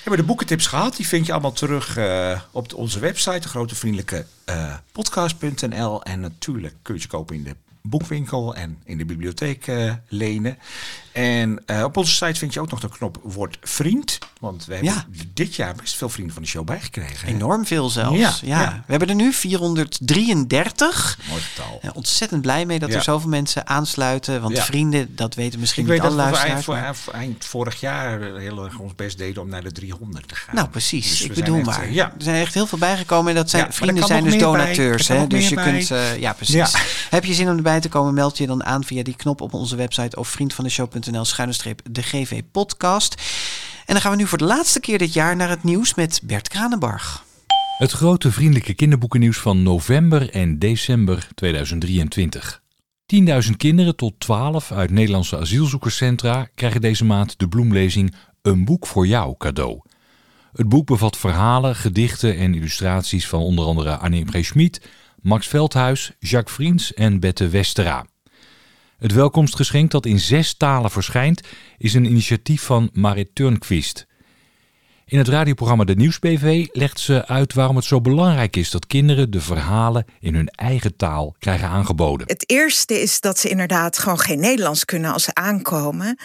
hebben 0.10 0.20
de 0.20 0.25
boekentips 0.27 0.68
gehad. 0.68 0.96
Die 0.96 1.08
vind 1.08 1.25
je 1.25 1.32
allemaal 1.32 1.51
terug 1.51 1.98
eh, 1.98 2.42
op 2.51 2.70
de- 2.70 2.75
onze 2.75 3.00
website, 3.00 3.39
de 3.39 3.48
grote 3.48 3.75
vriendelijke 3.75 4.25
eh, 4.46 4.74
podcast.nl. 4.92 6.03
En 6.03 6.20
natuurlijk 6.20 6.75
kun 6.82 6.96
je 6.96 7.01
ze 7.01 7.08
kopen 7.08 7.36
in 7.36 7.44
de 7.44 7.56
boekwinkel 7.82 8.56
en 8.56 8.77
in 8.84 8.98
de 8.98 9.06
bibliotheek 9.06 9.72
lenen. 10.08 10.58
En 11.13 11.62
eh, 11.65 11.84
op 11.84 11.98
onze 11.98 12.13
site 12.13 12.39
vind 12.39 12.53
je 12.53 12.60
ook 12.60 12.72
nog 12.72 12.79
de 12.79 12.89
knop 12.89 13.17
Word 13.24 13.58
Vriend. 13.62 14.17
Want 14.39 14.65
we 14.65 14.74
hebben 14.74 14.93
Ja. 14.93 15.05
dit 15.34 15.55
jaar 15.55 15.75
best 15.75 15.96
veel 15.96 16.10
vrienden 16.10 16.34
van 16.34 16.43
de 16.43 16.50
show 16.50 16.65
bijgekregen. 16.65 17.27
hè? 17.27 17.34
Enorm 17.34 17.65
veel 17.65 17.89
zelfs. 17.89 18.17
Ja, 18.17 18.34
Ja, 18.41 18.62
ja. 18.62 18.72
We 18.86 18.91
hebben 18.91 19.10
er 19.10 19.15
nu 19.15 19.34
433. 19.34 21.17
Mooi 21.29 21.41
getal. 21.41 21.82
Ontzettend 21.93 22.41
blij 22.41 22.65
mee 22.65 22.79
dat 22.79 22.93
er 22.93 23.01
zoveel 23.03 23.29
mensen 23.29 23.67
aansluiten. 23.67 24.41
Want 24.41 24.60
vrienden, 24.60 25.15
dat 25.15 25.36
weten 25.36 25.60
misschien 25.60 25.84
Ik 25.84 25.89
niet 25.91 26.01
weet 26.01 26.10
dat 26.10 26.20
alle 26.20 26.32
we 26.32 26.38
eind, 26.38 26.65
maar- 26.67 26.96
voor, 26.96 27.13
eind 27.13 27.46
vorig 27.46 27.79
jaar 27.79 28.22
heel 28.22 28.65
erg 28.65 28.77
ons 28.79 28.96
best 28.96 29.17
deden 29.17 29.41
om 29.41 29.50
naar 29.50 29.63
de 29.63 29.72
300 29.72 30.27
te 30.27 30.36
gaan. 30.36 30.55
Nou, 30.55 30.67
precies. 30.67 31.10
Dus 31.10 31.22
ik 31.22 31.34
bedoel 31.34 31.58
echt, 31.58 31.65
maar. 31.65 31.82
eh, 31.84 31.93
Ja, 31.93 32.05
Er 32.05 32.24
zijn 32.24 32.41
echt 32.41 32.53
heel 32.53 32.67
veel 32.67 32.77
bijgekomen. 32.77 33.29
En 33.29 33.36
dat 33.36 33.50
zijn 33.50 33.74
vrienden 33.74 34.05
zijn 34.05 34.24
dus 34.24 34.32
bij. 34.34 34.41
donateurs. 34.41 35.08
Hè? 35.08 35.28
Dus 35.28 35.49
je 35.49 35.56
bij. 35.56 35.71
kunt. 35.71 35.91
eh, 35.91 36.19
ja, 36.19 36.34
precies. 36.34 36.73
Heb 37.10 37.26
je 37.26 37.34
zin 37.34 37.49
om 37.49 37.56
erbij 37.58 37.80
te 37.80 37.89
komen, 37.89 38.13
meld 38.13 38.38
je 38.38 38.47
dan 38.47 38.63
aan 38.63 38.84
via 38.84 39.04
die 39.04 39.15
knop 39.15 39.41
op 39.41 39.54
onze 39.54 39.76
website 39.76 40.15
of 40.17 40.28
vriendvandeshow.nl 40.28 41.02
de 41.92 42.04
GV 42.04 42.42
podcast. 42.52 43.22
En 43.86 43.94
dan 43.94 44.02
gaan 44.02 44.12
we 44.12 44.18
nu 44.18 44.28
voor 44.28 44.38
de 44.38 44.44
laatste 44.44 44.80
keer 44.80 44.98
dit 44.98 45.13
jaar 45.13 45.36
naar 45.36 45.50
het 45.50 45.63
nieuws 45.63 45.94
met 45.94 46.22
Bert 46.24 46.48
Kranenbarg. 46.48 47.24
Het 47.78 47.92
grote 47.92 48.32
vriendelijke 48.32 48.74
kinderboekennieuws 48.74 49.38
van 49.38 49.63
november 49.63 50.30
en 50.30 50.60
december 50.60 51.28
2023. 51.36 52.62
10.000 53.16 53.58
kinderen 53.58 53.96
tot 53.96 54.13
12 54.18 54.72
uit 54.72 54.92
Nederlandse 54.92 55.38
asielzoekerscentra 55.38 56.48
krijgen 56.56 56.82
deze 56.82 57.06
maand 57.06 57.39
de 57.39 57.48
bloemlezing 57.48 58.16
Een 58.42 58.66
boek 58.66 58.88
voor 58.88 59.08
jou 59.08 59.36
cadeau. 59.38 59.82
Het 60.54 60.70
boek 60.70 60.88
bevat 60.88 61.18
verhalen, 61.18 61.76
gedichten 61.76 62.38
en 62.38 62.54
illustraties 62.54 63.28
van 63.28 63.42
onder 63.42 63.66
andere 63.66 63.98
Annie 63.98 64.26
G. 64.28 64.46
Schmid, 64.46 64.89
Max 65.22 65.48
Veldhuis, 65.48 66.12
Jacques 66.20 66.56
Vriends 66.56 66.94
en 66.94 67.20
Bette 67.20 67.48
Westera. 67.48 68.06
Het 69.04 69.13
welkomstgeschenk 69.13 69.92
dat 69.92 70.06
in 70.06 70.20
zes 70.20 70.54
talen 70.54 70.92
verschijnt 70.92 71.42
is 71.78 71.94
een 71.94 72.06
initiatief 72.06 72.62
van 72.62 72.89
Marit 72.94 73.28
Turnquist. 73.34 74.06
In 75.06 75.18
het 75.18 75.28
radioprogramma 75.28 75.84
De 75.84 75.96
Nieuwsbv 75.96 76.68
legt 76.72 77.00
ze 77.00 77.28
uit 77.28 77.54
waarom 77.54 77.76
het 77.76 77.86
zo 77.86 78.02
belangrijk 78.02 78.56
is 78.56 78.72
dat 78.72 78.88
kinderen 78.88 79.32
de 79.32 79.42
verhalen 79.42 80.06
in 80.20 80.36
hun 80.36 80.48
eigen 80.48 80.96
taal 80.96 81.36
krijgen 81.39 81.68
aangeboden. 81.68 82.28
Het 82.28 82.50
eerste 82.50 83.02
is 83.02 83.22
dat 83.22 83.39
ze 83.39 83.50
inderdaad 83.50 83.98
gewoon 83.98 84.20
geen 84.20 84.39
Nederlands 84.39 84.86
kunnen 84.86 85.13
als 85.13 85.24
ze 85.24 85.34
aankomen. 85.34 86.18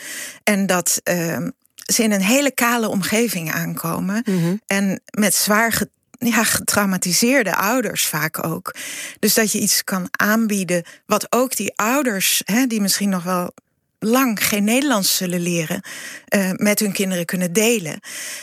En 0.45 0.67
dat 0.67 1.01
ehm, 1.03 1.51
ze 1.75 2.03
in 2.03 2.13
een 2.13 2.23
hele 2.23 2.51
kale 2.51 2.89
omgeving 2.89 3.53
aankomen. 3.53 4.25
En 4.67 5.01
met 5.11 5.35
zwaar 5.35 5.73
ja, 6.19 6.45
getraumatiseerde 6.45 7.55
ouders 7.55 8.07
vaak 8.07 8.45
ook. 8.47 8.75
Dus 9.19 9.35
dat 9.35 9.53
je 9.53 9.59
iets 9.59 9.85
kan 9.85 10.09
aanbieden 10.11 10.85
wat 11.07 11.33
ook 11.33 11.57
die 11.57 11.73
ouders, 11.77 12.43
hè, 12.45 12.67
die 12.67 12.81
misschien 12.81 13.09
nog 13.09 13.23
wel 13.23 13.53
lang 13.99 14.47
geen 14.47 14.65
Nederlands 14.65 15.17
zullen 15.17 15.41
leren, 15.41 15.83
eh, 16.25 16.51
met 16.53 16.79
hun 16.79 16.93
kinderen 16.93 17.25
kunnen 17.25 17.53
delen. 17.53 18.01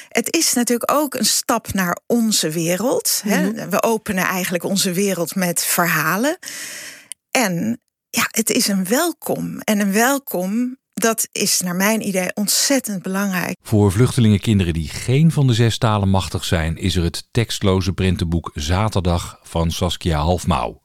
Het 0.09 0.35
is 0.35 0.53
natuurlijk 0.53 0.91
ook 0.91 1.13
een 1.13 1.25
stap 1.25 1.73
naar 1.73 1.97
onze 2.05 2.49
wereld. 2.49 3.21
Hè. 3.25 3.69
We 3.69 3.83
openen 3.83 4.25
eigenlijk 4.25 4.63
onze 4.63 4.91
wereld 4.91 5.35
met 5.35 5.63
verhalen. 5.63 6.38
En 7.31 7.81
ja, 8.09 8.27
het 8.31 8.49
is 8.49 8.67
een 8.67 8.88
welkom. 8.88 9.59
En 9.59 9.79
een 9.79 9.93
welkom, 9.93 10.77
dat 11.05 11.27
is 11.31 11.61
naar 11.61 11.75
mijn 11.75 12.07
idee 12.07 12.33
ontzettend 12.33 13.01
belangrijk. 13.01 13.55
Voor 13.61 13.91
vluchtelingenkinderen 13.91 14.73
die 14.73 14.87
geen 14.89 15.31
van 15.31 15.47
de 15.47 15.53
zes 15.53 15.77
talen 15.77 16.09
machtig 16.09 16.45
zijn, 16.45 16.77
is 16.77 16.95
er 16.95 17.03
het 17.03 17.27
tekstloze 17.31 17.93
prentenboek 17.93 18.51
Zaterdag 18.53 19.39
van 19.43 19.71
Saskia 19.71 20.19
Halfmouw. 20.19 20.81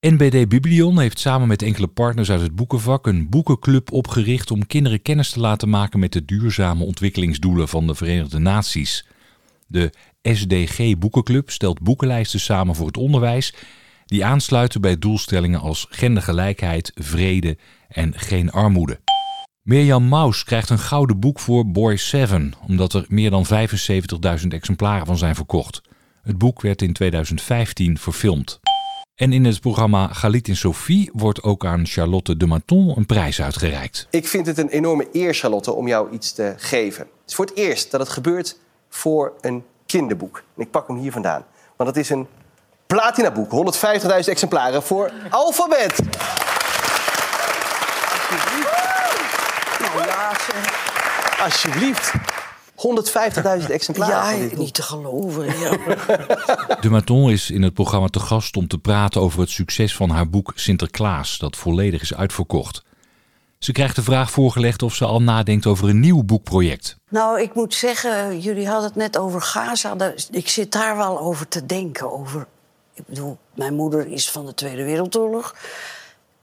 NBD 0.00 0.48
Biblion 0.48 0.98
heeft 0.98 1.18
samen 1.18 1.48
met 1.48 1.62
enkele 1.62 1.86
partners 1.86 2.30
uit 2.30 2.40
het 2.40 2.54
boekenvak 2.54 3.06
een 3.06 3.28
boekenclub 3.28 3.92
opgericht 3.92 4.50
om 4.50 4.66
kinderen 4.66 5.02
kennis 5.02 5.30
te 5.30 5.40
laten 5.40 5.68
maken 5.68 5.98
met 5.98 6.12
de 6.12 6.24
duurzame 6.24 6.84
ontwikkelingsdoelen 6.84 7.68
van 7.68 7.86
de 7.86 7.94
Verenigde 7.94 8.38
Naties. 8.38 9.06
De 9.66 9.92
SDG 10.22 10.98
Boekenclub 10.98 11.50
stelt 11.50 11.80
boekenlijsten 11.80 12.40
samen 12.40 12.74
voor 12.74 12.86
het 12.86 12.96
onderwijs 12.96 13.54
die 14.04 14.24
aansluiten 14.24 14.80
bij 14.80 14.98
doelstellingen 14.98 15.60
als 15.60 15.86
gendergelijkheid, 15.90 16.92
vrede 16.94 17.58
en 17.88 18.12
geen 18.18 18.50
armoede. 18.50 18.98
Mirjam 19.66 20.08
Maus 20.08 20.44
krijgt 20.44 20.70
een 20.70 20.78
gouden 20.78 21.20
boek 21.20 21.40
voor 21.40 21.66
Boy 21.66 21.96
7, 21.96 22.52
omdat 22.68 22.92
er 22.92 23.04
meer 23.08 23.30
dan 23.30 23.46
75.000 23.46 24.46
exemplaren 24.48 25.06
van 25.06 25.18
zijn 25.18 25.34
verkocht. 25.34 25.80
Het 26.22 26.38
boek 26.38 26.60
werd 26.60 26.82
in 26.82 26.92
2015 26.92 27.98
verfilmd. 27.98 28.60
En 29.14 29.32
in 29.32 29.44
het 29.44 29.60
programma 29.60 30.06
Galit 30.06 30.48
en 30.48 30.56
Sophie 30.56 31.10
wordt 31.12 31.42
ook 31.42 31.64
aan 31.64 31.86
Charlotte 31.86 32.36
de 32.36 32.46
Maton 32.46 32.96
een 32.96 33.06
prijs 33.06 33.42
uitgereikt. 33.42 34.06
Ik 34.10 34.28
vind 34.28 34.46
het 34.46 34.58
een 34.58 34.68
enorme 34.68 35.08
eer, 35.12 35.34
Charlotte, 35.34 35.72
om 35.72 35.88
jou 35.88 36.10
iets 36.10 36.32
te 36.32 36.54
geven. 36.56 37.02
Het 37.02 37.30
is 37.30 37.34
voor 37.34 37.46
het 37.46 37.56
eerst 37.56 37.90
dat 37.90 38.00
het 38.00 38.08
gebeurt 38.08 38.58
voor 38.88 39.32
een 39.40 39.64
kinderboek. 39.86 40.42
En 40.56 40.62
ik 40.62 40.70
pak 40.70 40.88
hem 40.88 40.96
hier 40.96 41.12
vandaan. 41.12 41.44
Want 41.76 41.88
het 41.88 41.98
is 41.98 42.10
een 42.10 42.26
platinaboek, 42.86 43.74
150.000 44.02 44.08
exemplaren 44.28 44.82
voor 44.82 45.12
Alfabet. 45.30 46.02
Alsjeblieft. 51.42 52.12
150.000 52.76 53.70
exemplaren. 53.70 54.16
Ja, 54.16 54.30
van 54.30 54.40
dit 54.40 54.50
boek. 54.50 54.58
niet 54.58 54.74
te 54.74 54.82
geloven. 54.82 55.58
Ja. 55.58 55.70
De 56.80 56.90
Maton 56.90 57.30
is 57.30 57.50
in 57.50 57.62
het 57.62 57.74
programma 57.74 58.06
te 58.06 58.20
gast 58.20 58.56
om 58.56 58.68
te 58.68 58.78
praten 58.78 59.20
over 59.20 59.40
het 59.40 59.50
succes 59.50 59.96
van 59.96 60.10
haar 60.10 60.28
boek 60.28 60.52
Sinterklaas, 60.54 61.38
dat 61.38 61.56
volledig 61.56 62.02
is 62.02 62.14
uitverkocht. 62.14 62.84
Ze 63.58 63.72
krijgt 63.72 63.96
de 63.96 64.02
vraag 64.02 64.30
voorgelegd 64.30 64.82
of 64.82 64.94
ze 64.94 65.04
al 65.04 65.22
nadenkt 65.22 65.66
over 65.66 65.88
een 65.88 66.00
nieuw 66.00 66.22
boekproject. 66.22 66.96
Nou, 67.10 67.40
ik 67.40 67.54
moet 67.54 67.74
zeggen, 67.74 68.40
jullie 68.40 68.66
hadden 68.66 68.84
het 68.84 68.96
net 68.96 69.18
over 69.18 69.42
Gaza. 69.42 69.96
Ik 70.30 70.48
zit 70.48 70.72
daar 70.72 70.96
wel 70.96 71.20
over 71.20 71.48
te 71.48 71.66
denken. 71.66 72.12
Over, 72.12 72.46
ik 72.94 73.06
bedoel, 73.06 73.38
mijn 73.54 73.74
moeder 73.74 74.06
is 74.06 74.30
van 74.30 74.46
de 74.46 74.54
Tweede 74.54 74.84
Wereldoorlog. 74.84 75.54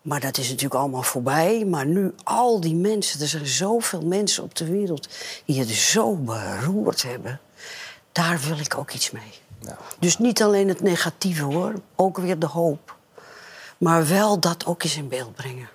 Maar 0.04 0.20
dat 0.20 0.38
is 0.38 0.48
natuurlijk 0.48 0.82
allemaal 0.82 1.04
voorbij. 1.04 1.66
Maar 1.66 1.86
nu 1.86 2.14
al 2.24 2.60
die 2.60 2.76
mensen, 2.76 3.22
er 3.22 3.28
zijn 3.28 3.48
zoveel 3.48 4.02
mensen 4.02 4.44
op 4.44 4.56
de 4.56 4.66
wereld 4.66 5.10
die 5.46 5.60
het 5.60 5.70
zo 5.70 6.16
beroerd 6.16 7.04
hebben. 7.04 7.40
Daar 8.12 8.40
wil 8.48 8.60
ik 8.60 8.78
ook 8.78 8.92
iets 8.92 9.12
mee. 9.12 9.32
Nou. 9.62 9.78
Dus 10.00 10.18
niet 10.18 10.44
alleen 10.44 10.68
het 10.68 10.82
negatieve 10.82 11.44
hoor, 11.44 11.74
ook 11.96 12.18
weer 12.18 12.40
de 12.40 12.46
hoop. 12.46 12.98
Maar 13.78 14.08
wel 14.08 14.40
dat 14.40 14.66
ook 14.66 14.84
eens 14.84 14.98
in 14.98 15.08
beeld 15.08 15.36
brengen. 15.36 15.70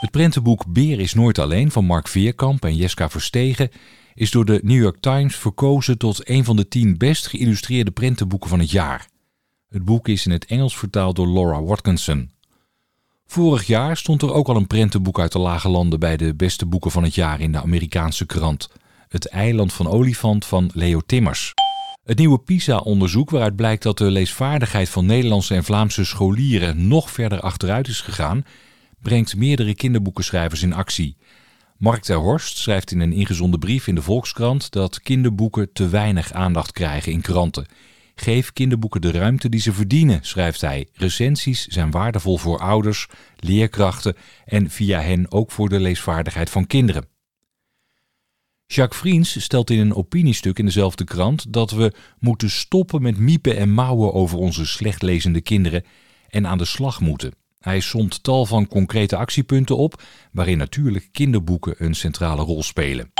Het 0.00 0.10
prentenboek 0.10 0.66
Beer 0.66 1.00
is 1.00 1.14
nooit 1.14 1.38
alleen 1.38 1.70
van 1.70 1.84
Mark 1.84 2.08
Veerkamp 2.08 2.64
en 2.64 2.76
Jeska 2.76 3.10
Verstegen 3.10 3.70
is 4.14 4.30
door 4.30 4.44
de 4.44 4.60
New 4.62 4.82
York 4.82 5.00
Times 5.00 5.36
verkozen 5.36 5.98
tot 5.98 6.28
een 6.28 6.44
van 6.44 6.56
de 6.56 6.68
tien 6.68 6.96
best 6.96 7.26
geïllustreerde 7.26 7.90
prentenboeken 7.90 8.48
van 8.48 8.58
het 8.58 8.70
jaar. 8.70 9.08
Het 9.68 9.84
boek 9.84 10.08
is 10.08 10.26
in 10.26 10.32
het 10.32 10.46
Engels 10.46 10.76
vertaald 10.76 11.16
door 11.16 11.28
Laura 11.28 11.62
Watkinson. 11.62 12.30
Vorig 13.30 13.66
jaar 13.66 13.96
stond 13.96 14.22
er 14.22 14.32
ook 14.32 14.48
al 14.48 14.56
een 14.56 14.66
prentenboek 14.66 15.20
uit 15.20 15.32
de 15.32 15.38
Lage 15.38 15.68
Landen 15.68 16.00
bij 16.00 16.16
de 16.16 16.34
beste 16.34 16.66
boeken 16.66 16.90
van 16.90 17.02
het 17.02 17.14
jaar 17.14 17.40
in 17.40 17.52
de 17.52 17.60
Amerikaanse 17.60 18.26
krant. 18.26 18.70
Het 19.08 19.28
Eiland 19.28 19.72
van 19.72 19.88
Olifant 19.88 20.44
van 20.44 20.70
Leo 20.74 21.00
Timmers. 21.06 21.54
Het 22.04 22.18
nieuwe 22.18 22.38
PISA-onderzoek, 22.38 23.30
waaruit 23.30 23.56
blijkt 23.56 23.82
dat 23.82 23.98
de 23.98 24.10
leesvaardigheid 24.10 24.88
van 24.88 25.06
Nederlandse 25.06 25.54
en 25.54 25.64
Vlaamse 25.64 26.04
scholieren 26.04 26.88
nog 26.88 27.10
verder 27.10 27.40
achteruit 27.40 27.88
is 27.88 28.00
gegaan, 28.00 28.44
brengt 29.02 29.36
meerdere 29.36 29.74
kinderboekenschrijvers 29.74 30.62
in 30.62 30.74
actie. 30.74 31.16
Mark 31.76 32.02
ter 32.02 32.16
Horst 32.16 32.56
schrijft 32.56 32.90
in 32.90 33.00
een 33.00 33.12
ingezonden 33.12 33.60
brief 33.60 33.86
in 33.86 33.94
de 33.94 34.02
Volkskrant 34.02 34.70
dat 34.70 35.00
kinderboeken 35.00 35.72
te 35.72 35.88
weinig 35.88 36.32
aandacht 36.32 36.72
krijgen 36.72 37.12
in 37.12 37.20
kranten. 37.20 37.66
Geef 38.20 38.52
kinderboeken 38.52 39.00
de 39.00 39.10
ruimte 39.10 39.48
die 39.48 39.60
ze 39.60 39.72
verdienen, 39.72 40.18
schrijft 40.22 40.60
hij. 40.60 40.88
Recensies 40.92 41.66
zijn 41.66 41.90
waardevol 41.90 42.36
voor 42.36 42.58
ouders, 42.58 43.06
leerkrachten 43.36 44.16
en 44.44 44.70
via 44.70 45.00
hen 45.00 45.30
ook 45.32 45.50
voor 45.50 45.68
de 45.68 45.80
leesvaardigheid 45.80 46.50
van 46.50 46.66
kinderen. 46.66 47.08
Jacques 48.66 49.00
Vriends 49.00 49.42
stelt 49.42 49.70
in 49.70 49.78
een 49.78 49.94
opiniestuk 49.94 50.58
in 50.58 50.64
dezelfde 50.64 51.04
krant 51.04 51.52
dat 51.52 51.70
we 51.70 51.92
moeten 52.18 52.50
stoppen 52.50 53.02
met 53.02 53.18
miepen 53.18 53.56
en 53.56 53.70
mouwen 53.70 54.12
over 54.12 54.38
onze 54.38 54.66
slechtlezende 54.66 55.40
kinderen 55.40 55.84
en 56.28 56.46
aan 56.46 56.58
de 56.58 56.64
slag 56.64 57.00
moeten. 57.00 57.32
Hij 57.58 57.80
somt 57.80 58.22
tal 58.22 58.46
van 58.46 58.66
concrete 58.68 59.16
actiepunten 59.16 59.76
op, 59.76 60.02
waarin 60.32 60.58
natuurlijk 60.58 61.08
kinderboeken 61.12 61.74
een 61.78 61.94
centrale 61.94 62.42
rol 62.42 62.62
spelen. 62.62 63.12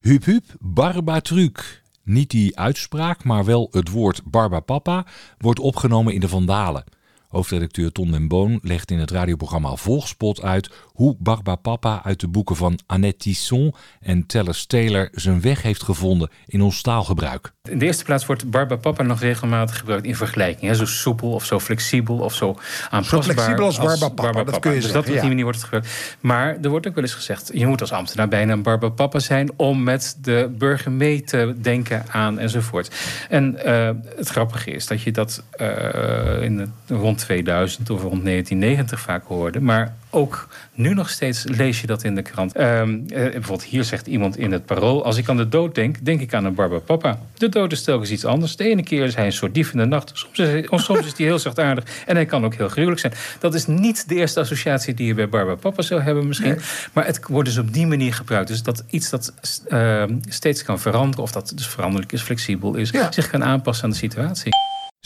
Hup 0.00 0.24
hup, 0.24 0.44
barbatruc. 0.58 1.84
Niet 2.06 2.30
die 2.30 2.58
uitspraak, 2.58 3.24
maar 3.24 3.44
wel 3.44 3.68
het 3.70 3.90
woord 3.90 4.20
barbapapa 4.24 5.06
wordt 5.38 5.58
opgenomen 5.58 6.14
in 6.14 6.20
de 6.20 6.28
Vandalen. 6.28 6.84
Hoofdredacteur 7.28 7.92
Ton 7.92 8.10
den 8.10 8.28
Boon 8.28 8.58
legt 8.62 8.90
in 8.90 8.98
het 8.98 9.10
radioprogramma 9.10 9.76
Volgspot 9.76 10.42
uit 10.42 10.70
hoe 10.84 11.16
Barbapapa 11.18 12.00
uit 12.04 12.20
de 12.20 12.28
boeken 12.28 12.56
van 12.56 12.78
Annette 12.86 13.16
Tisson 13.16 13.74
en 14.00 14.26
Tellers 14.26 14.66
Taylor 14.66 15.08
zijn 15.12 15.40
weg 15.40 15.62
heeft 15.62 15.82
gevonden 15.82 16.30
in 16.46 16.62
ons 16.62 16.82
taalgebruik. 16.82 17.52
In 17.62 17.78
de 17.78 17.84
eerste 17.84 18.04
plaats 18.04 18.26
wordt 18.26 18.50
Barbapapa 18.50 19.02
nog 19.02 19.20
regelmatig 19.20 19.78
gebruikt 19.78 20.06
in 20.06 20.16
vergelijking. 20.16 20.70
Hè? 20.70 20.74
Zo 20.74 20.86
soepel 20.86 21.32
of 21.32 21.44
zo 21.44 21.60
flexibel 21.60 22.18
of 22.18 22.34
zo 22.34 22.56
aanpasbaar. 22.90 23.22
flexibel 23.22 23.64
als 23.64 23.78
Barbapapa, 23.78 24.44
dat 24.44 24.58
kun 24.58 24.70
je 24.70 24.76
dus 24.76 24.84
zeggen, 24.84 24.92
dat 24.92 25.00
op 25.00 25.06
die 25.06 25.14
ja. 25.14 25.28
manier 25.28 25.42
wordt 25.42 25.58
het 25.58 25.68
gebruikt. 25.68 26.16
Maar 26.20 26.56
er 26.62 26.70
wordt 26.70 26.86
ook 26.86 26.94
wel 26.94 27.04
eens 27.04 27.14
gezegd... 27.14 27.50
je 27.52 27.66
moet 27.66 27.80
als 27.80 27.92
ambtenaar 27.92 28.28
bijna 28.28 28.52
een 28.52 28.62
Barbapapa 28.62 29.18
zijn... 29.18 29.50
om 29.56 29.82
met 29.82 30.16
de 30.20 30.54
burger 30.58 30.92
mee 30.92 31.22
te 31.22 31.54
denken 31.60 32.04
aan 32.08 32.38
enzovoort. 32.38 32.94
En 33.28 33.64
eh, 33.64 33.90
het 34.16 34.28
grappige 34.28 34.70
is 34.70 34.86
dat 34.86 35.02
je 35.02 35.12
dat 35.12 35.42
eh, 35.50 36.42
in 36.42 36.58
het, 36.58 36.70
rond 36.86 37.15
2000 37.16 37.90
of 37.90 38.02
rond 38.02 38.24
1990 38.24 39.00
vaak 39.00 39.24
hoorde. 39.26 39.60
Maar 39.60 39.94
ook 40.10 40.48
nu 40.74 40.94
nog 40.94 41.10
steeds 41.10 41.44
lees 41.44 41.80
je 41.80 41.86
dat 41.86 42.04
in 42.04 42.14
de 42.14 42.22
krant. 42.22 42.54
Ehm, 42.54 42.98
eh, 43.08 43.22
bijvoorbeeld 43.22 43.62
hier 43.62 43.84
zegt 43.84 44.06
iemand 44.06 44.38
in 44.38 44.52
het 44.52 44.66
parool... 44.66 45.04
als 45.04 45.16
ik 45.16 45.28
aan 45.28 45.36
de 45.36 45.48
dood 45.48 45.74
denk, 45.74 46.04
denk 46.04 46.20
ik 46.20 46.34
aan 46.34 46.44
een 46.44 46.54
Barbapapa. 46.54 47.18
De 47.34 47.48
dood 47.48 47.72
is 47.72 47.82
telkens 47.82 48.10
iets 48.10 48.24
anders. 48.24 48.56
De 48.56 48.64
ene 48.64 48.82
keer 48.82 49.04
is 49.04 49.14
hij 49.14 49.26
een 49.26 49.32
soort 49.32 49.54
dief 49.54 49.72
in 49.72 49.78
de 49.78 49.84
nacht. 49.84 50.10
Soms 50.14 50.38
is, 50.38 50.48
hij, 50.48 50.66
soms 50.70 51.06
is 51.06 51.16
hij 51.16 51.26
heel 51.26 51.38
zachtaardig. 51.38 51.84
En 52.06 52.14
hij 52.14 52.26
kan 52.26 52.44
ook 52.44 52.54
heel 52.54 52.68
gruwelijk 52.68 53.00
zijn. 53.00 53.12
Dat 53.38 53.54
is 53.54 53.66
niet 53.66 54.08
de 54.08 54.14
eerste 54.14 54.40
associatie 54.40 54.94
die 54.94 55.06
je 55.06 55.14
bij 55.14 55.28
Barbapapa 55.28 55.82
zou 55.82 56.00
hebben 56.00 56.26
misschien. 56.26 56.58
Maar 56.92 57.06
het 57.06 57.20
wordt 57.28 57.48
dus 57.48 57.58
op 57.58 57.72
die 57.72 57.86
manier 57.86 58.14
gebruikt. 58.14 58.48
Dus 58.48 58.62
dat 58.62 58.84
iets 58.90 59.10
dat 59.10 59.32
ehm, 59.68 60.16
steeds 60.28 60.62
kan 60.62 60.80
veranderen... 60.80 61.24
of 61.24 61.32
dat 61.32 61.52
dus 61.54 61.68
veranderlijk 61.68 62.12
is, 62.12 62.22
flexibel 62.22 62.74
is... 62.74 62.90
Ja. 62.90 63.12
zich 63.12 63.30
kan 63.30 63.44
aanpassen 63.44 63.84
aan 63.84 63.90
de 63.90 63.96
situatie. 63.96 64.52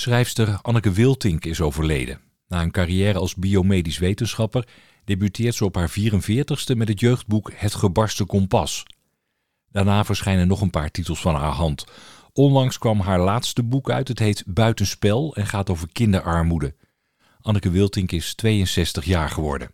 Schrijfster 0.00 0.58
Anneke 0.62 0.90
Wiltink 0.90 1.44
is 1.44 1.60
overleden. 1.60 2.20
Na 2.48 2.62
een 2.62 2.70
carrière 2.70 3.18
als 3.18 3.34
biomedisch 3.34 3.98
wetenschapper 3.98 4.68
debuteert 5.04 5.54
ze 5.54 5.64
op 5.64 5.74
haar 5.74 5.90
44ste 5.90 6.76
met 6.76 6.88
het 6.88 7.00
jeugdboek 7.00 7.52
Het 7.54 7.74
gebarsten 7.74 8.26
kompas. 8.26 8.82
Daarna 9.70 10.04
verschijnen 10.04 10.48
nog 10.48 10.60
een 10.60 10.70
paar 10.70 10.90
titels 10.90 11.20
van 11.20 11.34
haar 11.34 11.52
hand. 11.52 11.84
Onlangs 12.32 12.78
kwam 12.78 13.00
haar 13.00 13.20
laatste 13.20 13.62
boek 13.62 13.90
uit, 13.90 14.08
het 14.08 14.18
heet 14.18 14.44
Buitenspel 14.46 15.34
en 15.36 15.46
gaat 15.46 15.70
over 15.70 15.88
kinderarmoede. 15.92 16.74
Anneke 17.40 17.70
Wiltink 17.70 18.12
is 18.12 18.34
62 18.34 19.04
jaar 19.04 19.28
geworden. 19.28 19.70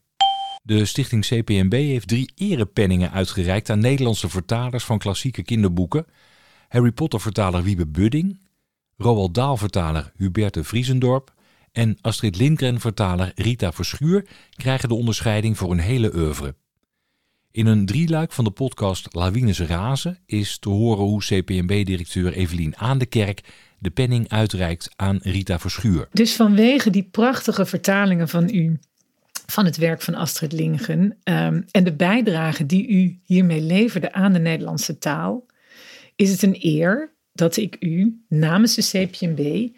De 0.62 0.84
stichting 0.84 1.26
CPNB 1.26 1.72
heeft 1.72 2.08
drie 2.08 2.32
erepenningen 2.34 3.12
uitgereikt 3.12 3.70
aan 3.70 3.78
Nederlandse 3.78 4.28
vertalers 4.28 4.84
van 4.84 4.98
klassieke 4.98 5.42
kinderboeken. 5.42 6.06
Harry 6.68 6.92
Potter-vertaler 6.92 7.62
Wiebe 7.62 7.86
Budding, 7.86 8.38
Roald 8.96 9.35
Dahl-vertaler 9.35 10.12
Huberte 10.16 10.64
Vriesendorp 10.64 11.35
en 11.72 11.98
Astrid 12.00 12.37
Lindgren-vertaler 12.37 13.32
Rita 13.35 13.72
Verschuur 13.72 14.26
krijgen 14.54 14.88
de 14.88 14.94
onderscheiding 14.94 15.56
voor 15.59 15.68
hun 15.68 15.78
hele 15.78 16.14
oeuvre. 16.14 16.54
In 17.50 17.66
een 17.66 17.87
drieluik 17.87 18.32
van 18.32 18.44
de 18.44 18.50
podcast 18.50 19.14
Lawines 19.14 19.61
Razen 19.61 20.18
is 20.26 20.59
te 20.59 20.68
horen 20.68 21.04
hoe 21.04 21.20
CPNB-directeur 21.20 22.32
Evelien 22.32 22.76
Aandekerk 22.76 23.40
de 23.78 23.90
penning 23.90 24.28
uitreikt 24.28 24.90
aan 24.96 25.18
Rita 25.22 25.59
Verschuur. 25.59 26.09
Dus 26.12 26.37
vanwege 26.37 26.90
die 26.90 27.09
prachtige 27.11 27.66
vertalingen 27.66 28.28
van 28.28 28.48
u 28.54 28.78
van 29.46 29.64
het 29.64 29.76
werk 29.76 30.02
van 30.02 30.14
Astrid 30.14 30.52
Lindgren 30.52 31.16
ehm, 31.22 31.62
en 31.70 31.85
de 31.85 31.94
bijdrage 31.94 32.66
die 32.66 32.88
u 32.88 33.20
hiermee 33.24 33.61
leverde 33.61 34.12
aan 34.12 34.32
de 34.32 34.38
Nederlandse 34.38 34.98
taal, 34.98 35.46
is 36.14 36.30
het 36.30 36.42
een 36.42 36.56
eer 36.61 37.14
dat 37.37 37.57
ik 37.57 37.77
u 37.81 38.20
namens 38.29 38.75
de 38.75 38.83
CPNB 39.09 39.68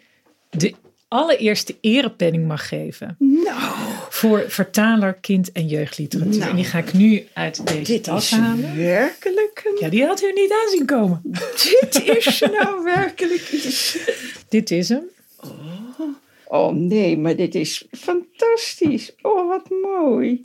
de 0.49 0.73
allereerste 1.07 1.75
erepenning 1.81 2.47
mag 2.47 2.67
geven. 2.67 3.15
Nou, 3.19 3.73
Voor 4.09 4.45
vertaler 4.47 5.13
kind- 5.13 5.51
en 5.51 5.67
jeugdliteratuur. 5.67 6.37
Nou. 6.39 6.49
en 6.49 6.55
die 6.55 6.65
ga 6.65 6.77
ik 6.77 6.93
nu 6.93 7.27
uit 7.33 7.67
deze 7.67 7.91
dit 7.91 8.03
tas 8.03 8.31
is 8.31 8.37
halen. 8.37 8.77
werkelijk 8.77 9.61
een... 9.65 9.77
Ja, 9.79 9.89
die 9.89 10.05
had 10.05 10.21
u 10.23 10.31
niet 10.33 10.51
aanzien 10.63 10.85
komen. 10.85 11.21
Dit 11.21 12.03
is 12.17 12.39
nou 12.39 12.83
werkelijk. 12.83 13.49
Dit 14.49 14.71
is 14.71 14.89
hem. 14.89 15.03
Oh 16.47 16.73
nee, 16.73 17.17
maar 17.17 17.35
dit 17.35 17.55
is 17.55 17.85
fantastisch. 17.91 19.11
Oh, 19.21 19.47
wat 19.47 19.69
mooi. 19.69 20.39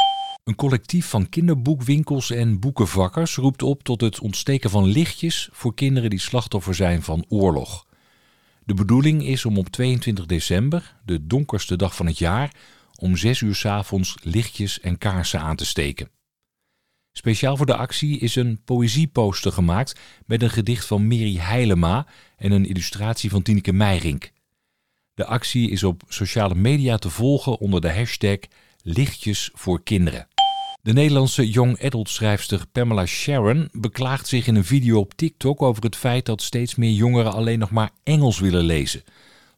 Een 0.44 0.54
collectief 0.54 1.06
van 1.06 1.28
kinderboekwinkels 1.28 2.30
en 2.30 2.60
boekenvakkers 2.60 3.36
roept 3.36 3.62
op 3.62 3.82
tot 3.82 4.00
het 4.00 4.20
ontsteken 4.20 4.70
van 4.70 4.84
lichtjes 4.84 5.48
voor 5.52 5.74
kinderen 5.74 6.10
die 6.10 6.18
slachtoffer 6.18 6.74
zijn 6.74 7.02
van 7.02 7.24
oorlog. 7.28 7.86
De 8.64 8.74
bedoeling 8.74 9.26
is 9.26 9.44
om 9.44 9.58
op 9.58 9.68
22 9.68 10.26
december, 10.26 10.96
de 11.04 11.26
donkerste 11.26 11.76
dag 11.76 11.96
van 11.96 12.06
het 12.06 12.18
jaar, 12.18 12.54
om 12.98 13.16
6 13.16 13.40
uur 13.40 13.54
's 13.54 13.64
avonds 13.64 14.16
lichtjes 14.22 14.80
en 14.80 14.98
kaarsen 14.98 15.40
aan 15.40 15.56
te 15.56 15.64
steken. 15.64 16.10
Speciaal 17.12 17.56
voor 17.56 17.66
de 17.66 17.76
actie 17.76 18.18
is 18.18 18.36
een 18.36 18.60
poëzieposter 18.64 19.52
gemaakt 19.52 20.00
met 20.26 20.42
een 20.42 20.50
gedicht 20.50 20.86
van 20.86 21.06
Mary 21.06 21.36
Heilema 21.36 22.06
en 22.36 22.52
een 22.52 22.66
illustratie 22.66 23.30
van 23.30 23.42
Tineke 23.42 23.72
Meijrink. 23.72 24.32
De 25.14 25.26
actie 25.26 25.70
is 25.70 25.84
op 25.84 26.02
sociale 26.08 26.54
media 26.54 26.96
te 26.96 27.10
volgen 27.10 27.58
onder 27.58 27.80
de 27.80 27.92
hashtag 27.92 28.38
Lichtjes 28.86 29.50
voor 29.54 29.82
Kinderen. 29.82 30.28
De 30.84 30.92
Nederlandse 30.92 31.50
young 31.50 31.84
adult 31.84 32.08
schrijfster 32.08 32.60
Pamela 32.72 33.06
Sharon 33.06 33.68
beklaagt 33.72 34.26
zich 34.26 34.46
in 34.46 34.56
een 34.56 34.64
video 34.64 34.98
op 34.98 35.14
TikTok 35.14 35.62
over 35.62 35.82
het 35.82 35.96
feit 35.96 36.26
dat 36.26 36.42
steeds 36.42 36.74
meer 36.74 36.90
jongeren 36.90 37.32
alleen 37.32 37.58
nog 37.58 37.70
maar 37.70 37.90
Engels 38.02 38.40
willen 38.40 38.62
lezen. 38.64 39.02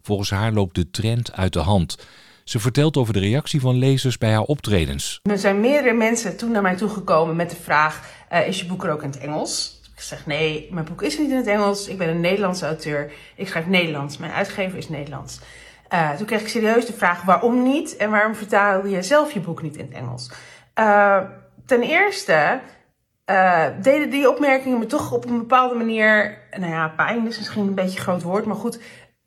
Volgens 0.02 0.30
haar 0.30 0.52
loopt 0.52 0.74
de 0.74 0.90
trend 0.90 1.32
uit 1.32 1.52
de 1.52 1.58
hand. 1.58 1.98
Ze 2.44 2.58
vertelt 2.58 2.96
over 2.96 3.12
de 3.12 3.18
reactie 3.18 3.60
van 3.60 3.78
lezers 3.78 4.18
bij 4.18 4.30
haar 4.30 4.42
optredens. 4.42 5.20
Er 5.22 5.38
zijn 5.38 5.60
meerdere 5.60 5.94
mensen 5.94 6.36
toen 6.36 6.50
naar 6.50 6.62
mij 6.62 6.76
toegekomen 6.76 7.36
met 7.36 7.50
de 7.50 7.56
vraag: 7.56 8.10
eh, 8.28 8.48
is 8.48 8.60
je 8.60 8.66
boek 8.66 8.84
er 8.84 8.92
ook 8.92 9.02
in 9.02 9.10
het 9.10 9.18
Engels? 9.18 9.80
Ik 9.94 10.00
zeg, 10.00 10.26
nee, 10.26 10.68
mijn 10.70 10.84
boek 10.84 11.02
is 11.02 11.18
niet 11.18 11.30
in 11.30 11.36
het 11.36 11.46
Engels. 11.46 11.88
Ik 11.88 11.98
ben 11.98 12.08
een 12.08 12.20
Nederlandse 12.20 12.66
auteur. 12.66 13.12
Ik 13.36 13.48
schrijf 13.48 13.66
Nederlands. 13.66 14.18
Mijn 14.18 14.32
uitgever 14.32 14.78
is 14.78 14.88
Nederlands. 14.88 15.38
Uh, 15.92 16.10
toen 16.10 16.26
kreeg 16.26 16.40
ik 16.40 16.48
serieus 16.48 16.86
de 16.86 16.92
vraag, 16.92 17.22
waarom 17.22 17.62
niet? 17.62 17.96
En 17.96 18.10
waarom 18.10 18.34
vertaal 18.34 18.86
je 18.86 19.02
zelf 19.02 19.32
je 19.32 19.40
boek 19.40 19.62
niet 19.62 19.76
in 19.76 19.84
het 19.84 19.94
Engels? 19.94 20.30
Uh, 20.78 21.22
ten 21.66 21.82
eerste 21.82 22.60
uh, 23.30 23.66
deden 23.82 24.10
die 24.10 24.30
opmerkingen 24.30 24.78
me 24.78 24.86
toch 24.86 25.12
op 25.12 25.24
een 25.24 25.38
bepaalde 25.38 25.74
manier... 25.74 26.38
Nou 26.58 26.72
ja, 26.72 26.88
pijn 26.88 27.26
is 27.26 27.38
misschien 27.38 27.66
een 27.66 27.74
beetje 27.74 27.98
een 27.98 28.04
groot 28.04 28.22
woord, 28.22 28.44
maar 28.44 28.56
goed... 28.56 28.80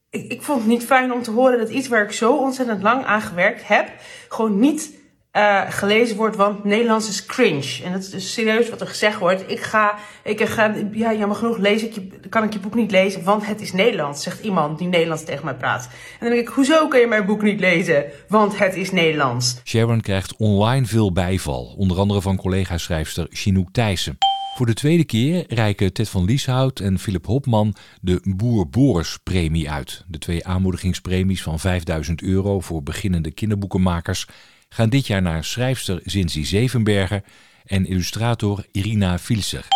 Ik, 0.09 0.31
ik 0.31 0.41
vond 0.41 0.59
het 0.59 0.67
niet 0.67 0.85
fijn 0.85 1.11
om 1.11 1.21
te 1.21 1.31
horen 1.31 1.59
dat 1.59 1.69
iets 1.69 1.87
waar 1.87 2.03
ik 2.03 2.11
zo 2.11 2.35
ontzettend 2.35 2.81
lang 2.81 3.05
aan 3.05 3.21
gewerkt 3.21 3.67
heb... 3.67 3.89
gewoon 4.29 4.59
niet 4.59 4.98
uh, 5.33 5.61
gelezen 5.69 6.15
wordt, 6.17 6.35
want 6.35 6.63
Nederlands 6.63 7.09
is 7.09 7.25
cringe. 7.25 7.83
En 7.83 7.91
dat 7.91 8.01
is 8.01 8.09
dus 8.09 8.33
serieus 8.33 8.69
wat 8.69 8.81
er 8.81 8.87
gezegd 8.87 9.19
wordt. 9.19 9.43
Ik 9.51 9.59
ga, 9.59 9.95
ik 10.23 10.45
ga, 10.45 10.75
ja, 10.91 11.13
jammer 11.13 11.37
genoeg 11.37 11.57
lees 11.57 11.83
ik 11.83 11.93
je, 11.93 12.09
kan 12.29 12.43
ik 12.43 12.53
je 12.53 12.59
boek 12.59 12.75
niet 12.75 12.91
lezen, 12.91 13.23
want 13.23 13.45
het 13.45 13.61
is 13.61 13.73
Nederlands, 13.73 14.23
zegt 14.23 14.43
iemand 14.43 14.77
die 14.77 14.87
Nederlands 14.87 15.23
tegen 15.23 15.45
mij 15.45 15.55
praat. 15.55 15.83
En 15.83 16.19
dan 16.19 16.29
denk 16.29 16.47
ik, 16.47 16.53
hoezo 16.53 16.87
kan 16.87 16.99
je 16.99 17.07
mijn 17.07 17.25
boek 17.25 17.41
niet 17.41 17.59
lezen? 17.59 18.05
Want 18.27 18.57
het 18.59 18.75
is 18.75 18.91
Nederlands. 18.91 19.61
Sharon 19.63 20.01
krijgt 20.01 20.35
online 20.37 20.85
veel 20.85 21.11
bijval, 21.11 21.75
onder 21.77 21.97
andere 21.97 22.21
van 22.21 22.37
collega-schrijfster 22.37 23.27
Chinook 23.29 23.69
Thijssen. 23.71 24.17
Voor 24.55 24.65
de 24.65 24.73
tweede 24.73 25.03
keer 25.03 25.43
reiken 25.47 25.93
Ted 25.93 26.09
van 26.09 26.25
Lieshout 26.25 26.79
en 26.79 26.99
Philip 26.99 27.25
Hopman 27.25 27.75
de 28.01 28.21
Boer 28.23 28.69
Boris 28.69 29.17
premie 29.23 29.69
uit. 29.71 30.03
De 30.07 30.17
twee 30.17 30.45
aanmoedigingspremies 30.45 31.43
van 31.43 31.59
5000 31.59 32.21
euro 32.21 32.59
voor 32.59 32.83
beginnende 32.83 33.31
kinderboekenmakers 33.31 34.27
gaan 34.69 34.89
dit 34.89 35.07
jaar 35.07 35.21
naar 35.21 35.43
schrijfster 35.43 36.01
Zinzi 36.03 36.45
Zevenberger 36.45 37.23
en 37.65 37.85
illustrator 37.85 38.65
Irina 38.71 39.19
Vilser. 39.19 39.67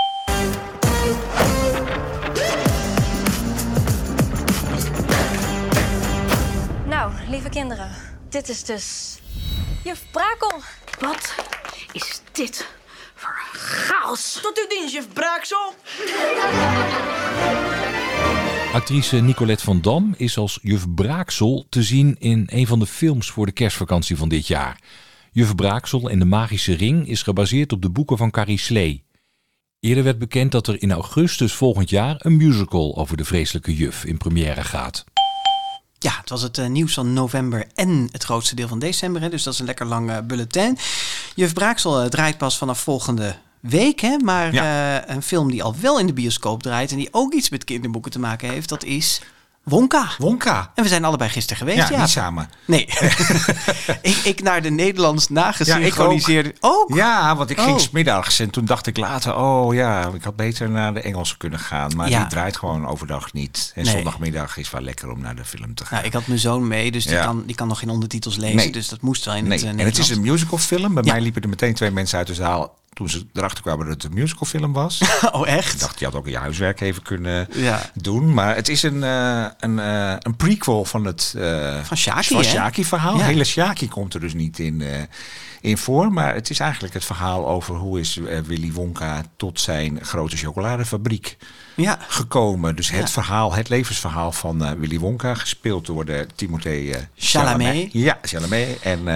Nou, 6.86 7.12
lieve 7.30 7.50
kinderen, 7.50 7.92
dit 8.30 8.50
is 8.50 8.64
dus 8.64 9.18
juf 9.84 10.04
Brakel. 10.12 10.62
Wat 11.00 11.36
is 11.92 12.22
dit 12.32 12.68
voor 13.16 13.36
chaos? 13.52 14.40
Tot 14.42 14.58
uw 14.58 14.68
dienst, 14.68 14.94
juf 14.94 15.14
Braaksel. 15.14 15.74
Actrice 18.74 19.18
Nicolette 19.18 19.64
van 19.64 19.82
Dam 19.82 20.14
is 20.18 20.38
als 20.38 20.60
juf 20.62 20.94
Braaksel 20.94 21.66
te 21.70 21.84
zien 21.84 22.16
in 22.20 22.48
een 22.52 22.68
van 22.68 22.80
de 22.80 22.86
films 22.86 23.30
voor 23.32 23.46
de 23.46 23.52
kerstvakantie 23.52 24.18
van 24.18 24.30
dit 24.30 24.48
jaar. 24.48 24.80
Juf 25.32 25.56
Braaksel 25.56 26.10
en 26.10 26.20
de 26.20 26.26
Magische 26.26 26.74
Ring 26.74 27.08
is 27.08 27.22
gebaseerd 27.22 27.72
op 27.72 27.82
de 27.82 27.90
boeken 27.90 28.18
van 28.18 28.32
Carrie 28.32 28.58
Slee. 28.58 29.04
Eerder 29.80 30.04
werd 30.04 30.20
bekend 30.20 30.52
dat 30.52 30.68
er 30.68 30.82
in 30.82 30.92
augustus 30.92 31.54
volgend 31.54 31.90
jaar 31.90 32.16
een 32.18 32.38
musical 32.38 32.98
over 32.98 33.18
de 33.18 33.26
vreselijke 33.26 33.76
juf 33.76 34.06
in 34.06 34.18
première 34.18 34.64
gaat. 34.64 35.04
Ja, 36.00 36.18
het 36.20 36.30
was 36.30 36.42
het 36.42 36.58
uh, 36.58 36.68
nieuws 36.68 36.94
van 36.94 37.14
november 37.14 37.68
en 37.76 38.10
het 38.12 38.24
grootste 38.24 38.56
deel 38.56 38.68
van 38.68 38.80
december. 38.80 39.22
Hè, 39.22 39.30
dus 39.30 39.44
dat 39.44 39.54
is 39.54 39.60
een 39.60 39.66
lekker 39.66 39.86
lang 39.86 40.10
uh, 40.10 40.18
bulletin. 40.24 40.78
Juf 41.36 41.54
Braaksel 41.54 42.04
uh, 42.04 42.10
draait 42.10 42.38
pas 42.38 42.58
vanaf 42.58 42.80
volgende 42.80 43.36
week. 43.70 44.00
Hè? 44.00 44.18
Maar 44.18 44.54
ja. 44.54 45.10
een 45.10 45.22
film 45.22 45.52
die 45.52 45.64
al 45.64 45.76
wel 45.82 46.00
in 46.00 46.08
de 46.08 46.14
bioscoop 46.14 46.64
draait 46.64 46.92
en 46.92 46.98
die 46.98 47.10
ook 47.12 47.34
iets 47.34 47.50
met 47.50 47.64
kinderboeken 47.64 48.12
te 48.12 48.20
maken 48.20 48.50
heeft, 48.50 48.70
dat 48.70 48.84
is 48.84 49.22
Wonka. 49.64 50.10
Wonka. 50.18 50.72
En 50.76 50.84
we 50.84 50.90
zijn 50.90 51.06
allebei 51.06 51.30
gisteren 51.30 51.58
geweest. 51.58 51.90
Ja, 51.90 51.96
ja. 51.96 52.02
niet 52.02 52.10
samen. 52.10 52.50
Nee. 52.66 52.86
ik, 54.02 54.16
ik 54.24 54.42
naar 54.42 54.62
de 54.62 54.70
Nederlands 54.70 55.30
nagesynchroniseerde... 55.30 56.50
Ja, 56.50 56.70
ook. 56.70 56.96
Ja, 56.96 57.36
want 57.36 57.50
ik 57.50 57.58
oh. 57.58 57.64
ging 57.64 57.80
smiddags 57.80 58.40
en 58.40 58.50
toen 58.50 58.66
dacht 58.66 58.88
ik 58.88 58.98
later... 58.98 59.36
oh 59.36 59.74
ja, 59.74 60.12
ik 60.14 60.24
had 60.24 60.36
beter 60.36 60.70
naar 60.70 60.94
de 60.94 61.02
Engelse 61.02 61.38
kunnen 61.38 61.60
gaan. 61.60 61.92
Maar 61.96 62.10
ja. 62.10 62.20
die 62.20 62.28
draait 62.28 62.58
gewoon 62.58 62.88
overdag 62.88 63.34
niet. 63.34 63.72
En 63.76 63.84
nee. 63.84 63.94
zondagmiddag 63.94 64.58
is 64.58 64.72
wel 64.72 64.82
lekker 64.82 65.12
om 65.12 65.22
naar 65.22 65.36
de 65.36 65.46
film 65.46 65.74
te 65.74 65.86
gaan. 65.86 65.96
Nou, 65.96 66.08
ik 66.08 66.14
had 66.14 66.28
mijn 66.28 66.40
zoon 66.40 66.68
mee, 66.68 66.92
dus 66.92 67.06
die, 67.06 67.20
kan, 67.20 67.44
die 67.46 67.56
kan 67.56 67.68
nog 67.68 67.80
geen 67.80 67.90
ondertitels 67.90 68.36
lezen. 68.36 68.56
Nee. 68.56 68.72
Dus 68.72 68.88
dat 68.88 69.02
moest 69.02 69.26
wel 69.26 69.36
in 69.36 69.44
nee. 69.44 69.58
het 69.58 69.64
uh, 69.64 69.70
En 69.70 69.80
het 69.80 69.98
is 69.98 70.10
een 70.10 70.22
musicalfilm. 70.22 70.94
Bij 70.94 71.04
mij 71.04 71.22
liepen 71.22 71.42
er 71.42 71.50
meteen 71.50 71.74
twee 71.74 71.92
mensen 71.92 72.18
uit 72.18 72.28
de 72.28 72.34
zaal 72.34 72.82
toen 72.94 73.10
ze 73.10 73.26
erachter 73.34 73.62
kwamen 73.62 73.86
dat 73.86 73.94
het 73.94 74.04
een 74.04 74.20
musicalfilm 74.20 74.74
was. 74.74 75.02
oh, 75.32 75.48
echt? 75.48 75.74
Ik 75.74 75.80
dacht, 75.80 76.00
je 76.00 76.06
had 76.06 76.16
ook 76.16 76.28
je 76.28 76.38
huiswerk 76.38 76.82
even 76.82 77.02
kunnen 77.02 77.48
ja. 77.52 77.82
doen. 77.94 78.34
Maar 78.34 78.56
het 78.56 78.70
is 78.70 78.84
een, 78.84 78.96
uh, 78.96 79.46
een, 79.60 79.78
uh, 79.78 80.16
een 80.20 80.36
prequel 80.36 80.86
van 80.86 81.06
het 81.06 81.34
uh, 81.38 81.84
van 81.84 81.98
Shaki, 81.98 82.34
van 82.34 82.44
Shaki 82.44 82.86
verhaal. 82.86 83.18
Ja. 83.18 83.24
Hele 83.24 83.44
Shaki 83.44 83.88
komt 83.88 84.14
er 84.14 84.20
dus 84.20 84.34
niet 84.34 84.60
in, 84.60 84.84
in 85.62 85.78
voor. 85.78 86.12
Maar 86.12 86.34
het 86.34 86.50
is 86.50 86.60
eigenlijk 86.60 86.94
het 86.94 87.06
verhaal 87.06 87.48
over 87.48 87.76
hoe 87.76 88.00
is 88.00 88.20
Willy 88.46 88.72
Wonka 88.72 89.24
tot 89.38 89.60
zijn 89.60 90.06
grote 90.06 90.38
chocoladefabriek 90.38 91.38
ja. 91.76 91.98
gekomen. 92.08 92.76
Dus 92.76 92.90
het 92.90 93.00
ja. 93.00 93.08
verhaal, 93.08 93.54
het 93.54 93.70
levensverhaal 93.70 94.32
van 94.32 94.80
Willy 94.80 95.00
Wonka, 95.00 95.34
gespeeld 95.34 95.86
door 95.86 96.06
de 96.06 96.28
Timothée 96.36 97.08
Chalamet. 97.16 97.68
Chalamet. 97.68 97.90
Ja, 97.92 98.18
Chalamet. 98.22 98.80
En 98.80 99.08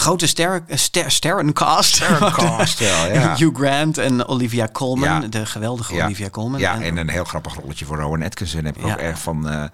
grote 0.00 0.26
ster, 0.26 0.62
ster, 0.68 1.10
sterrencast. 1.10 1.94
Sterrencast, 1.94 2.78
ja, 2.88 3.04
ja. 3.06 3.36
Hugh 3.36 3.56
Grant 3.60 3.98
en 3.98 4.26
Olivia 4.26 4.68
Colman, 4.72 5.22
ja. 5.22 5.28
de 5.28 5.46
geweldige. 5.46 6.02
Olivia 6.02 6.30
Colman. 6.30 6.60
Ja, 6.60 6.74
en, 6.74 6.82
en, 6.82 6.96
een 6.96 7.08
heel 7.08 7.24
grappig 7.24 7.54
rolletje 7.54 7.84
voor 7.84 7.98
Rowan 7.98 8.22
Atkinson 8.22 8.64
heb 8.64 8.76
ik 8.76 8.84
ook 8.84 8.96
erg 8.96 9.18
van 9.18 9.52
uh, 9.52 9.64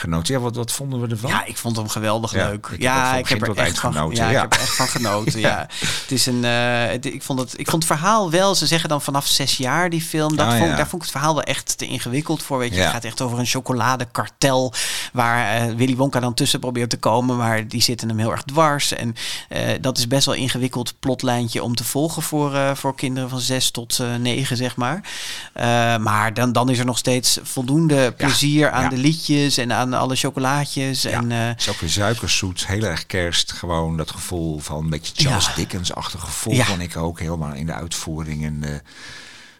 genoten. 0.00 0.34
Ja, 0.34 0.40
wat, 0.40 0.56
wat 0.56 0.72
vonden 0.72 1.00
we 1.00 1.08
ervan? 1.08 1.30
Ja, 1.30 1.44
ik 1.44 1.56
vond 1.56 1.76
hem 1.76 1.88
geweldig 1.88 2.32
leuk. 2.32 2.66
Ik 2.72 2.82
ja, 2.82 3.14
ik 3.14 3.28
heb 3.28 3.42
er 3.42 3.56
echt 3.56 3.78
van 3.78 3.92
genoten. 3.92 4.16
Ja, 4.24 4.30
ik 4.30 4.40
heb 4.40 4.52
er 4.52 4.60
echt 4.60 4.76
van 4.76 4.88
genoten. 4.88 5.40
ja. 5.40 5.66
Het 5.80 6.10
is 6.12 6.26
een, 6.26 6.42
uh, 6.44 6.86
het, 6.86 7.06
ik, 7.06 7.22
vond 7.22 7.38
het, 7.40 7.58
ik 7.58 7.70
vond 7.70 7.82
het 7.82 7.92
verhaal 7.92 8.30
wel, 8.30 8.54
ze 8.54 8.66
zeggen 8.66 8.88
dan 8.88 9.02
vanaf 9.02 9.26
zes 9.26 9.56
jaar 9.56 9.90
die 9.90 10.02
film. 10.02 10.36
Dat 10.36 10.46
Ah, 10.46 10.56
vond. 10.58 10.68
Daar 10.76 10.88
vond 10.88 10.92
ik 10.94 11.00
het 11.02 11.10
verhaal 11.10 11.34
wel 11.34 11.42
echt 11.42 11.78
te 11.78 11.86
ingewikkeld 11.86 12.42
voor. 12.42 12.58
Weet 12.58 12.74
je, 12.74 12.80
het 12.80 12.90
gaat 12.92 13.04
echt 13.04 13.20
over 13.20 13.38
een 13.38 13.46
chocoladekartel 13.46 14.72
waar 15.12 15.56
eh, 15.68 15.74
Willy 15.74 15.96
Wonka 15.96 16.20
dan 16.20 16.34
tussen 16.34 16.60
probeert 16.60 16.90
te 16.90 16.98
komen, 16.98 17.36
maar 17.36 17.68
die 17.68 17.82
zitten 17.82 18.08
hem 18.08 18.18
heel 18.18 18.30
erg 18.30 18.42
dwars. 18.42 18.92
En 18.92 19.14
eh, 19.48 19.60
dat 19.80 19.98
is 19.98 20.06
best 20.06 20.26
wel 20.26 20.34
ingewikkeld 20.34 20.94
plotlijntje 21.00 21.62
om 21.62 21.74
te 21.74 21.84
volgen 21.84 22.22
voor, 22.22 22.54
eh, 22.54 22.70
voor 22.74 22.94
kinderen 22.94 23.28
van 23.28 23.40
zes 23.40 23.70
tot 23.70 23.98
eh, 23.98 24.14
negen, 24.14 24.56
zeg 24.56 24.76
maar. 24.76 25.00
Eh, 25.52 25.96
maar 25.96 26.34
dan, 26.34 26.52
dan 26.52 26.68
is 26.70 26.78
er 26.78 26.84
nog 26.84 26.98
steeds 26.98 27.38
voldoende 27.42 28.12
plezier 28.16 28.70
aan 28.70 28.88
de 28.90 28.96
liedjes 28.96 29.56
en 29.56 29.72
aan 29.72 29.89
alle 29.98 30.16
chocolaatjes. 30.16 31.04
En, 31.04 31.32
eh, 31.32 31.38
Het 31.46 31.60
is 31.60 31.68
ook 31.68 31.76
weer 31.80 31.90
suikerzoet, 31.90 32.66
heel 32.66 32.82
erg 32.82 33.06
kerst. 33.06 33.52
Gewoon 33.52 33.96
dat 33.96 34.10
gevoel 34.10 34.58
van 34.58 34.78
een 34.84 34.90
beetje 34.90 35.12
Charles 35.24 35.46
Ja. 35.46 35.54
Dickens-achtig 35.54 36.20
gevoel 36.20 36.54
Ja. 36.54 36.64
vond 36.64 36.80
ik 36.82 36.96
ook 36.96 37.18
helemaal 37.20 37.52
in 37.54 37.66
de 37.66 37.72
uitvoering 37.74 38.44
en 38.44 38.60
de, 38.60 38.80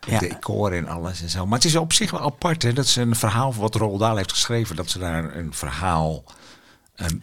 Ja. 0.08 0.18
decor 0.18 0.72
en 0.72 0.88
alles 0.88 1.22
en 1.22 1.28
zo. 1.30 1.46
Maar 1.46 1.58
het 1.58 1.64
is 1.66 1.76
op 1.76 1.92
zich 1.92 2.10
wel 2.10 2.20
apart 2.20 2.62
hè, 2.62 2.72
dat 2.72 2.86
ze 2.86 3.00
een 3.00 3.16
verhaal 3.16 3.54
wat 3.54 3.74
Roald 3.74 4.00
Dahl 4.00 4.16
heeft 4.16 4.30
geschreven, 4.32 4.76
dat 4.76 4.90
ze 4.90 4.98
daar 4.98 5.36
een 5.36 5.54
verhaal 5.54 6.24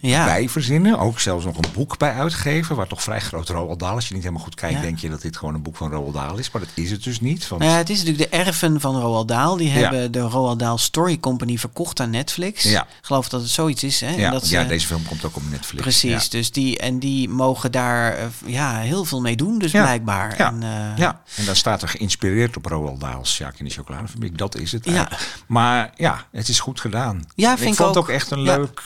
Ja. 0.00 0.24
bij 0.24 0.48
verzinnen. 0.48 0.98
Ook 0.98 1.20
zelfs 1.20 1.44
nog 1.44 1.56
een 1.56 1.70
boek 1.72 1.98
bij 1.98 2.12
uitgeven, 2.12 2.76
waar 2.76 2.86
toch 2.86 3.02
vrij 3.02 3.20
groot 3.20 3.48
Roald 3.48 3.78
Dahl. 3.78 3.94
Als 3.94 4.08
je 4.08 4.14
niet 4.14 4.22
helemaal 4.22 4.44
goed 4.44 4.54
kijkt, 4.54 4.74
Ja. 4.74 4.80
denk 4.80 4.98
je 4.98 5.08
dat 5.10 5.22
dit 5.22 5.36
gewoon 5.36 5.54
een 5.54 5.62
boek 5.62 5.76
van 5.76 5.90
Roald 5.90 6.14
Dahl 6.14 6.36
is. 6.38 6.50
Maar 6.50 6.62
dat 6.62 6.70
is 6.74 6.90
het 6.90 7.04
dus 7.04 7.20
niet. 7.20 7.48
Want 7.48 7.60
Nou 7.60 7.72
ja, 7.72 7.78
het 7.78 7.90
is 7.90 7.98
natuurlijk 8.02 8.30
de 8.30 8.36
erven 8.36 8.80
van 8.80 8.96
Roald 9.00 9.28
Dahl. 9.28 9.56
Die 9.56 9.68
Ja. 9.68 9.74
hebben 9.74 10.12
de 10.12 10.20
Roald 10.20 10.58
Dahl 10.58 10.76
Story 10.76 11.18
Company 11.20 11.58
verkocht 11.58 12.00
aan 12.00 12.10
Netflix. 12.10 12.62
Ja. 12.62 12.82
Ik 12.82 12.88
geloof 13.00 13.28
dat 13.28 13.40
het 13.40 13.50
zoiets 13.50 13.82
is. 13.84 14.00
Hè? 14.00 14.10
ja, 14.10 14.26
en 14.26 14.32
dat 14.32 14.48
ja, 14.48 14.62
ze- 14.62 14.68
deze 14.68 14.86
film 14.86 15.06
komt 15.06 15.24
ook 15.24 15.36
op 15.36 15.42
Netflix. 15.50 15.82
Precies, 15.82 16.28
dus 16.28 16.52
die, 16.52 16.78
en 16.78 16.98
die 16.98 17.28
mogen 17.28 17.72
daar 17.72 18.12
eh, 18.16 18.24
ja, 18.46 18.78
heel 18.78 19.04
veel 19.04 19.20
mee 19.20 19.36
doen, 19.36 19.58
dus 19.58 19.70
blijkbaar. 19.70 20.34
Ja. 20.38 20.46
En, 20.48 20.62
eh, 20.62 20.96
Ja, 20.96 21.20
en 21.36 21.44
dan 21.44 21.56
staat 21.56 21.82
er 21.82 21.88
geïnspireerd 21.88 22.56
op 22.56 22.66
Roald 22.66 23.00
Dahl's 23.00 23.34
Sjaak 23.34 23.58
in 23.58 23.64
de 23.64 23.70
chocoladefabriek. 23.70 24.38
Dat 24.38 24.56
is 24.56 24.72
het 24.72 24.86
eigenlijk. 24.86 25.42
Maar 25.46 25.92
ja, 25.96 26.26
het 26.32 26.48
is 26.48 26.60
goed 26.60 26.80
gedaan. 26.80 27.22
Ja, 27.34 27.48
vind 27.56 27.70
ik 27.70 27.76
vond 27.76 27.88
het 27.88 27.98
ook. 27.98 28.04
ook 28.04 28.08
echt 28.10 28.30
een 28.30 28.40
leuk, 28.40 28.82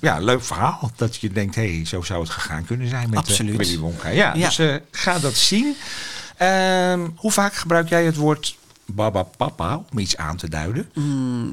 ja, 0.00 0.13
leuk 0.20 0.44
verhaal. 0.44 0.90
Dat 0.96 1.16
je 1.16 1.30
denkt, 1.32 1.54
hé, 1.54 1.74
hey, 1.76 1.84
zo 1.86 2.02
zou 2.02 2.20
het 2.22 2.30
gegaan 2.30 2.64
kunnen 2.64 2.88
zijn 2.88 3.10
met 3.10 3.18
eh, 3.18 3.18
Absoluut. 3.28 3.56
Willy 3.56 3.78
Wonka. 3.78 4.08
Ja, 4.08 4.34
Ja. 4.34 4.46
dus 4.46 4.58
eh, 4.58 4.74
ga 4.90 5.18
dat 5.18 5.34
zien. 5.34 5.76
Ehm, 6.36 7.08
hoe 7.16 7.32
vaak 7.32 7.54
gebruik 7.54 7.88
jij 7.88 8.04
het 8.04 8.16
woord 8.16 8.56
Baba 8.86 9.22
Papa 9.22 9.82
om 9.92 9.98
iets 9.98 10.16
aan 10.16 10.36
te 10.36 10.48
duiden? 10.48 10.90
mm, 10.94 11.52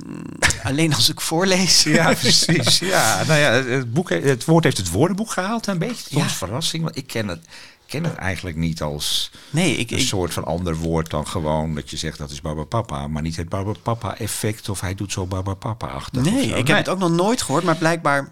alleen 0.64 0.94
als 0.94 1.10
ik 1.10 1.22
voorlees. 1.22 1.84
Ja, 2.00 2.14
precies. 2.14 2.80
Ja, 2.80 3.24
nou 3.28 3.40
ja, 3.40 3.52
het, 3.52 3.94
boek, 3.94 4.10
het 4.10 4.46
woord 4.46 4.64
heeft 4.64 4.78
het 4.78 4.90
woordenboek 4.90 5.32
gehaald 5.32 5.68
een 5.68 5.78
beetje. 5.78 6.10
Tot 6.10 6.20
Ja. 6.20 6.28
verrassing, 6.30 6.84
want 6.84 6.98
ik 6.98 7.08
ken 7.08 7.28
het, 7.28 7.46
ken 7.88 8.04
het 8.04 8.16
eigenlijk 8.16 8.58
niet 8.58 8.82
als 8.82 9.32
Nee, 9.50 9.76
ik, 9.76 9.92
een 9.92 9.98
ik, 9.98 10.08
soort 10.08 10.34
van 10.34 10.46
ander 10.46 10.76
woord 10.76 11.10
dan 11.10 11.28
gewoon 11.28 11.76
dat 11.76 11.90
je 11.90 11.98
zegt 11.98 12.18
dat 12.18 12.32
is 12.32 12.42
Baba 12.42 12.64
Papa, 12.64 13.08
maar 13.08 13.22
niet 13.22 13.36
het 13.36 13.50
Baba 13.50 13.72
Papa 13.84 14.18
effect 14.18 14.70
of 14.70 14.82
hij 14.82 14.96
doet 14.96 15.12
zo 15.12 15.26
Baba 15.26 15.54
Papa 15.54 15.88
achter. 15.88 16.22
nee, 16.22 16.46
ik 16.48 16.68
heb 16.68 16.78
het 16.78 16.90
ook 16.90 17.00
nog 17.00 17.12
nooit 17.12 17.42
gehoord, 17.42 17.64
maar 17.64 17.76
blijkbaar 17.78 18.32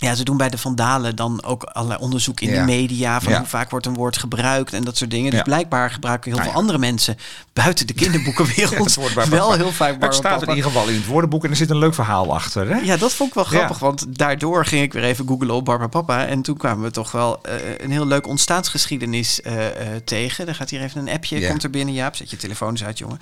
Ja, 0.00 0.14
ze 0.14 0.24
doen 0.24 0.36
bij 0.36 0.48
de 0.48 0.58
Vandalen 0.58 1.16
dan 1.16 1.44
ook 1.44 1.62
allerlei 1.62 2.00
onderzoek 2.00 2.40
in 2.40 2.50
Ja. 2.50 2.58
de 2.60 2.64
media. 2.72 3.20
Van 3.20 3.32
Ja. 3.32 3.38
hoe 3.38 3.46
vaak 3.46 3.70
wordt 3.70 3.86
een 3.86 3.94
woord 3.94 4.16
gebruikt 4.16 4.72
en 4.72 4.84
dat 4.84 4.96
soort 4.96 5.10
dingen. 5.10 5.30
Dus 5.30 5.38
Ja. 5.38 5.44
blijkbaar 5.44 5.90
gebruiken 5.90 6.30
heel 6.30 6.38
Nou 6.40 6.50
veel 6.50 6.60
andere 6.60 6.78
mensen 6.78 7.16
buiten 7.52 7.86
de 7.86 7.92
kinderboekenwereld 8.02 8.94
wel 9.28 9.52
heel 9.52 9.72
vaak 9.72 10.02
Het 10.02 10.14
staat 10.14 10.42
in 10.42 10.48
ieder 10.48 10.64
geval 10.64 10.88
in 10.88 10.94
het 10.94 11.06
woordenboek 11.06 11.44
en 11.44 11.50
er 11.50 11.56
zit 11.56 11.70
een 11.70 11.78
leuk 11.78 11.94
verhaal 11.94 12.34
achter. 12.34 12.68
Hè? 12.68 12.76
Ja, 12.78 12.96
dat 12.96 13.12
vond 13.12 13.28
ik 13.28 13.34
wel 13.34 13.44
grappig, 13.44 13.78
want 13.78 14.06
daardoor 14.08 14.64
ging 14.66 14.82
ik 14.82 14.92
weer 14.92 15.04
even 15.04 15.26
googlen 15.26 15.54
op 15.54 15.64
Barbapapa. 15.64 16.26
En 16.26 16.42
toen 16.42 16.56
kwamen 16.56 16.84
we 16.84 16.90
toch 16.90 17.12
wel 17.12 17.42
eh, 17.42 17.54
een 17.78 17.90
heel 17.90 18.06
leuk 18.06 18.26
ontstaansgeschiedenis 18.26 19.42
eh, 19.42 19.66
eh, 19.66 20.00
tegen. 20.04 20.48
Er 20.48 20.54
gaat 20.54 20.70
hier 20.70 20.82
even 20.82 21.00
een 21.00 21.14
appje, 21.14 21.40
Ja. 21.40 21.48
komt 21.48 21.62
er 21.62 21.70
binnen. 21.70 21.94
Jaap, 21.94 22.16
zet 22.16 22.30
je 22.30 22.36
telefoon 22.36 22.70
eens 22.70 22.84
uit, 22.84 22.98
jongen. 22.98 23.18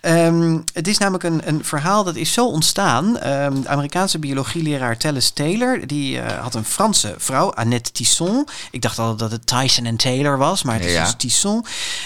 Ehm, 0.00 0.58
het 0.72 0.88
is 0.88 0.98
namelijk 0.98 1.24
een, 1.24 1.40
een 1.44 1.64
verhaal 1.64 2.04
dat 2.04 2.16
is 2.16 2.32
zo 2.32 2.46
ontstaan. 2.46 3.18
Ehm, 3.18 3.60
de 3.60 3.68
Amerikaanse 3.68 4.18
biologieleraar 4.18 4.96
Tellis 4.96 5.30
Taylor, 5.30 5.86
die 5.86 6.19
eh, 6.20 6.42
had 6.42 6.54
een 6.54 6.64
Franse 6.64 7.14
vrouw, 7.18 7.52
Annette 7.52 7.92
Tisson. 7.92 8.48
Ik 8.70 8.82
dacht 8.82 8.98
altijd 8.98 9.18
dat 9.18 9.30
het 9.30 9.46
Tyson 9.46 9.84
en 9.84 9.96
Taylor 9.96 10.38
was, 10.38 10.62
maar 10.62 10.74
het 10.74 10.84
is 10.84 10.92
Ja. 10.92 11.02
dus 11.04 11.14
Tisson. 11.16 11.64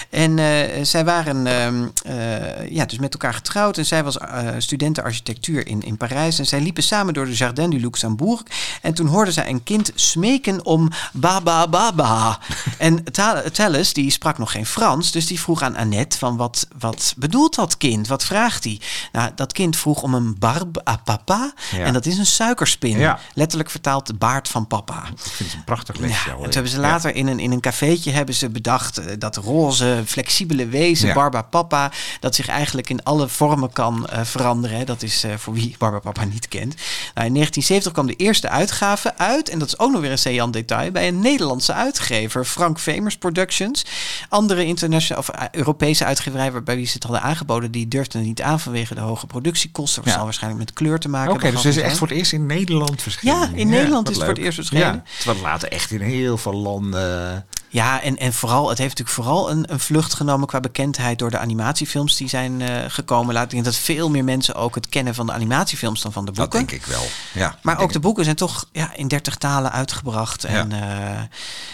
En 0.09 0.39
eh, 0.39 0.83
zij 0.83 1.05
waren 1.05 1.47
ehm, 1.47 1.85
eh, 2.03 2.69
ja, 2.69 2.85
dus 2.85 2.99
met 2.99 3.13
elkaar 3.13 3.33
getrouwd. 3.33 3.77
En 3.77 3.85
zij 3.85 4.03
was 4.03 4.17
studenten 4.57 5.03
architectuur 5.03 5.67
in, 5.67 5.81
in 5.81 5.97
Parijs. 5.97 6.39
En 6.39 6.45
zij 6.45 6.61
liepen 6.61 6.83
samen 6.83 7.13
door 7.13 7.25
de 7.25 7.33
Jardin 7.33 7.69
du 7.69 7.79
Luxembourg. 7.79 8.43
En 8.81 8.93
toen 8.93 9.07
hoorden 9.07 9.33
zij 9.33 9.49
een 9.49 9.63
kind 9.63 9.91
smeken 9.95 10.65
om 10.65 10.89
baba 11.13 11.67
baba. 11.67 12.39
en 12.77 13.03
Tellus, 13.51 13.93
die 13.93 14.11
sprak 14.11 14.37
nog 14.37 14.51
geen 14.51 14.65
Frans. 14.65 15.11
Dus 15.11 15.27
die 15.27 15.39
vroeg 15.39 15.61
aan 15.61 15.75
Annette 15.75 16.17
van 16.17 16.37
wat, 16.37 16.67
wat 16.77 17.13
bedoelt 17.17 17.55
dat 17.55 17.77
kind? 17.77 18.07
Wat 18.07 18.25
vraagt 18.25 18.63
hij? 18.63 18.79
Nou, 19.11 19.31
dat 19.35 19.53
kind 19.53 19.77
vroeg 19.77 20.01
om 20.01 20.13
een 20.13 20.39
barbe 20.39 20.81
à 20.87 20.97
papa. 21.03 21.53
Ja. 21.71 21.77
En 21.77 21.93
dat 21.93 22.05
is 22.05 22.17
een 22.17 22.25
suikerspin. 22.25 22.97
Ja. 22.97 23.19
Letterlijk 23.33 23.69
vertaald 23.69 24.04
baard 24.13 24.47
van 24.47 24.67
papa. 24.67 25.03
Ik 25.13 25.19
vind 25.21 25.49
het 25.49 25.57
een 25.59 25.63
prachtig 25.63 25.95
liedje. 25.95 26.15
Ja, 26.15 26.21
hoor. 26.23 26.35
en 26.37 26.43
toen 26.43 26.51
hebben 26.53 26.71
ze 26.71 26.79
later 26.79 27.15
in, 27.15 27.27
een, 27.27 27.39
in 27.39 27.51
een 27.51 27.59
cafeetje 27.59 28.11
hebben 28.11 28.35
ze 28.35 28.49
bedacht 28.49 28.97
eh, 28.97 29.05
dat 29.19 29.35
roze, 29.35 30.03
flexibele 30.05 30.67
wezen, 30.67 31.07
Ja. 31.07 31.13
Barba 31.13 31.41
Papa, 31.41 31.91
dat 32.19 32.35
zich 32.35 32.47
eigenlijk 32.47 32.89
in 32.89 33.03
alle 33.03 33.27
vormen 33.27 33.71
kan 33.73 34.07
eh, 34.07 34.21
veranderen. 34.23 34.77
hè. 34.77 34.83
Dat 34.83 35.01
is 35.03 35.23
eh, 35.23 35.31
voor 35.37 35.53
wie 35.53 35.75
Barba 35.77 35.99
Papa 35.99 36.23
niet 36.23 36.47
kent. 36.47 36.73
Nou, 37.13 37.27
in 37.27 37.33
1970 37.33 37.91
kwam 37.91 38.07
de 38.07 38.15
eerste 38.15 38.49
uitgave 38.49 39.17
uit, 39.17 39.49
en 39.49 39.59
dat 39.59 39.67
is 39.67 39.79
ook 39.79 39.91
nog 39.91 40.01
weer 40.01 40.11
een 40.11 40.17
saillant 40.17 40.53
detail, 40.53 40.91
bij 40.91 41.07
een 41.07 41.19
Nederlandse 41.19 41.73
uitgever, 41.73 42.45
Frank 42.45 42.79
Vemers 42.79 43.17
Productions. 43.17 43.85
Andere 44.29 44.65
internationale 44.65 45.27
of 45.27 45.49
Europese 45.51 46.05
uitgeverij 46.05 46.51
waarbij 46.51 46.75
wie 46.75 46.85
ze 46.85 46.93
het 46.93 47.03
hadden 47.03 47.21
aangeboden, 47.21 47.71
die 47.71 47.87
durfden 47.87 48.19
het 48.19 48.27
niet 48.27 48.41
aan 48.41 48.59
vanwege 48.59 48.95
de 48.95 49.01
hoge 49.01 49.25
productiekosten. 49.27 50.01
Dat 50.01 50.09
Ja. 50.11 50.15
zal 50.17 50.23
waarschijnlijk 50.25 50.63
met 50.65 50.73
kleur 50.73 50.99
te 50.99 51.09
maken 51.09 51.33
Oké, 51.33 51.51
dus 51.51 51.63
het 51.63 51.75
is 51.75 51.81
echt 51.81 51.97
voor 51.97 52.07
het 52.07 52.17
eerst 52.17 52.31
in 52.33 52.45
Nederland 52.45 53.01
verschenen. 53.01 53.35
Ja, 53.39 53.49
in 53.53 53.67
Nederland 53.69 53.94
wat 54.03 54.09
is 54.09 54.15
het 54.15 54.25
voor 54.25 54.33
het 54.33 54.43
eerst 54.43 54.55
verschenen. 54.55 54.85
Ja, 54.85 55.03
terwijl 55.17 55.41
later 55.41 55.69
echt 55.69 55.91
in 55.91 56.01
heel 56.01 56.37
veel 56.37 56.55
landen... 56.55 57.45
Ja, 57.75 58.01
en, 58.01 58.17
en 58.17 58.33
vooral, 58.33 58.69
het 58.69 58.77
heeft 58.77 58.97
natuurlijk 58.97 59.27
vooral 59.27 59.49
een, 59.51 59.71
een 59.73 59.79
vlucht 59.79 60.13
genomen 60.13 60.47
qua 60.47 60.59
bekendheid 60.59 61.19
door 61.19 61.29
de 61.31 61.37
animatiefilms 61.37 62.15
die 62.17 62.27
zijn 62.29 62.61
eh, 62.61 62.83
gekomen. 62.87 63.33
Laat 63.33 63.43
ik 63.43 63.49
denk 63.49 63.63
dat 63.65 63.75
veel 63.75 64.09
meer 64.09 64.23
mensen 64.23 64.55
ook 64.55 64.75
het 64.75 64.89
kennen 64.89 65.15
van 65.15 65.25
de 65.25 65.31
animatiefilms 65.31 66.01
dan 66.01 66.11
van 66.11 66.25
de 66.25 66.31
Dat 66.31 66.49
boeken. 66.49 66.67
denk 66.67 66.81
ik 66.81 66.87
wel. 66.87 67.03
Ja, 67.33 67.57
Maar 67.61 67.79
ook 67.79 67.91
de 67.93 67.99
boeken 67.99 68.23
zijn 68.23 68.35
toch 68.35 68.65
ja, 68.71 68.93
in 68.95 69.07
30 69.07 69.35
talen 69.35 69.71
uitgebracht. 69.71 70.43
En 70.43 70.69
ja, 70.69 71.27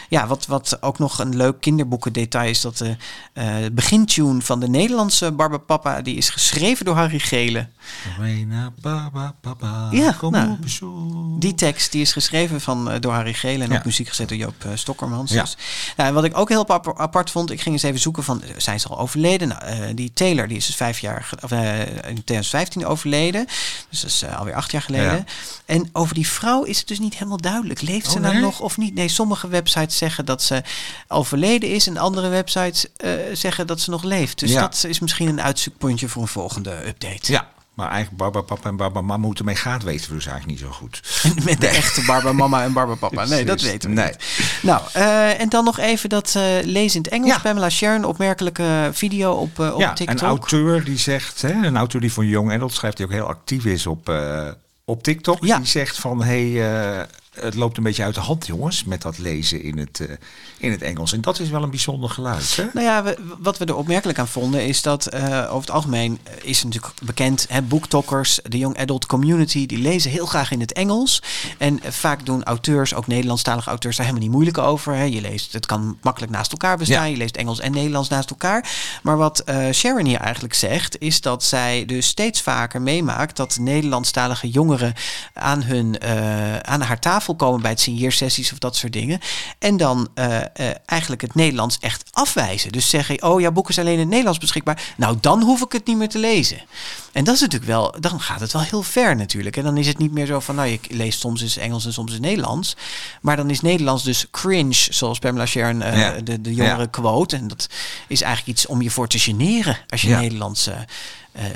ja 0.10 0.28
wat, 0.28 0.46
wat 0.46 0.78
ook 0.82 1.00
nog 1.00 1.20
een 1.20 1.36
leuk 1.36 1.60
kinderboekendetail 1.60 2.50
is 2.50 2.62
dat 2.62 2.78
de 2.78 2.96
eh, 3.34 3.46
begintune 3.72 4.42
van 4.42 4.60
de 4.60 4.70
Nederlandse 4.70 5.32
Barbapapa, 5.32 6.02
die 6.02 6.16
is 6.16 6.30
geschreven 6.30 6.86
door 6.86 6.96
Harry 6.96 7.20
Gele. 7.20 7.68
Baba, 8.82 9.90
Ja, 9.92 10.12
kom 10.12 10.32
nou, 10.32 10.52
op. 10.52 11.42
Die 11.42 11.56
tekst 11.56 11.92
die 11.92 12.02
is 12.02 12.12
geschreven 12.12 12.62
van, 12.62 12.92
eh, 12.92 13.00
door 13.00 13.14
Harry 13.14 13.34
Gele 13.34 13.64
en 13.64 13.70
Ja. 13.72 13.78
op 13.78 13.86
muziek 13.86 14.08
gezet 14.08 14.30
door 14.30 14.38
Joop 14.38 14.66
Stokkermans. 14.74 15.32
Ja. 15.32 15.42
Dus, 15.42 15.58
nou, 15.97 16.10
en 16.10 16.15
wat 16.15 16.23
ik 16.23 16.38
ook 16.38 16.49
heel 16.49 16.67
ap- 16.67 16.99
apart 16.99 17.32
vond, 17.32 17.51
ik 17.51 17.62
ging 17.62 17.75
eens 17.75 17.84
even 17.84 17.99
zoeken 17.99 18.23
van, 18.23 18.41
eh, 18.43 18.49
zijn 18.58 18.80
ze 18.80 18.88
al 18.88 18.99
overleden? 18.99 19.47
Nou, 19.47 19.62
eh, 19.63 19.77
die 19.95 20.12
Taylor 20.13 20.47
die 20.47 20.58
is 20.58 20.65
dus 20.65 20.75
vijf 20.75 20.99
jaar, 20.99 21.30
of, 21.43 21.51
eh, 21.51 21.80
in 21.82 22.23
2015 22.23 22.86
overleden. 22.86 23.45
Dus 23.89 24.01
dat 24.01 24.10
is 24.10 24.21
eh, 24.21 24.38
alweer 24.38 24.54
acht 24.56 24.71
jaar 24.71 24.82
geleden. 24.82 25.12
Ja. 25.15 25.23
En 25.65 25.89
over 25.93 26.13
die 26.15 26.27
vrouw 26.27 26.63
is 26.63 26.80
het 26.80 26.88
dus 26.88 26.99
niet 26.99 27.13
helemaal 27.13 27.38
duidelijk. 27.38 27.82
Leeft 27.82 28.06
ze 28.12 28.15
Oh, 28.15 28.21
nou 28.21 28.34
nee? 28.34 28.41
nog 28.43 28.60
of 28.60 28.77
niet? 28.77 28.93
Nee, 28.93 29.08
sommige 29.08 29.47
websites 29.47 29.97
zeggen 29.97 30.25
dat 30.25 30.43
ze 30.43 30.63
overleden 31.08 31.69
is 31.69 31.88
en 31.88 31.97
andere 31.97 32.27
websites 32.27 32.86
eh, 32.97 33.12
zeggen 33.34 33.67
dat 33.67 33.80
ze 33.80 33.89
nog 33.89 34.04
leeft. 34.04 34.39
Dus 34.39 34.51
Ja. 34.51 34.62
dat 34.62 34.84
is 34.88 34.99
misschien 34.99 35.27
een 35.27 35.41
uitzoekpuntje 35.41 36.08
voor 36.10 36.21
een 36.21 36.27
volgende 36.27 36.88
update. 36.88 37.32
Ja, 37.32 37.47
maar 37.74 37.90
eigenlijk 37.90 38.18
Baba 38.24 38.42
Papa 38.42 38.70
en 38.70 38.76
Baba 38.76 39.02
Mama 39.02 39.22
hoe 39.22 39.30
het 39.30 39.40
ermee 39.40 39.56
gaat 39.56 39.84
weten 39.84 40.10
we 40.10 40.16
dus 40.16 40.26
eigenlijk 40.26 40.60
niet 40.60 40.70
zo 40.70 40.76
goed. 40.78 41.02
Met 41.46 41.62
de 41.62 41.68
echte 41.68 42.06
Barba 42.06 42.32
Mama 42.34 42.64
en 42.64 42.74
Barba 42.74 42.96
Papa. 42.96 43.26
Nee, 43.26 43.46
dat 43.46 43.62
weten 43.62 43.90
we 43.90 43.96
Nee. 43.96 44.06
niet. 44.06 44.18
Nou, 44.62 44.82
eh, 44.94 45.40
en 45.40 45.50
dan 45.50 45.64
nog 45.64 45.80
even 45.80 46.10
dat 46.10 46.34
eh 46.36 46.44
lezen 46.64 46.96
in 46.98 47.02
het 47.02 47.08
Engels. 47.12 47.30
Ja. 47.36 47.40
Pamela 47.40 47.70
Sharon, 47.70 48.04
opmerkelijke 48.06 48.90
video 48.94 49.32
op, 49.32 49.60
eh, 49.60 49.74
op 49.74 49.80
ja, 49.80 49.94
TikTok. 49.94 50.20
een 50.22 50.28
auteur 50.28 50.84
die 50.84 50.98
zegt, 50.98 51.42
hè, 51.42 51.52
een 51.52 51.78
auteur 51.78 52.02
die 52.02 52.14
voor 52.14 52.26
Young 52.26 52.52
Adult 52.52 52.74
schrijft, 52.74 52.98
die 52.98 53.06
ook 53.06 53.12
heel 53.12 53.28
actief 53.28 53.66
is 53.66 53.88
op, 53.88 54.12
op 54.86 55.04
TikTok. 55.04 55.46
Ja. 55.46 55.58
Die 55.58 55.68
zegt 55.68 55.98
van, 56.00 56.24
hey, 56.24 57.08
het 57.41 57.56
loopt 57.56 57.77
een 57.77 57.84
beetje 57.84 58.04
uit 58.04 58.15
de 58.15 58.21
hand 58.21 58.45
jongens, 58.47 58.84
met 58.84 59.01
dat 59.01 59.17
lezen 59.17 59.63
in 59.63 59.77
het, 59.77 59.99
eh, 59.99 60.15
in 60.58 60.71
het 60.71 60.82
Engels. 60.82 61.13
En 61.13 61.21
dat 61.21 61.39
is 61.39 61.49
wel 61.49 61.63
een 61.63 61.69
bijzonder 61.69 62.10
geluid. 62.10 62.56
Hè? 62.56 62.63
Nou 62.73 62.86
ja, 62.86 63.04
we- 63.04 63.17
wat 63.39 63.58
we 63.58 63.65
er 63.65 63.75
opmerkelijk 63.75 64.19
aan 64.19 64.27
vonden 64.27 64.65
is 64.67 64.82
dat 64.82 65.06
eh, 65.06 65.23
over 65.47 65.60
het 65.62 65.71
algemeen 65.71 66.19
eh, 66.23 66.34
is 66.41 66.63
natuurlijk 66.63 66.93
bekend, 67.04 67.45
hè, 67.49 67.62
boektokkers, 67.62 68.39
de 68.43 68.58
young 68.58 68.77
adult 68.80 69.06
community, 69.06 69.65
die 69.65 69.77
lezen 69.77 70.12
heel 70.12 70.25
graag 70.25 70.51
in 70.51 70.60
het 70.60 70.73
Engels. 70.73 71.21
En 71.58 71.80
vaak 71.89 72.25
doen 72.25 72.43
auteurs, 72.43 72.93
ook 72.93 73.08
Nederlandstalige 73.08 73.69
auteurs, 73.69 73.95
daar 73.95 74.06
helemaal 74.06 74.27
niet 74.27 74.36
moeilijk 74.36 74.58
over. 74.58 74.95
Hè. 74.95 75.04
Je 75.04 75.21
leest, 75.21 75.54
het 75.54 75.65
kan 75.65 75.97
makkelijk 76.01 76.32
naast 76.32 76.51
elkaar 76.51 76.77
bestaan. 76.77 77.06
Ja. 77.06 77.12
Je 77.12 77.17
leest 77.17 77.36
Engels 77.36 77.60
en 77.60 77.71
Nederlands 77.71 78.10
naast 78.10 78.30
elkaar. 78.30 78.69
Maar 79.04 79.17
wat 79.17 79.43
Sharon 79.73 80.06
hier 80.06 80.19
eigenlijk 80.19 80.54
zegt, 80.54 80.99
is 80.99 81.21
dat 81.21 81.43
zij 81.43 81.86
dus 81.86 82.08
steeds 82.08 82.41
vaker 82.41 82.82
meemaakt 82.82 83.36
dat 83.38 83.58
Nederlandstalige 83.60 84.49
jongeren 84.49 84.93
aan, 85.34 85.63
hun, 85.63 86.01
aan 86.65 86.82
haar 86.82 86.99
tafel 86.99 87.31
komen 87.36 87.62
bij 87.62 87.72
het 87.72 87.80
signeersessies 87.80 88.52
of 88.52 88.58
dat 88.58 88.76
soort 88.76 88.94
dingen. 88.94 89.20
En 89.60 89.78
dan 89.78 90.08
eh, 90.13 90.38
eh, 90.38 90.46
eigenlijk 90.86 91.22
het 91.22 91.36
Nederlands 91.36 91.78
echt 91.80 92.04
afwijzen. 92.12 92.72
Dus 92.72 92.89
zeggen, 92.89 93.24
oh 93.24 93.41
ja, 93.41 93.52
boeken 93.52 93.74
zijn 93.74 93.86
alleen 93.86 93.98
in 93.98 94.02
het 94.02 94.10
Nederlands 94.10 94.39
beschikbaar. 94.39 94.94
Nou, 94.98 95.17
dan 95.22 95.41
hoef 95.41 95.62
ik 95.62 95.72
het 95.72 95.86
niet 95.88 95.98
meer 95.98 96.10
te 96.10 96.20
lezen. 96.20 96.62
En 97.12 97.24
dat 97.24 97.36
is 97.36 97.41
natuurlijk 97.41 97.72
wel, 97.72 97.96
dan 98.00 98.20
gaat 98.22 98.39
het 98.39 98.52
wel 98.52 98.62
heel 98.62 98.84
ver 98.84 99.15
natuurlijk. 99.15 99.58
En 99.58 99.63
dan 99.63 99.78
is 99.78 99.88
het 99.88 99.98
niet 99.98 100.12
meer 100.12 100.26
zo 100.26 100.39
van, 100.39 100.56
nou, 100.56 100.67
je 100.67 100.80
leest 100.89 101.20
soms 101.20 101.41
eens 101.41 101.58
Engels 101.58 101.86
en 101.86 101.94
soms 101.94 102.12
eens 102.12 102.20
Nederlands. 102.20 102.76
Maar 103.22 103.36
dan 103.36 103.50
is 103.50 103.62
Nederlands 103.62 104.04
dus 104.04 104.26
cringe, 104.32 104.74
zoals 104.89 105.20
Pamela 105.20 105.46
Sharon 105.46 105.82
eh, 105.82 106.00
Ja. 106.00 106.12
de, 106.12 106.41
de 106.41 106.54
jongere 106.54 106.80
Ja. 106.82 106.86
quote. 106.88 107.36
En 107.36 107.48
dat 107.48 107.67
is 108.08 108.22
eigenlijk 108.22 108.58
iets 108.58 108.65
om 108.67 108.82
je 108.82 108.89
voor 108.89 109.08
te 109.08 109.20
generen 109.20 109.78
als 109.89 110.02
je 110.02 110.08
Ja. 110.08 110.20
Nederlands 110.20 110.70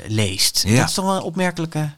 leest. 0.06 0.62
Ja. 0.66 0.76
Dat 0.76 0.88
is 0.88 0.94
toch 0.94 1.04
wel 1.04 1.16
een 1.16 1.22
opmerkelijke 1.22 1.90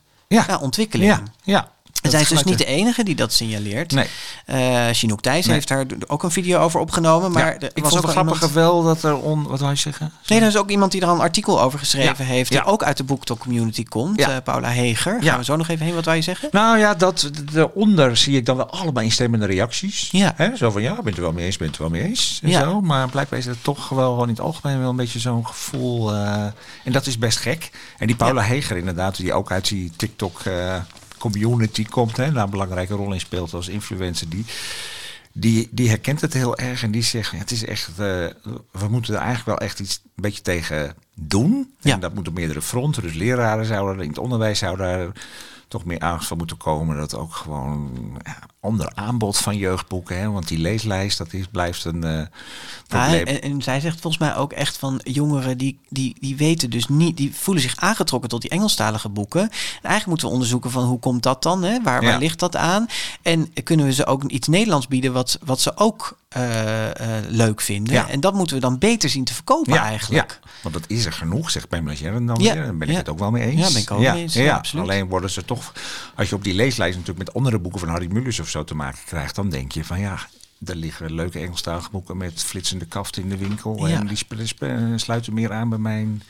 ontwikkeling. 0.60 1.10
Ja, 1.10 1.22
ja. 1.42 1.70
En 2.02 2.10
zij 2.10 2.20
is 2.20 2.28
dus 2.28 2.42
niet 2.44 2.58
de 2.58 2.64
enige 2.64 3.04
die 3.04 3.14
dat 3.14 3.32
signaleert. 3.32 3.92
Nee. 3.92 4.06
Eh 4.44 4.86
Chinook 4.92 5.20
Thijs 5.20 5.44
Nee. 5.44 5.54
heeft 5.54 5.68
daar 5.68 5.84
ook 6.06 6.22
een 6.22 6.30
video 6.30 6.58
over 6.58 6.80
opgenomen. 6.80 7.32
Maar 7.32 7.46
Ja, 7.46 7.60
er 7.60 7.70
ik 7.74 7.82
was 7.82 7.90
vond 7.92 8.02
het 8.02 8.10
grappige 8.12 8.34
iemand- 8.34 8.52
wel 8.52 8.82
dat 8.82 9.02
er 9.02 9.16
on... 9.16 9.46
Wat 9.46 9.60
wou 9.60 9.72
je 9.72 9.78
zeggen? 9.78 10.12
Nee, 10.26 10.40
er 10.40 10.46
is 10.46 10.56
ook 10.56 10.70
iemand 10.70 10.92
die 10.92 11.00
er 11.00 11.08
een 11.08 11.20
artikel 11.20 11.60
over 11.60 11.78
geschreven 11.78 12.24
Ja. 12.26 12.32
heeft. 12.32 12.50
Die 12.50 12.58
Ja. 12.58 12.64
ook 12.64 12.82
uit 12.82 12.96
de 12.96 13.04
BookTok 13.04 13.38
community 13.38 13.82
komt. 13.84 14.20
Eh, 14.20 14.36
Paula 14.44 14.68
Heger. 14.70 15.22
Ja. 15.22 15.28
Gaan 15.30 15.38
we 15.38 15.44
zo 15.44 15.56
nog 15.56 15.68
even 15.68 15.86
heen. 15.86 15.94
Wat 15.94 16.04
wou 16.04 16.16
je 16.16 16.22
zeggen? 16.22 16.48
Nou 16.52 16.78
ja, 16.78 16.94
dat, 16.94 17.30
daaronder 17.52 18.16
zie 18.16 18.36
ik 18.36 18.46
dan 18.46 18.56
wel 18.56 18.70
allemaal 18.70 19.02
instemmende 19.02 19.46
reacties. 19.46 20.08
Ja. 20.10 20.32
Hè? 20.36 20.56
Zo 20.56 20.70
van, 20.70 20.82
ja, 20.82 21.02
bent 21.02 21.16
er 21.16 21.22
wel 21.22 21.32
mee 21.32 21.44
eens, 21.44 21.56
bent 21.56 21.74
er 21.74 21.80
wel 21.80 21.90
mee 21.90 22.02
eens. 22.02 22.40
En 22.42 22.48
Ja. 22.50 22.60
zo. 22.60 22.80
Maar 22.80 23.08
blijkbaar 23.08 23.38
is 23.38 23.46
het 23.46 23.62
toch 23.64 23.88
wel 23.88 24.10
gewoon 24.10 24.28
in 24.28 24.34
het 24.34 24.40
algemeen 24.42 24.80
wel 24.80 24.90
een 24.90 24.96
beetje 24.96 25.18
zo'n 25.18 25.46
gevoel. 25.46 26.12
eh, 26.14 26.42
en 26.84 26.92
dat 26.92 27.06
is 27.06 27.18
best 27.18 27.38
gek. 27.38 27.70
En 27.98 28.06
die 28.06 28.16
Paula 28.16 28.42
Heger 28.42 28.76
inderdaad, 28.76 29.16
die 29.16 29.32
ook 29.32 29.50
uit 29.52 29.68
die 29.68 29.92
TikTok 29.96 30.40
community 31.18 31.84
komt. 31.84 32.16
Hè, 32.16 32.32
daar 32.32 32.44
een 32.44 32.50
belangrijke 32.50 32.94
rol 32.94 33.12
in 33.12 33.20
speelt 33.20 33.54
als 33.54 33.68
influencer. 33.68 34.28
Die, 34.28 34.44
die, 35.32 35.68
die 35.70 35.88
herkent 35.88 36.20
het 36.20 36.32
heel 36.32 36.56
erg 36.56 36.82
en 36.82 36.90
die 36.90 37.02
zegt, 37.02 37.32
ja, 37.32 37.38
het 37.38 37.50
is 37.50 37.64
echt, 37.64 37.88
eh, 37.88 37.96
we 38.72 38.88
moeten 38.88 39.14
er 39.14 39.20
eigenlijk 39.20 39.58
wel 39.58 39.68
echt 39.68 39.80
iets 39.80 40.02
een 40.04 40.22
beetje 40.22 40.42
tegen 40.42 40.94
doen. 41.14 41.74
Ja. 41.80 41.92
En 41.92 42.00
dat 42.00 42.14
moet 42.14 42.28
op 42.28 42.34
meerdere 42.34 42.62
fronten. 42.62 43.02
Dus 43.02 43.14
leraren 43.14 43.66
zouden, 43.66 44.02
in 44.02 44.08
het 44.08 44.18
onderwijs 44.18 44.58
zou 44.58 44.76
daar 44.76 45.12
toch 45.68 45.84
meer 45.84 46.00
aandacht 46.00 46.26
van 46.26 46.36
moeten 46.38 46.56
komen. 46.56 46.96
Dat 46.96 47.14
ook 47.14 47.34
gewoon 47.34 47.90
ja, 48.24 48.38
ander 48.68 48.92
aanbod 48.94 49.36
van 49.38 49.56
jeugdboeken. 49.56 50.18
Hè? 50.18 50.30
Want 50.30 50.48
die 50.48 50.58
leeslijst, 50.58 51.18
dat 51.18 51.32
is, 51.32 51.46
blijft 51.46 51.84
een 51.84 52.00
Ja, 52.02 52.28
probleem. 52.86 53.26
en, 53.26 53.42
en 53.42 53.62
zij 53.62 53.80
zegt 53.80 54.00
volgens 54.00 54.22
mij 54.22 54.36
ook 54.36 54.52
echt 54.52 54.76
van 54.76 55.00
jongeren 55.04 55.58
die, 55.58 55.78
die, 55.88 56.16
die 56.20 56.36
weten 56.36 56.70
dus 56.70 56.88
niet, 56.88 57.16
die 57.16 57.34
voelen 57.34 57.62
zich 57.62 57.76
aangetrokken 57.76 58.28
tot 58.30 58.40
die 58.40 58.50
Engelstalige 58.50 59.08
boeken. 59.08 59.40
En 59.42 59.50
eigenlijk 59.82 60.06
moeten 60.06 60.26
we 60.26 60.32
onderzoeken 60.32 60.70
van 60.70 60.84
hoe 60.84 60.98
komt 60.98 61.22
dat 61.22 61.42
dan? 61.42 61.62
Hè? 61.62 61.82
Waar, 61.82 62.02
Ja. 62.02 62.08
waar 62.10 62.18
ligt 62.18 62.38
dat 62.38 62.56
aan? 62.56 62.86
En 63.22 63.52
kunnen 63.64 63.86
we 63.86 63.92
ze 63.92 64.06
ook 64.06 64.24
iets 64.24 64.48
Nederlands 64.48 64.88
bieden 64.88 65.12
wat, 65.12 65.38
wat 65.44 65.60
ze 65.60 65.76
ook 65.76 66.18
eh, 66.28 66.86
eh, 67.18 67.24
leuk 67.28 67.60
vinden. 67.60 68.08
En 68.08 68.20
dat 68.20 68.34
moeten 68.34 68.56
we 68.56 68.62
dan 68.62 68.78
beter 68.78 69.08
zien 69.08 69.24
te 69.24 69.34
verkopen 69.34 69.72
ja, 69.72 69.82
eigenlijk. 69.84 70.38
Ja, 70.42 70.48
want 70.62 70.74
dat 70.74 70.84
is 70.86 71.04
er 71.04 71.12
genoeg, 71.12 71.50
zegt 71.50 71.68
Pamela 71.68 71.96
Sharon 71.96 72.26
dan 72.26 72.36
Ja, 72.40 72.52
weer. 72.54 72.62
Daar 72.62 72.76
ben 72.76 72.88
ik 72.88 72.96
het 72.96 73.08
ook 73.08 73.18
wel 73.18 73.30
mee 73.30 73.50
eens. 73.50 73.60
Ja, 73.66 73.72
ben 73.72 73.82
ik 73.82 73.90
ook 73.90 73.98
mee 73.98 74.22
eens. 74.22 74.34
Ja, 74.34 74.56
absoluut. 74.56 74.84
Alleen 74.84 75.08
worden 75.08 75.30
ze 75.30 75.44
toch, 75.44 75.72
als 76.14 76.28
je 76.28 76.34
op 76.34 76.44
die 76.44 76.54
leeslijst 76.54 76.98
natuurlijk 76.98 77.26
met 77.26 77.34
andere 77.36 77.58
boeken 77.58 77.80
van 77.80 77.88
Harry 77.88 78.08
Mulisch 78.12 78.40
of 78.40 78.48
zo 78.48 78.57
te 78.64 78.74
maken 78.74 79.00
krijgt, 79.06 79.34
dan 79.34 79.48
denk 79.50 79.72
je 79.72 79.84
van 79.84 80.00
ja, 80.00 80.18
er 80.66 80.76
liggen 80.76 81.14
leuke 81.14 81.38
Engelstalige 81.38 81.90
boeken 81.90 82.16
met 82.16 82.44
flitsende 82.44 82.86
kaften 82.86 83.22
in 83.22 83.28
de 83.28 83.36
winkel. 83.36 83.86
Ja. 83.86 83.94
En 83.96 84.06
die 84.06 84.16
sp- 84.16 84.64
sluiten 84.96 85.34
meer 85.34 85.52
aan 85.52 85.68
bij 85.68 85.78
mijn 85.78 86.22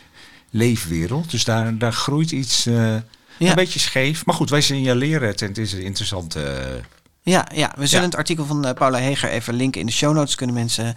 leefwereld. 0.51 1.31
Dus 1.31 1.45
daar, 1.45 1.79
daar 1.79 1.93
groeit 1.93 2.31
iets 2.31 2.67
eh, 2.67 2.95
een 3.39 3.55
beetje 3.55 3.79
scheef. 3.79 4.27
Maar 4.27 4.35
goed, 4.35 4.51
wij 4.51 4.61
signaleren 4.61 5.29
het 5.29 5.43
en 5.43 5.49
het 5.49 5.59
is 5.59 5.73
een 5.73 5.83
interessante... 5.83 6.43
eh, 6.43 6.83
Ja, 7.23 7.47
ja, 7.55 7.73
we 7.77 7.87
zullen 7.87 8.05
Ja. 8.05 8.11
het 8.11 8.19
artikel 8.19 8.45
van 8.47 8.65
eh, 8.65 8.75
Paula 8.75 8.99
Heger 8.99 9.29
even 9.31 9.55
linken 9.55 9.81
in 9.81 9.87
de 9.87 9.93
show 9.93 10.15
notes. 10.15 10.35
Kunnen 10.35 10.55
mensen 10.57 10.95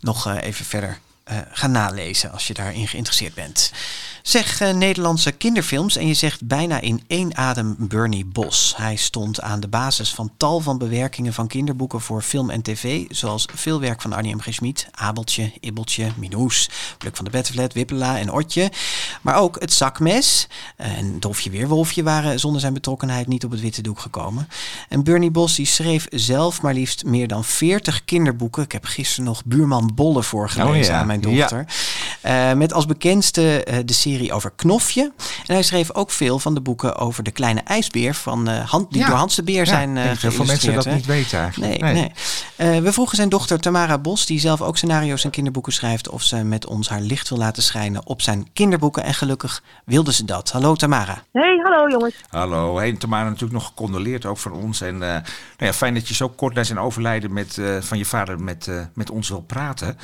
nog 0.00 0.26
eh, 0.26 0.36
even 0.42 0.64
verder 0.64 0.98
eh, 1.30 1.36
gaan 1.52 1.70
nalezen 1.70 2.32
als 2.32 2.46
je 2.46 2.54
daarin 2.54 2.88
geïnteresseerd 2.88 3.34
bent. 3.34 3.72
Zeg 4.22 4.60
eh, 4.60 4.74
Nederlandse 4.74 5.32
kinderfilms 5.32 5.96
en 5.96 6.06
je 6.06 6.14
zegt 6.14 6.46
bijna 6.46 6.80
in 6.80 7.02
één 7.06 7.36
adem 7.36 7.76
Bernie 7.78 8.24
Bos. 8.24 8.74
Hij 8.76 8.96
stond 8.96 9.40
aan 9.40 9.60
de 9.60 9.68
basis 9.68 10.14
van 10.14 10.30
tal 10.36 10.60
van 10.60 10.78
bewerkingen 10.78 11.32
van 11.32 11.46
kinderboeken 11.46 12.00
voor 12.00 12.22
film 12.22 12.50
en 12.50 12.62
tv. 12.62 13.04
Zoals 13.08 13.46
veel 13.54 13.80
werk 13.80 14.02
van 14.02 14.12
Arnie 14.12 14.34
M. 14.34 14.40
G. 14.40 14.46
Schmid, 14.50 14.88
Abeltje, 14.90 15.52
Ibbeltje, 15.60 16.10
Minoes, 16.16 16.70
Pluk 16.98 17.16
van 17.16 17.24
de 17.24 17.30
Bettenvlet, 17.30 17.72
Wippela 17.72 18.18
en 18.18 18.32
Otje. 18.32 18.72
Maar 19.22 19.36
ook 19.36 19.60
Het 19.60 19.72
Zakmes 19.72 20.48
en 20.76 21.20
Dolfje 21.20 21.50
Weerwolfje 21.50 22.02
waren 22.02 22.40
zonder 22.40 22.60
zijn 22.60 22.74
betrokkenheid 22.74 23.26
niet 23.26 23.44
op 23.44 23.50
het 23.50 23.60
witte 23.60 23.82
doek 23.82 24.00
gekomen. 24.00 24.48
En 24.88 25.04
Bernie 25.04 25.30
Bos 25.30 25.54
die 25.54 25.66
schreef 25.66 26.06
zelf 26.10 26.62
maar 26.62 26.74
liefst 26.74 27.04
meer 27.04 27.28
dan 27.28 27.44
40 27.44 28.04
kinderboeken. 28.04 28.62
Ik 28.62 28.72
heb 28.72 28.84
gisteren 28.84 29.24
nog 29.24 29.44
Buurman 29.44 29.90
Bolle 29.94 30.22
voorgelezen 30.22 30.70
Oh 30.70 30.84
ja, 30.84 30.98
aan 30.98 31.06
mijn 31.06 31.19
dochter. 31.20 31.64
Eh, 32.20 32.52
met 32.52 32.72
als 32.72 32.86
bekendste 32.86 33.64
eh, 33.64 33.78
de 33.84 33.92
serie 33.92 34.32
over 34.32 34.52
Knofje. 34.56 35.12
En 35.46 35.54
hij 35.54 35.62
schreef 35.62 35.94
ook 35.94 36.10
veel 36.10 36.38
van 36.38 36.54
de 36.54 36.60
boeken 36.60 36.96
over 36.96 37.22
de 37.22 37.30
kleine 37.30 37.60
ijsbeer 37.60 38.14
van 38.14 38.48
eh 38.48 38.68
Hand, 38.70 38.90
die 38.90 39.00
Ja. 39.00 39.06
door 39.06 39.16
Hans 39.16 39.34
de 39.36 39.42
Beer 39.42 39.56
Ja, 39.56 39.64
zijn 39.64 39.96
eh 39.96 40.04
denk 40.04 40.20
dat 40.20 40.34
veel 40.34 40.44
mensen 40.44 40.74
dat 40.74 40.84
hè? 40.84 40.94
niet 40.94 41.06
weten 41.06 41.38
eigenlijk. 41.40 41.80
Nee, 41.82 41.92
Nee. 41.92 42.02
nee. 42.56 42.76
Eh, 42.76 42.82
we 42.82 42.92
vroegen 42.92 43.16
zijn 43.16 43.28
dochter 43.28 43.60
Tamara 43.60 43.98
Bos, 43.98 44.26
die 44.26 44.40
zelf 44.40 44.60
ook 44.62 44.76
scenario's 44.76 45.24
en 45.24 45.30
kinderboeken 45.30 45.72
schrijft, 45.72 46.08
of 46.08 46.22
ze 46.22 46.36
met 46.44 46.66
ons 46.66 46.88
haar 46.88 47.00
licht 47.00 47.28
wil 47.28 47.38
laten 47.38 47.62
schijnen 47.62 48.06
op 48.06 48.22
zijn 48.22 48.48
kinderboeken. 48.52 49.02
En 49.04 49.14
gelukkig 49.14 49.62
wilde 49.84 50.12
ze 50.12 50.24
dat. 50.24 50.50
Hallo 50.50 50.74
Tamara. 50.74 51.22
Hey, 51.32 51.60
hallo 51.62 51.88
jongens. 51.90 52.14
Hallo, 52.28 52.76
hey, 52.78 52.92
Tamara 52.92 53.24
natuurlijk 53.24 53.52
nog 53.52 53.66
gecondoleerd 53.66 54.26
ook 54.26 54.38
van 54.38 54.52
ons. 54.52 54.80
En 54.80 54.94
eh, 54.94 55.08
nou 55.08 55.22
ja, 55.58 55.72
fijn 55.72 55.94
dat 55.94 56.08
je 56.08 56.14
zo 56.14 56.28
kort 56.28 56.54
na 56.54 56.64
zijn 56.64 56.78
overlijden 56.78 57.32
met, 57.32 57.58
eh, 57.58 57.76
van 57.80 57.98
je 57.98 58.04
vader 58.04 58.40
met, 58.40 58.70
met 58.94 59.10
ons 59.10 59.28
wil 59.28 59.40
praten. 59.40 59.98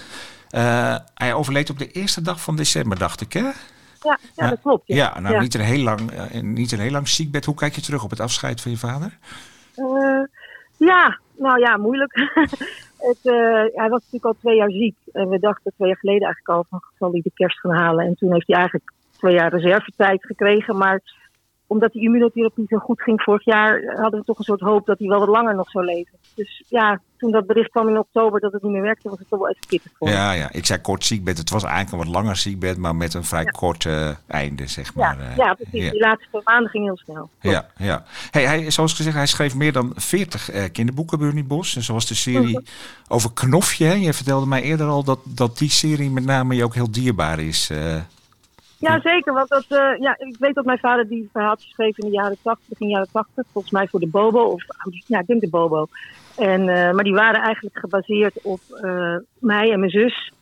Eh, 0.57 0.97
hij 1.15 1.35
overleed 1.35 1.71
op 1.71 1.79
de 1.79 1.91
eerste 1.91 2.23
dag 2.23 2.41
van 2.41 2.57
december, 2.57 2.99
dacht 2.99 3.21
ik, 3.21 3.33
hè? 3.33 3.41
Ja, 4.01 4.19
ja, 4.35 4.49
dat 4.49 4.61
klopt. 4.63 4.83
Ja, 4.87 5.21
nou. 5.21 5.41
Niet, 5.41 5.55
een 5.55 5.61
heel 5.61 5.83
lang, 5.83 6.11
eh, 6.11 6.41
niet 6.41 6.73
een 6.73 6.81
heel 6.81 6.91
lang 6.91 7.09
ziekbed. 7.09 7.45
Hoe 7.45 7.55
kijk 7.55 7.75
je 7.75 7.81
terug 7.81 8.05
op 8.05 8.11
het 8.11 8.21
afscheid 8.21 8.61
van 8.61 8.71
je 8.71 8.77
vader? 8.77 9.19
Eh, 9.75 10.23
ja, 10.77 11.19
nou 11.37 11.61
ja, 11.61 11.77
moeilijk. 11.77 12.15
het, 13.09 13.19
hij 13.75 13.89
was 13.89 14.01
natuurlijk 14.01 14.25
al 14.25 14.37
twee 14.41 14.57
jaar 14.57 14.71
ziek. 14.71 14.97
En 15.13 15.29
we 15.29 15.39
dachten 15.39 15.73
twee 15.77 15.89
jaar 15.89 15.99
geleden 15.99 16.23
eigenlijk 16.23 16.59
al 16.59 16.67
van 16.69 16.83
zal 16.99 17.11
hij 17.11 17.21
de 17.23 17.31
kerst 17.35 17.61
gaan 17.61 17.75
halen. 17.75 18.07
En 18.07 18.15
toen 18.15 18.33
heeft 18.33 18.47
hij 18.47 18.57
eigenlijk 18.57 18.93
twee 19.19 19.35
jaar 19.35 19.55
reservetijd 19.55 20.27
gekregen. 20.27 20.77
Maar 20.77 21.01
omdat 21.67 21.93
die 21.93 22.03
immunotherapie 22.03 22.65
zo 22.69 22.79
goed 22.79 23.03
ging 23.03 23.23
vorig 23.23 23.45
jaar, 23.45 23.83
hadden 23.97 24.21
we 24.21 24.27
toch 24.27 24.39
een 24.39 24.45
soort 24.45 24.61
hoop 24.61 24.87
dat 24.87 24.99
hij 24.99 25.09
wel 25.09 25.19
wat 25.19 25.29
langer 25.29 25.55
nog 25.55 25.71
zou 25.71 25.85
leven. 25.85 26.13
Dus 26.35 26.63
ja, 26.69 27.01
toen 27.17 27.31
dat 27.31 27.47
bericht 27.47 27.71
kwam 27.71 27.89
in 27.89 27.99
oktober 27.99 28.41
dat 28.41 28.53
het 28.53 28.63
niet 28.63 28.73
meer 28.73 28.83
werkte, 28.83 29.09
was 29.09 29.19
het 29.19 29.29
toch 29.29 29.39
wel 29.39 29.49
even 29.49 29.67
pittig 29.69 29.93
voor. 29.99 30.09
Ja, 30.09 30.33
ja, 30.33 30.49
ik 30.53 30.67
zei 30.67 30.81
kort 30.81 31.05
ziekbed. 31.05 31.39
Het 31.39 31.51
was 31.51 31.63
eigenlijk 31.65 31.93
een 31.93 31.99
wat 32.13 32.23
langer 32.23 32.37
ziekbed, 32.37 32.77
maar 32.77 32.97
met 32.97 33.15
een 33.15 33.25
vrij 33.25 33.45
kort 33.45 33.85
eh, 33.87 34.11
einde, 34.27 34.67
zeg 34.67 34.93
Ja, 34.95 35.15
maar. 35.15 35.31
eh. 35.31 35.37
ja, 35.37 35.55
precies. 35.55 35.85
ja. 35.85 35.91
Die 35.91 36.01
laatste 36.01 36.27
twee 36.31 36.43
maanden 36.45 36.71
ging 36.71 36.85
heel 36.85 36.97
snel. 36.97 37.31
Ja, 37.41 37.67
ja. 37.77 38.05
Hey, 38.31 38.47
hij, 38.47 38.71
zoals 38.71 38.93
gezegd, 38.93 39.17
hij 39.17 39.27
schreef 39.27 39.55
meer 39.55 39.73
dan 39.73 39.93
40 39.95 40.51
eh, 40.51 40.65
kinderboeken, 40.73 41.19
Bernie 41.19 41.45
Bos. 41.45 41.77
En 41.77 41.83
zoals 41.83 42.07
de 42.07 42.15
serie 42.15 42.61
over 43.09 43.33
Knofje. 43.33 43.85
hè. 43.85 43.93
Je 43.95 44.13
vertelde 44.13 44.47
mij 44.47 44.63
eerder 44.63 44.87
al 44.87 45.05
dat, 45.05 45.19
dat 45.25 45.59
die 45.59 45.71
serie 45.71 46.11
met 46.11 46.25
name 46.25 46.55
je 46.55 46.65
ook 46.65 46.75
heel 46.75 46.91
dierbaar 46.91 47.39
is. 47.41 47.71
Ja, 48.79 49.01
zeker. 49.01 49.33
Want 49.33 49.49
dat, 49.49 49.65
eh, 49.69 49.99
ja, 50.01 50.19
ik 50.19 50.37
weet 50.39 50.55
dat 50.55 50.65
mijn 50.65 50.79
vader 50.79 51.09
die 51.09 51.29
verhaaltjes 51.33 51.71
schreef 51.73 51.99
in 51.99 52.07
de 52.07 52.15
jaren 52.15 52.37
80, 52.43 52.69
begin 52.69 52.89
jaren 52.89 53.09
80, 53.13 53.45
volgens 53.53 53.73
mij 53.73 53.89
voor 53.89 54.01
de 54.01 54.09
Bobo. 54.09 54.41
Of, 54.43 54.63
ja, 55.07 55.19
ik 55.21 55.27
denk 55.27 55.41
de 55.41 55.49
Bobo. 55.49 55.87
En, 56.37 56.69
eh, 56.69 56.93
maar 56.93 57.05
die 57.05 57.15
waren 57.15 57.41
eigenlijk 57.43 57.79
gebaseerd 57.79 58.43
op 58.43 58.61
eh, 58.83 59.17
mij 59.39 59.73
en 59.73 59.79
mijn 59.79 59.91
zus. 59.91 60.33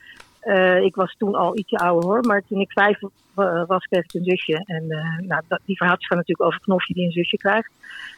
Ik 0.83 0.95
was 0.95 1.15
toen 1.19 1.35
al 1.35 1.59
ietsje 1.59 1.77
ouder 1.77 2.09
hoor, 2.11 2.21
maar 2.27 2.43
toen 2.49 2.61
ik 2.61 2.73
vijf 2.73 2.99
wa- 3.35 3.67
was, 3.67 3.85
kreeg 3.85 4.05
ik 4.05 4.15
een 4.15 4.25
zusje. 4.25 4.63
En 4.65 4.87
nou, 5.27 5.43
dat, 5.49 5.61
die 5.65 5.77
verhaaltjes 5.77 6.09
gaan 6.09 6.17
natuurlijk 6.17 6.49
over 6.49 6.61
Knofje 6.61 6.95
die 6.95 7.05
een 7.05 7.13
zusje 7.13 7.37
krijgt. 7.37 7.71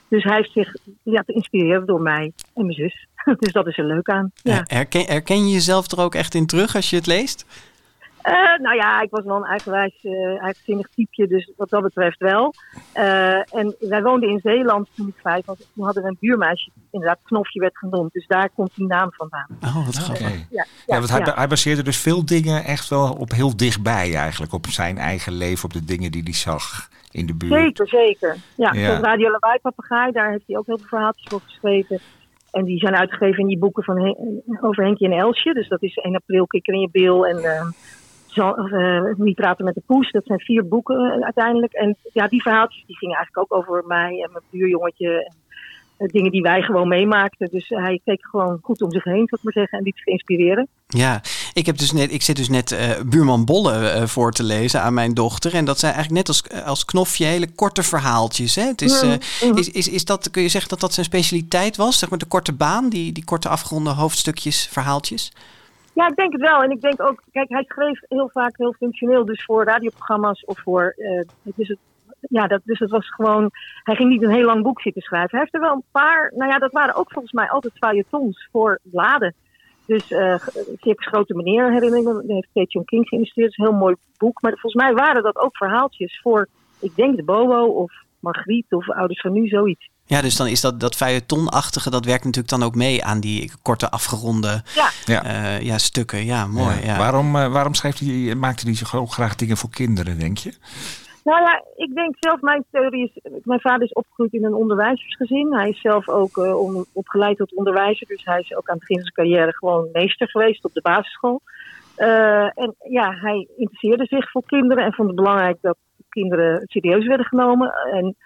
Dus 0.08 0.24
hij 0.24 0.36
heeft 0.36 0.52
zich 0.52 0.74
laten 1.02 1.34
inspireren 1.34 1.86
door 1.86 2.00
mij 2.00 2.32
en 2.54 2.62
mijn 2.66 2.72
zus. 2.72 3.06
dus 3.38 3.52
dat 3.52 3.66
is 3.66 3.78
er 3.78 3.84
leuk 3.84 4.08
aan. 4.08 4.30
Ja. 4.42 4.62
Herken, 4.66 5.06
herken 5.06 5.46
je 5.46 5.52
jezelf 5.52 5.90
er 5.90 6.00
ook 6.00 6.14
echt 6.14 6.34
in 6.34 6.46
terug 6.46 6.74
als 6.74 6.90
je 6.90 6.96
het 6.96 7.06
leest? 7.06 7.46
Eh, 8.26 8.58
nou 8.62 8.74
ja, 8.76 9.00
ik 9.02 9.10
was 9.10 9.24
wel 9.24 9.36
een 9.36 9.44
eigenwijs, 9.44 9.94
eh 10.02 10.42
eigenzinnig 10.42 10.88
typeje, 10.94 11.28
dus 11.28 11.52
wat 11.56 11.68
dat 11.68 11.82
betreft 11.82 12.18
wel. 12.18 12.54
Eh, 12.92 13.54
en 13.54 13.74
wij 13.78 14.02
woonden 14.02 14.28
in 14.28 14.40
Zeeland 14.42 14.88
toen 14.94 15.08
ik 15.08 15.14
vijf 15.22 15.46
was. 15.46 15.56
Toen 15.74 15.84
hadden 15.84 16.02
we 16.02 16.08
een 16.08 16.16
buurmeisje, 16.20 16.70
die 16.74 16.82
inderdaad 16.90 17.18
Knofje 17.22 17.60
werd 17.60 17.78
genoemd. 17.78 18.12
Dus 18.12 18.26
daar 18.26 18.50
komt 18.54 18.70
die 18.74 18.86
naam 18.86 19.12
vandaan. 19.12 19.46
Oh, 19.64 19.84
wat 19.86 19.96
grappig. 19.96 20.20
Ja, 20.30 20.44
Ja, 20.50 20.64
ja, 20.86 20.96
want 20.98 21.10
hij, 21.10 21.20
ja. 21.24 21.34
hij 21.34 21.46
baseerde 21.46 21.82
dus 21.82 21.98
veel 22.00 22.24
dingen 22.24 22.64
echt 22.64 22.88
wel 22.88 23.12
op 23.12 23.30
heel 23.30 23.56
dichtbij 23.56 24.14
eigenlijk. 24.14 24.52
Op 24.52 24.66
zijn 24.66 24.98
eigen 24.98 25.32
leven, 25.32 25.64
op 25.64 25.72
de 25.72 25.84
dingen 25.84 26.10
die 26.10 26.22
hij 26.22 26.32
zag 26.32 26.88
in 27.10 27.26
de 27.26 27.34
buurt. 27.34 27.52
Zeker, 27.60 27.88
zeker. 27.88 28.36
Ja, 28.56 28.72
Ja. 28.72 28.84
zoals 28.86 29.00
Radio 29.00 29.30
Lawaai 29.30 29.58
Papegaai, 29.58 30.12
daar 30.12 30.30
heeft 30.30 30.44
hij 30.46 30.56
ook 30.56 30.66
heel 30.66 30.78
veel 30.78 30.88
verhaaltjes 30.88 31.26
voor 31.28 31.40
geschreven. 31.44 31.98
En 32.50 32.64
die 32.64 32.78
zijn 32.78 32.96
uitgegeven 32.96 33.38
in 33.38 33.46
die 33.46 33.58
boeken 33.58 33.82
van 33.84 34.00
Hen- 34.00 34.42
over 34.60 34.84
Henkie 34.84 35.06
en 35.10 35.18
Elsje. 35.18 35.52
Dus 35.54 35.68
dat 35.68 35.82
is 35.82 35.96
1 35.96 36.14
april, 36.16 36.46
Kikker 36.46 36.74
in 36.74 36.80
je 36.80 36.88
bil 36.92 37.26
en 37.26 37.36
eh, 38.36 39.14
Wie 39.16 39.34
praten 39.34 39.64
met 39.64 39.74
de 39.74 39.82
poes. 39.86 40.10
Dat 40.10 40.26
zijn 40.26 40.40
vier 40.40 40.68
boeken 40.68 41.12
eh, 41.12 41.24
uiteindelijk. 41.24 41.72
En 41.72 41.96
ja, 42.12 42.28
die 42.28 42.42
verhaaltjes 42.42 42.84
die 42.86 42.96
gingen 42.96 43.16
eigenlijk 43.16 43.52
ook 43.52 43.58
over 43.58 43.84
mij 43.86 44.22
en 44.22 44.30
mijn 44.32 44.44
buurjongetje. 44.50 45.24
En, 45.24 45.34
eh, 45.96 46.08
dingen 46.08 46.30
die 46.30 46.42
wij 46.42 46.62
gewoon 46.62 46.88
meemaakten. 46.88 47.48
Dus 47.50 47.68
hij 47.68 48.00
keek 48.04 48.26
gewoon 48.26 48.58
goed 48.62 48.82
om 48.82 48.90
zich 48.90 49.04
heen, 49.04 49.14
zou 49.26 49.30
ik 49.30 49.42
maar 49.42 49.52
zeggen. 49.52 49.78
En 49.78 49.84
liet 49.84 49.96
zich 49.96 50.06
inspireren. 50.06 50.68
Ja, 50.86 51.20
ik, 51.52 51.66
heb 51.66 51.78
dus 51.78 51.92
net, 51.92 52.12
ik 52.12 52.22
zit 52.22 52.36
dus 52.36 52.48
net 52.48 53.02
buurman 53.06 53.44
Bolle 53.44 54.02
voor 54.06 54.32
te 54.32 54.42
lezen 54.42 54.80
aan 54.80 54.94
mijn 54.94 55.14
dochter. 55.14 55.54
En 55.54 55.64
dat 55.64 55.78
zijn 55.78 55.92
eigenlijk 55.92 56.26
net 56.26 56.36
als, 56.36 56.64
als 56.64 56.84
knofje 56.84 57.24
hele 57.24 57.52
korte 57.54 57.82
verhaaltjes. 57.82 58.54
Hè? 58.54 58.62
Het 58.62 58.82
is, 58.82 59.02
is, 59.54 59.70
is, 59.70 59.88
is 59.88 60.04
dat, 60.04 60.30
kun 60.30 60.42
je 60.42 60.48
zeggen 60.48 60.70
dat 60.70 60.80
dat 60.80 60.92
zijn 60.92 61.06
specialiteit 61.06 61.76
was? 61.76 61.98
Zeg 61.98 62.10
maar 62.10 62.18
de 62.18 62.26
korte 62.26 62.52
baan, 62.52 62.88
die, 62.88 63.12
die 63.12 63.24
korte 63.24 63.48
afgeronde 63.48 63.90
hoofdstukjes, 63.90 64.68
verhaaltjes? 64.70 65.32
Ja, 65.96 66.08
ik 66.08 66.16
denk 66.16 66.32
het 66.32 66.40
wel. 66.40 66.62
En 66.62 66.70
ik 66.70 66.80
denk 66.80 67.02
ook, 67.02 67.22
kijk, 67.32 67.48
hij 67.48 67.64
schreef 67.64 68.00
heel 68.08 68.28
vaak 68.32 68.56
heel 68.56 68.72
functioneel, 68.72 69.24
dus 69.24 69.44
voor 69.44 69.64
radioprogramma's 69.64 70.44
of 70.44 70.60
voor. 70.60 70.94
eh, 70.96 71.20
dus, 71.42 71.68
het, 71.68 71.78
ja, 72.20 72.46
dat, 72.46 72.60
dus 72.64 72.78
het 72.78 72.90
was 72.90 73.10
gewoon. 73.14 73.50
Hij 73.82 73.94
ging 73.94 74.08
niet 74.08 74.22
een 74.22 74.34
heel 74.34 74.44
lang 74.44 74.62
boek 74.62 74.80
zitten 74.80 75.02
schrijven. 75.02 75.30
Hij 75.30 75.40
heeft 75.40 75.54
er 75.54 75.60
wel 75.60 75.72
een 75.72 75.90
paar. 75.90 76.32
Nou 76.34 76.50
ja, 76.50 76.58
dat 76.58 76.72
waren 76.72 76.94
ook 76.94 77.12
volgens 77.12 77.32
mij 77.32 77.48
altijd 77.48 77.78
feuilletons 77.78 78.48
voor 78.52 78.78
bladen. 78.82 79.34
Dus 79.86 80.06
Circus 80.76 81.06
Grote 81.06 81.34
Meneer 81.34 81.72
herinneringen, 81.72 82.14
daar 82.14 82.36
heeft 82.36 82.48
Kate 82.52 82.70
John 82.70 82.86
King 82.86 83.08
geïllustreerd. 83.08 83.48
Dat 83.48 83.58
is 83.58 83.64
een 83.64 83.72
heel 83.72 83.84
mooi 83.84 83.96
boek. 84.18 84.42
Maar 84.42 84.52
volgens 84.52 84.82
mij 84.82 84.94
waren 84.94 85.22
dat 85.22 85.36
ook 85.36 85.56
verhaaltjes 85.56 86.20
voor, 86.22 86.48
ik 86.80 86.96
denk 86.96 87.16
de 87.16 87.24
Bobo 87.24 87.64
of 87.64 87.92
Margriet 88.20 88.72
of 88.72 88.90
Ouders 88.90 89.20
van 89.20 89.32
Nu, 89.32 89.48
zoiets. 89.48 89.88
Ja, 90.06 90.20
dus 90.20 90.36
dan 90.36 90.46
is 90.46 90.60
dat, 90.60 90.80
dat 90.80 90.96
feuilletonachtige, 90.96 91.90
dat 91.90 92.04
werkt 92.04 92.24
natuurlijk 92.24 92.54
dan 92.54 92.62
ook 92.62 92.74
mee 92.74 93.04
aan 93.04 93.20
die 93.20 93.52
korte 93.62 93.90
afgeronde 93.90 94.62
Ja. 94.74 94.88
Ja. 95.04 95.24
eh, 95.24 95.60
ja, 95.60 95.78
stukken. 95.78 96.24
Ja, 96.24 96.46
mooi. 96.46 96.76
Ja. 96.76 96.84
Ja. 96.84 96.98
Waarom, 96.98 97.36
eh, 97.36 97.52
waarom 97.52 97.74
schreef 97.74 97.98
hij, 97.98 98.34
maakte 98.34 98.66
hij 98.66 98.74
zo 98.74 98.96
ook 98.96 99.12
graag 99.12 99.34
dingen 99.34 99.56
voor 99.56 99.70
kinderen, 99.70 100.18
denk 100.18 100.38
je? 100.38 100.52
Nou 101.24 101.40
ja, 101.40 101.62
ik 101.76 101.94
denk 101.94 102.14
zelf, 102.18 102.40
mijn 102.40 102.64
theorie 102.70 103.04
is, 103.04 103.40
mijn 103.44 103.60
vader 103.60 103.82
is 103.82 103.92
opgegroeid 103.92 104.32
in 104.32 104.44
een 104.44 104.54
onderwijzersgezin. 104.54 105.54
Hij 105.54 105.68
is 105.68 105.80
zelf 105.80 106.08
ook 106.08 106.36
eh, 106.36 106.74
opgeleid 106.92 107.36
tot 107.36 107.54
onderwijzer, 107.54 108.06
dus 108.06 108.24
hij 108.24 108.40
is 108.40 108.56
ook 108.56 108.68
aan 108.68 108.76
het 108.78 108.86
begin 108.86 108.96
van 108.96 109.12
zijn 109.12 109.28
carrière 109.28 109.56
gewoon 109.56 109.88
meester 109.92 110.28
geweest 110.28 110.64
op 110.64 110.72
de 110.72 110.80
basisschool. 110.80 111.40
Eh, 111.96 112.58
en 112.58 112.74
ja, 112.88 113.12
hij 113.12 113.48
interesseerde 113.56 114.04
zich 114.04 114.30
voor 114.30 114.42
kinderen 114.46 114.84
en 114.84 114.92
vond 114.92 115.08
het 115.08 115.16
belangrijk 115.16 115.58
dat 115.60 115.76
kinderen 116.08 116.62
serieus 116.66 117.06
werden 117.06 117.26
genomen. 117.26 117.72
En 117.92 118.16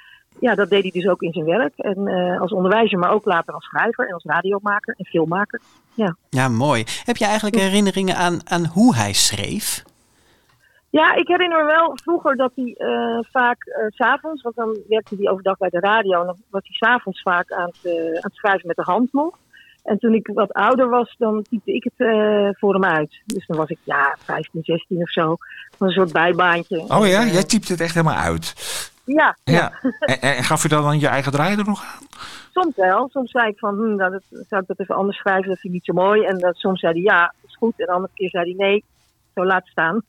ja, 0.41 0.55
dat 0.55 0.71
deed 0.71 0.83
hij 0.83 0.91
dus 0.91 1.09
ook 1.09 1.23
in 1.23 1.33
zijn 1.33 1.45
werk. 1.45 1.73
En 1.77 2.07
eh, 2.07 2.41
als 2.41 2.53
onderwijzer, 2.53 2.99
maar 2.99 3.13
ook 3.13 3.25
later 3.25 3.55
als 3.55 3.65
schrijver 3.65 4.07
en 4.07 4.15
als 4.15 4.25
radiomaker 4.25 4.95
en 4.99 5.05
filmmaker. 5.05 5.61
Ja. 5.95 6.17
ja, 6.29 6.49
mooi. 6.49 6.85
Heb 7.05 7.17
je 7.17 7.25
eigenlijk 7.25 7.57
herinneringen 7.57 8.17
aan, 8.17 8.41
aan 8.45 8.67
hoe 8.67 8.95
hij 8.95 9.13
schreef? 9.13 9.83
Ja, 10.91 11.15
ik 11.15 11.29
herinner 11.29 11.59
me 11.59 11.65
wel 11.65 11.99
vroeger 12.03 12.37
dat 12.37 12.53
hij 12.55 12.75
eh, 12.77 13.19
vaak 13.31 13.65
eh, 13.67 13.87
s 13.89 13.97
s'avonds, 13.97 14.43
want 14.43 14.55
dan 14.55 14.79
werkte 14.89 15.17
hij 15.19 15.31
overdag 15.31 15.57
bij 15.57 15.69
de 15.69 15.81
radio, 15.81 16.21
en 16.21 16.27
dan 16.27 16.37
was 16.51 16.63
hij 16.65 16.77
s'avonds 16.89 17.23
vaak 17.23 17.53
aan 17.53 17.71
het, 17.73 17.93
eh, 17.93 18.05
aan 18.05 18.13
het 18.13 18.35
schrijven 18.35 18.67
met 18.67 18.77
de 18.77 18.83
hand 18.83 19.13
nog. 19.13 19.39
En 19.83 19.99
toen 19.99 20.15
ik 20.15 20.31
wat 20.35 20.53
ouder 20.53 20.89
was, 20.89 21.15
dan 21.19 21.43
typte 21.51 21.75
ik 21.75 21.85
het 21.85 22.09
eh, 22.09 22.49
voor 22.53 22.73
hem 22.73 22.85
uit. 22.85 23.21
Dus 23.27 23.47
dan 23.47 23.57
was 23.57 23.69
ik, 23.69 23.79
ja, 23.85 24.17
15, 24.25 24.61
16 24.65 25.03
of 25.03 25.11
zo. 25.11 25.37
Een 25.79 25.91
soort 25.91 26.13
bijbaantje. 26.13 26.79
Oh 26.79 27.07
ja, 27.07 27.25
jij 27.25 27.45
typt 27.45 27.69
het 27.69 27.81
echt 27.81 27.95
helemaal 27.95 28.19
uit. 28.19 28.55
Ja, 29.13 29.37
ja. 29.45 29.55
Ja. 29.55 29.73
En, 30.01 30.21
en 30.21 30.45
gaf 30.45 30.63
je 30.63 30.69
dan, 30.69 30.83
dan 30.83 31.01
je 31.01 31.07
eigen 31.07 31.33
draai 31.33 31.57
er 31.57 31.65
nog 31.65 31.85
aan? 31.85 32.09
soms 32.61 32.77
wel. 32.77 33.09
Soms 33.13 33.31
zei 33.31 33.49
ik 33.49 33.59
van, 33.59 33.75
hm, 33.75 33.95
nou, 33.95 34.11
dat, 34.11 34.23
zou 34.49 34.63
ik 34.63 34.69
dat 34.69 34.81
even 34.81 34.95
anders 34.95 35.19
schrijven, 35.19 35.49
dat 35.49 35.59
vind 35.59 35.75
ik 35.75 35.81
niet 35.81 35.85
zo 35.85 36.03
mooi. 36.03 36.25
En 36.25 36.39
dan, 36.39 36.55
soms 36.55 36.81
zei 36.81 36.93
hij, 36.93 37.03
ja, 37.03 37.35
is 37.47 37.57
goed. 37.57 37.75
En 37.77 37.87
de 37.87 37.93
andere 37.93 38.13
keer 38.15 38.31
zei 38.31 38.45
hij, 38.45 38.67
nee, 38.67 38.85
zo 39.35 39.45
laat 39.45 39.67
staan. 39.67 40.03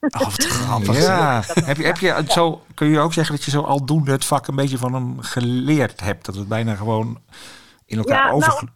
Ja. 0.82 1.42
Heb 1.64 1.76
je, 1.76 1.84
heb 1.84 1.96
je 1.96 2.24
zo, 2.28 2.62
kun 2.74 2.88
je 2.88 2.98
ook 2.98 3.12
zeggen 3.12 3.34
dat 3.34 3.44
je 3.44 3.50
zo 3.50 3.60
aldoende 3.60 4.10
het 4.10 4.24
vak 4.24 4.46
een 4.46 4.54
beetje 4.54 4.78
van 4.78 4.94
hem 4.94 5.20
geleerd 5.20 6.00
hebt? 6.00 6.24
Dat 6.24 6.34
het 6.34 6.48
bijna 6.48 6.74
gewoon 6.74 7.18
in 7.86 7.98
elkaar 7.98 8.26
Ja, 8.26 8.32
over... 8.32 8.48
nou, 8.48 8.68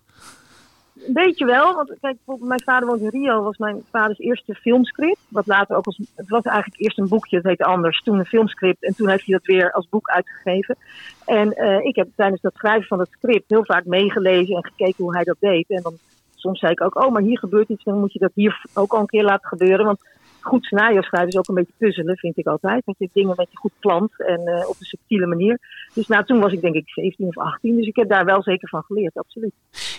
Een 1.07 1.13
beetje 1.13 1.45
wel, 1.45 1.75
want 1.75 1.89
kijk, 1.89 2.17
bijvoorbeeld 2.17 2.49
mijn 2.49 2.63
vader 2.63 2.89
woont 2.89 3.01
in 3.01 3.09
Rio, 3.09 3.43
was 3.43 3.57
mijn 3.57 3.83
vaders 3.91 4.19
eerste 4.19 4.55
filmscript. 4.55 5.21
Wat 5.29 5.47
later 5.47 5.77
ook 5.77 5.87
als, 5.87 6.01
het 6.15 6.29
was 6.29 6.43
eigenlijk 6.43 6.81
eerst 6.81 6.99
een 6.99 7.09
boekje, 7.09 7.37
het 7.37 7.47
heette 7.47 7.65
anders, 7.65 8.03
toen 8.03 8.19
een 8.19 8.25
filmscript. 8.25 8.85
En 8.85 8.95
toen 8.95 9.09
heeft 9.09 9.27
hij 9.27 9.35
dat 9.35 9.47
weer 9.47 9.73
als 9.73 9.89
boek 9.89 10.09
uitgegeven. 10.09 10.77
En 11.25 11.53
eh, 11.53 11.85
ik 11.85 11.97
heb 11.97 12.09
tijdens 12.17 12.41
dat 12.41 12.55
schrijven 12.55 12.87
van 12.87 12.99
het 12.99 13.09
script 13.11 13.51
heel 13.51 13.65
vaak 13.65 13.85
meegelezen 13.85 14.57
en 14.57 14.65
gekeken 14.65 15.05
hoe 15.05 15.15
hij 15.15 15.25
dat 15.25 15.37
deed. 15.41 15.71
En 15.71 15.83
dan 15.83 15.97
soms 16.35 16.59
zei 16.59 16.73
ik 16.73 16.83
ook, 16.83 17.05
oh, 17.05 17.13
maar 17.13 17.23
hier 17.23 17.39
gebeurt 17.39 17.69
iets, 17.69 17.85
dan 17.85 17.99
moet 17.99 18.13
je 18.13 18.19
dat 18.19 18.33
hier 18.35 18.65
ook 18.75 18.93
al 18.93 19.01
een 19.01 19.07
keer 19.07 19.25
laten 19.25 19.49
gebeuren. 19.49 19.87
Want 19.87 20.01
goed 20.41 20.65
scenario 20.65 21.03
schrijven 21.03 21.29
is 21.29 21.37
ook 21.37 21.49
een 21.49 21.55
beetje 21.55 21.73
puzzelen, 21.79 22.17
vind 22.17 22.39
ik 22.39 22.47
altijd. 22.47 22.83
Dat 22.85 22.95
je 22.99 23.09
dingen 23.13 23.31
een 23.31 23.37
beetje 23.37 23.59
goed 23.59 23.73
plant 23.81 24.21
en 24.21 24.47
eh, 24.47 24.69
op 24.69 24.77
een 24.79 24.87
subtiele 24.87 25.27
manier. 25.27 25.59
Dus 25.95 26.07
nou, 26.07 26.25
toen 26.25 26.41
was 26.41 26.53
ik 26.53 26.61
denk 26.61 26.75
ik 26.75 26.89
17 26.89 27.27
of 27.27 27.39
18, 27.39 27.77
dus 27.77 27.87
ik 27.87 27.97
heb 27.97 28.09
daar 28.09 28.25
wel 28.25 28.43
zeker 28.43 28.69
van 28.69 28.83
geleerd, 28.83 29.17
absoluut. 29.17 29.53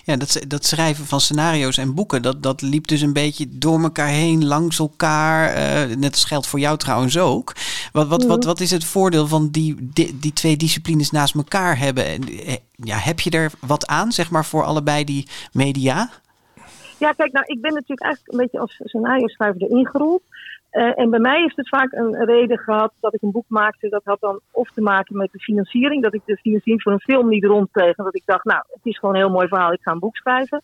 Ja, 0.07 0.15
dat, 0.15 0.39
dat 0.47 0.65
schrijven 0.65 1.05
van 1.05 1.21
scenario's 1.21 1.77
en 1.77 1.95
boeken, 1.95 2.21
dat, 2.21 2.43
dat 2.43 2.61
liep 2.61 2.87
dus 2.87 3.01
een 3.01 3.13
beetje 3.13 3.47
door 3.49 3.81
elkaar 3.81 4.07
heen, 4.07 4.45
langs 4.45 4.79
elkaar. 4.79 5.49
eh, 5.49 5.97
net 5.97 6.11
als 6.11 6.25
geldt 6.25 6.47
voor 6.47 6.59
jou 6.59 6.77
trouwens 6.77 7.17
ook. 7.17 7.55
Wat, 7.91 8.07
wat, 8.07 8.25
wat, 8.25 8.43
wat 8.43 8.59
is 8.59 8.71
het 8.71 8.83
voordeel 8.83 9.27
van 9.27 9.49
die, 9.49 9.75
die, 9.79 10.19
die 10.19 10.33
twee 10.33 10.57
disciplines 10.57 11.11
naast 11.11 11.35
elkaar 11.35 11.77
hebben? 11.77 12.05
En, 12.05 12.23
eh, 12.23 12.55
Ja, 12.75 12.97
heb 12.97 13.19
je 13.19 13.29
er 13.29 13.51
wat 13.59 13.87
aan, 13.87 14.11
zeg 14.11 14.29
maar, 14.29 14.45
voor 14.45 14.63
allebei 14.63 15.03
die 15.03 15.27
media? 15.51 16.09
Ja, 16.97 17.11
kijk, 17.11 17.31
nou, 17.31 17.45
ik 17.45 17.61
ben 17.61 17.73
natuurlijk 17.73 18.01
eigenlijk 18.01 18.33
een 18.33 18.39
beetje 18.39 18.59
als 18.59 18.81
scenario 18.83 19.27
schrijver 19.27 19.61
erin 19.61 19.87
gerold. 19.87 20.21
Eh, 20.69 20.99
en 20.99 21.09
bij 21.09 21.19
mij 21.19 21.41
heeft 21.41 21.55
het 21.55 21.69
vaak 21.69 21.91
een 21.91 22.25
reden 22.25 22.57
gehad 22.57 22.91
dat 22.99 23.13
ik 23.13 23.21
een 23.21 23.31
boek 23.31 23.45
maakte. 23.47 23.89
Dat 23.89 24.01
had 24.03 24.19
dan 24.19 24.39
of 24.51 24.71
te 24.71 24.81
maken 24.81 25.17
met 25.17 25.31
de 25.31 25.39
financiering. 25.39 26.03
Dat 26.03 26.13
ik 26.13 26.21
de 26.25 26.37
financiering 26.37 26.81
voor 26.81 26.91
een 26.91 26.99
film 26.99 27.27
niet 27.29 27.43
rondkreeg. 27.45 27.95
En 27.97 28.03
dat 28.03 28.15
ik 28.15 28.23
dacht, 28.25 28.43
nou, 28.45 28.63
het 28.71 28.79
is 28.85 28.97
gewoon 28.99 29.15
een 29.15 29.21
heel 29.21 29.29
mooi 29.31 29.47
verhaal. 29.47 29.71
Ik 29.73 29.81
ga 29.81 29.91
een 29.91 29.99
boek 29.99 30.15
schrijven. 30.15 30.61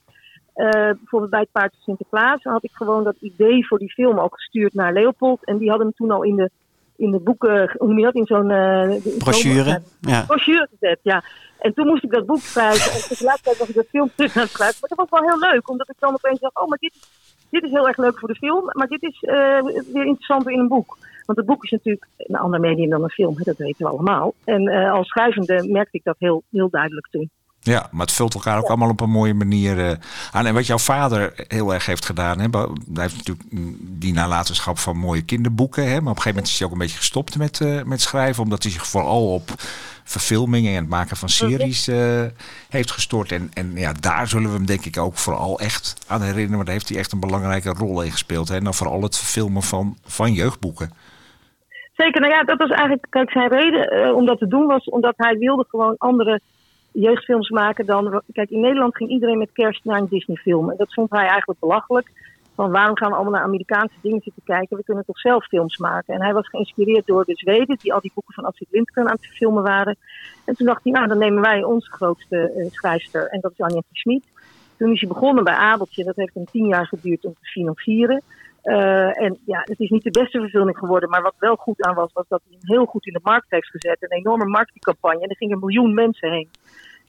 Eh, 0.54 0.70
bijvoorbeeld 0.70 1.32
bij 1.32 1.39
het 1.39 1.51
Paard 1.51 1.72
van 1.74 1.82
Sinterklaas 1.84 2.43
had 2.43 2.64
ik 2.64 2.72
gewoon 2.74 3.04
dat 3.04 3.16
idee 3.20 3.68
voor 3.68 3.80
die 3.80 3.91
film 3.93 4.20
ook 4.20 4.34
gestuurd 4.36 4.74
naar 4.74 4.93
Leopold. 4.93 5.45
En 5.45 5.58
die 5.58 5.70
hadden 5.70 5.88
hem 5.88 5.95
toen 5.95 6.12
al 6.12 6.24
in 6.24 6.36
de, 6.36 6.49
in 6.95 7.12
de 7.12 7.20
boeken, 7.20 7.76
hoe 7.78 7.88
noem 7.88 7.97
je 7.97 8.04
dat, 8.04 8.16
in 8.16 8.26
zo'n... 8.26 8.51
eh, 8.51 8.89
zo'n- 8.89 9.18
Brochure, 9.18 9.82
ja. 10.01 10.24
brochure 10.26 10.68
gezet, 10.72 10.99
ja. 11.01 11.24
En 11.60 11.74
toen 11.74 11.88
moest 11.88 12.04
ik 12.04 12.12
dat 12.12 12.26
boek 12.26 12.39
schrijven. 12.39 12.91
En 12.91 13.08
tegelijkertijd 13.10 13.58
was 13.58 13.70
ik 13.70 13.76
dat 13.76 13.88
film 13.89 14.10
terug 14.16 14.36
aan 14.36 14.41
het 14.41 14.51
schrijven. 14.51 14.78
Maar 14.80 14.89
dat 14.89 14.97
was 15.10 15.20
wel 15.20 15.30
heel 15.30 15.51
leuk, 15.51 15.70
omdat 15.70 15.89
ik 15.89 15.95
dan 15.99 16.14
opeens 16.14 16.39
dacht... 16.39 16.60
oh, 16.60 16.68
maar 16.68 16.78
dit, 16.78 16.95
dit 17.54 17.64
is 17.64 17.72
heel 17.72 17.88
erg 17.88 17.97
leuk 17.97 18.20
voor 18.20 18.28
de 18.28 18.36
film. 18.36 18.64
Maar 18.72 18.88
dit 18.88 19.04
is 19.04 19.22
eh, 19.22 19.36
weer 19.93 20.06
interessanter 20.06 20.51
in 20.51 20.60
een 20.60 20.68
boek. 20.68 20.97
Want 21.26 21.38
het 21.38 21.47
boek 21.47 21.64
is 21.64 21.72
natuurlijk 21.72 22.08
een 22.18 22.36
ander 22.36 22.60
medium 22.60 22.89
dan 22.89 23.04
een 23.04 23.10
film. 23.10 23.36
Dat 23.38 23.58
weten 23.58 23.86
we 23.86 23.91
allemaal. 23.91 24.34
En 24.43 24.68
eh, 24.68 24.91
als 24.91 25.08
schrijvende 25.08 25.68
merkte 25.70 25.97
ik 25.97 26.04
dat 26.04 26.16
heel, 26.20 26.43
heel 26.51 26.70
duidelijk 26.70 27.08
toen. 27.12 27.30
Ja, 27.60 27.88
maar 27.91 28.06
het 28.06 28.16
vult 28.16 28.34
elkaar 28.34 28.58
ook 28.58 28.68
allemaal 28.68 28.89
op 28.89 29.01
een 29.01 29.10
mooie 29.10 29.34
manier 29.34 29.80
eh, 29.80 29.97
aan. 30.32 30.45
En 30.45 30.54
wat 30.54 30.66
jouw 30.66 30.78
vader 30.78 31.34
heel 31.47 31.74
erg 31.74 31.86
heeft 31.86 32.06
gedaan, 32.06 32.39
hè, 32.39 32.47
hij 32.49 32.68
heeft 32.93 33.18
natuurlijk 33.18 33.51
mm, 33.51 33.78
die 33.80 34.14
nalatenschap 34.14 34.78
van 34.78 34.97
mooie 34.97 35.26
kinderboeken, 35.26 35.84
hè, 35.84 35.89
maar 35.89 36.12
op 36.12 36.18
een 36.18 36.22
gegeven 36.22 36.30
moment 36.30 36.47
is 36.47 36.58
hij 36.58 36.68
ook 36.68 36.74
een 36.74 36.80
beetje 36.80 36.97
gestopt 36.97 37.38
met, 37.38 37.86
met 37.86 38.01
schrijven, 38.01 38.43
omdat 38.43 38.64
hij 38.64 38.72
zich 38.72 38.88
vooral 38.88 39.34
op 39.34 39.49
verfilmingen 40.14 40.72
en 40.72 40.82
het 40.82 40.89
maken 40.89 41.18
van 41.18 41.30
series 41.30 41.88
eh, 41.88 42.24
heeft 42.70 42.91
gestort. 42.91 43.32
En, 43.32 43.49
en 43.53 43.72
ja, 43.76 43.93
daar 43.99 44.28
zullen 44.28 44.49
we 44.49 44.55
hem 44.55 44.66
denk 44.66 44.86
ik 44.86 44.97
ook 44.97 45.18
vooral 45.18 45.59
echt 45.59 46.05
aan 46.07 46.22
herinneren, 46.22 46.55
want 46.55 46.66
daar 46.66 46.76
heeft 46.76 46.89
hij 46.89 46.97
echt 46.97 47.11
een 47.11 47.20
belangrijke 47.20 47.70
rol 47.70 48.01
in 48.01 48.11
gespeeld. 48.11 48.47
Hè, 48.47 48.55
en 48.55 48.64
dan 48.64 48.74
vooral 48.74 49.01
het 49.01 49.18
verfilmen 49.18 49.61
van, 49.61 49.97
van 50.05 50.34
jeugdboeken. 50.34 50.91
Zeker, 51.95 52.22
nou 52.22 52.34
ja, 52.34 52.43
dat 52.43 52.57
was 52.57 52.70
eigenlijk, 52.70 53.05
kijk, 53.09 53.32
zijn 53.32 53.49
reden 53.49 53.88
eh, 53.88 54.16
om 54.16 54.26
dat 54.26 54.39
te 54.39 54.47
doen 54.47 54.66
was 54.66 54.86
omdat 54.86 55.14
hij 55.18 55.38
wilde 55.38 55.66
gewoon 55.70 55.95
andere 55.97 56.39
jeugdfilms 56.91 57.49
maken 57.49 57.86
dan. 57.86 58.22
Kijk, 58.34 58.49
in 58.49 58.59
Nederland 58.59 58.95
ging 58.95 59.09
iedereen 59.09 59.38
met 59.38 59.51
kerst 59.53 59.84
naar 59.84 59.99
een 59.99 60.07
Disney-film. 60.09 60.70
En 60.70 60.78
dat 60.78 60.93
vond 60.93 61.09
hij 61.09 61.28
eigenlijk 61.28 61.59
belachelijk. 61.59 62.11
Van 62.56 62.72
waarom 62.72 62.97
gaan 62.97 63.10
we 63.10 63.16
allemaal 63.16 63.34
naar 63.34 63.43
Amerikaanse 63.43 63.95
dingen 64.01 64.22
zitten 64.22 64.43
kijken? 64.45 64.78
We 64.78 64.84
kunnen 64.84 65.06
toch 65.06 65.20
zelf 65.20 65.45
films 65.45 65.78
maken. 65.78 66.14
En 66.14 66.22
hij 66.22 66.34
was 66.34 66.47
geïnspireerd 66.49 67.06
door 67.06 67.26
de 67.26 67.36
Zweden, 67.36 67.78
die 67.82 67.93
al 67.93 68.01
die 68.01 68.12
boeken 68.14 68.34
van 68.34 68.45
Astrid 68.45 68.68
Lindgren 68.72 69.08
aan 69.08 69.18
het 69.22 69.36
filmen 69.36 69.64
waren. 69.64 69.97
En 70.45 70.56
toen 70.56 70.68
dacht 70.68 70.84
hij, 70.84 70.91
nou, 70.91 71.08
dan 71.08 71.18
nemen 71.18 71.41
wij 71.41 71.64
onze 71.64 71.91
grootste 71.91 72.51
eh, 72.51 72.72
schrijfster. 72.72 73.28
En 73.28 73.39
dat 73.39 73.51
is 73.51 73.60
Anja 73.60 73.82
Smit. 73.91 74.24
Toen 74.78 74.91
is 74.91 74.99
hij 74.99 75.10
begonnen 75.10 75.43
bij 75.43 75.54
Abeltje. 75.54 76.04
Dat 76.04 76.16
heeft 76.16 76.34
hem 76.34 76.45
tien 76.45 76.68
jaar 76.68 76.88
geduurd 76.88 77.26
om 77.26 77.34
te 77.34 77.45
financieren. 77.45 78.22
Eh, 78.62 79.22
en 79.22 79.38
ja, 79.45 79.60
het 79.64 79.80
is 79.80 79.89
niet 79.89 80.04
de 80.04 80.20
beste 80.20 80.39
verfilming 80.39 80.78
geworden. 80.78 81.10
Maar 81.10 81.22
wat 81.22 81.36
wel 81.39 81.56
goed 81.56 81.82
aan 81.82 81.95
was, 81.95 82.14
was 82.14 82.28
dat 82.28 82.41
hij 82.47 82.58
hem 82.60 82.76
heel 82.76 82.86
goed 82.86 83.06
in 83.06 83.14
de 83.14 83.20
markt 83.24 83.49
heeft 83.49 83.70
gezet. 83.70 83.97
Een 83.99 84.18
enorme 84.18 84.45
marketingcampagne. 84.45 85.22
En 85.22 85.30
er 85.30 85.36
gingen 85.36 85.54
een 85.54 85.60
miljoen 85.60 85.93
mensen 85.93 86.32
heen. 86.32 86.49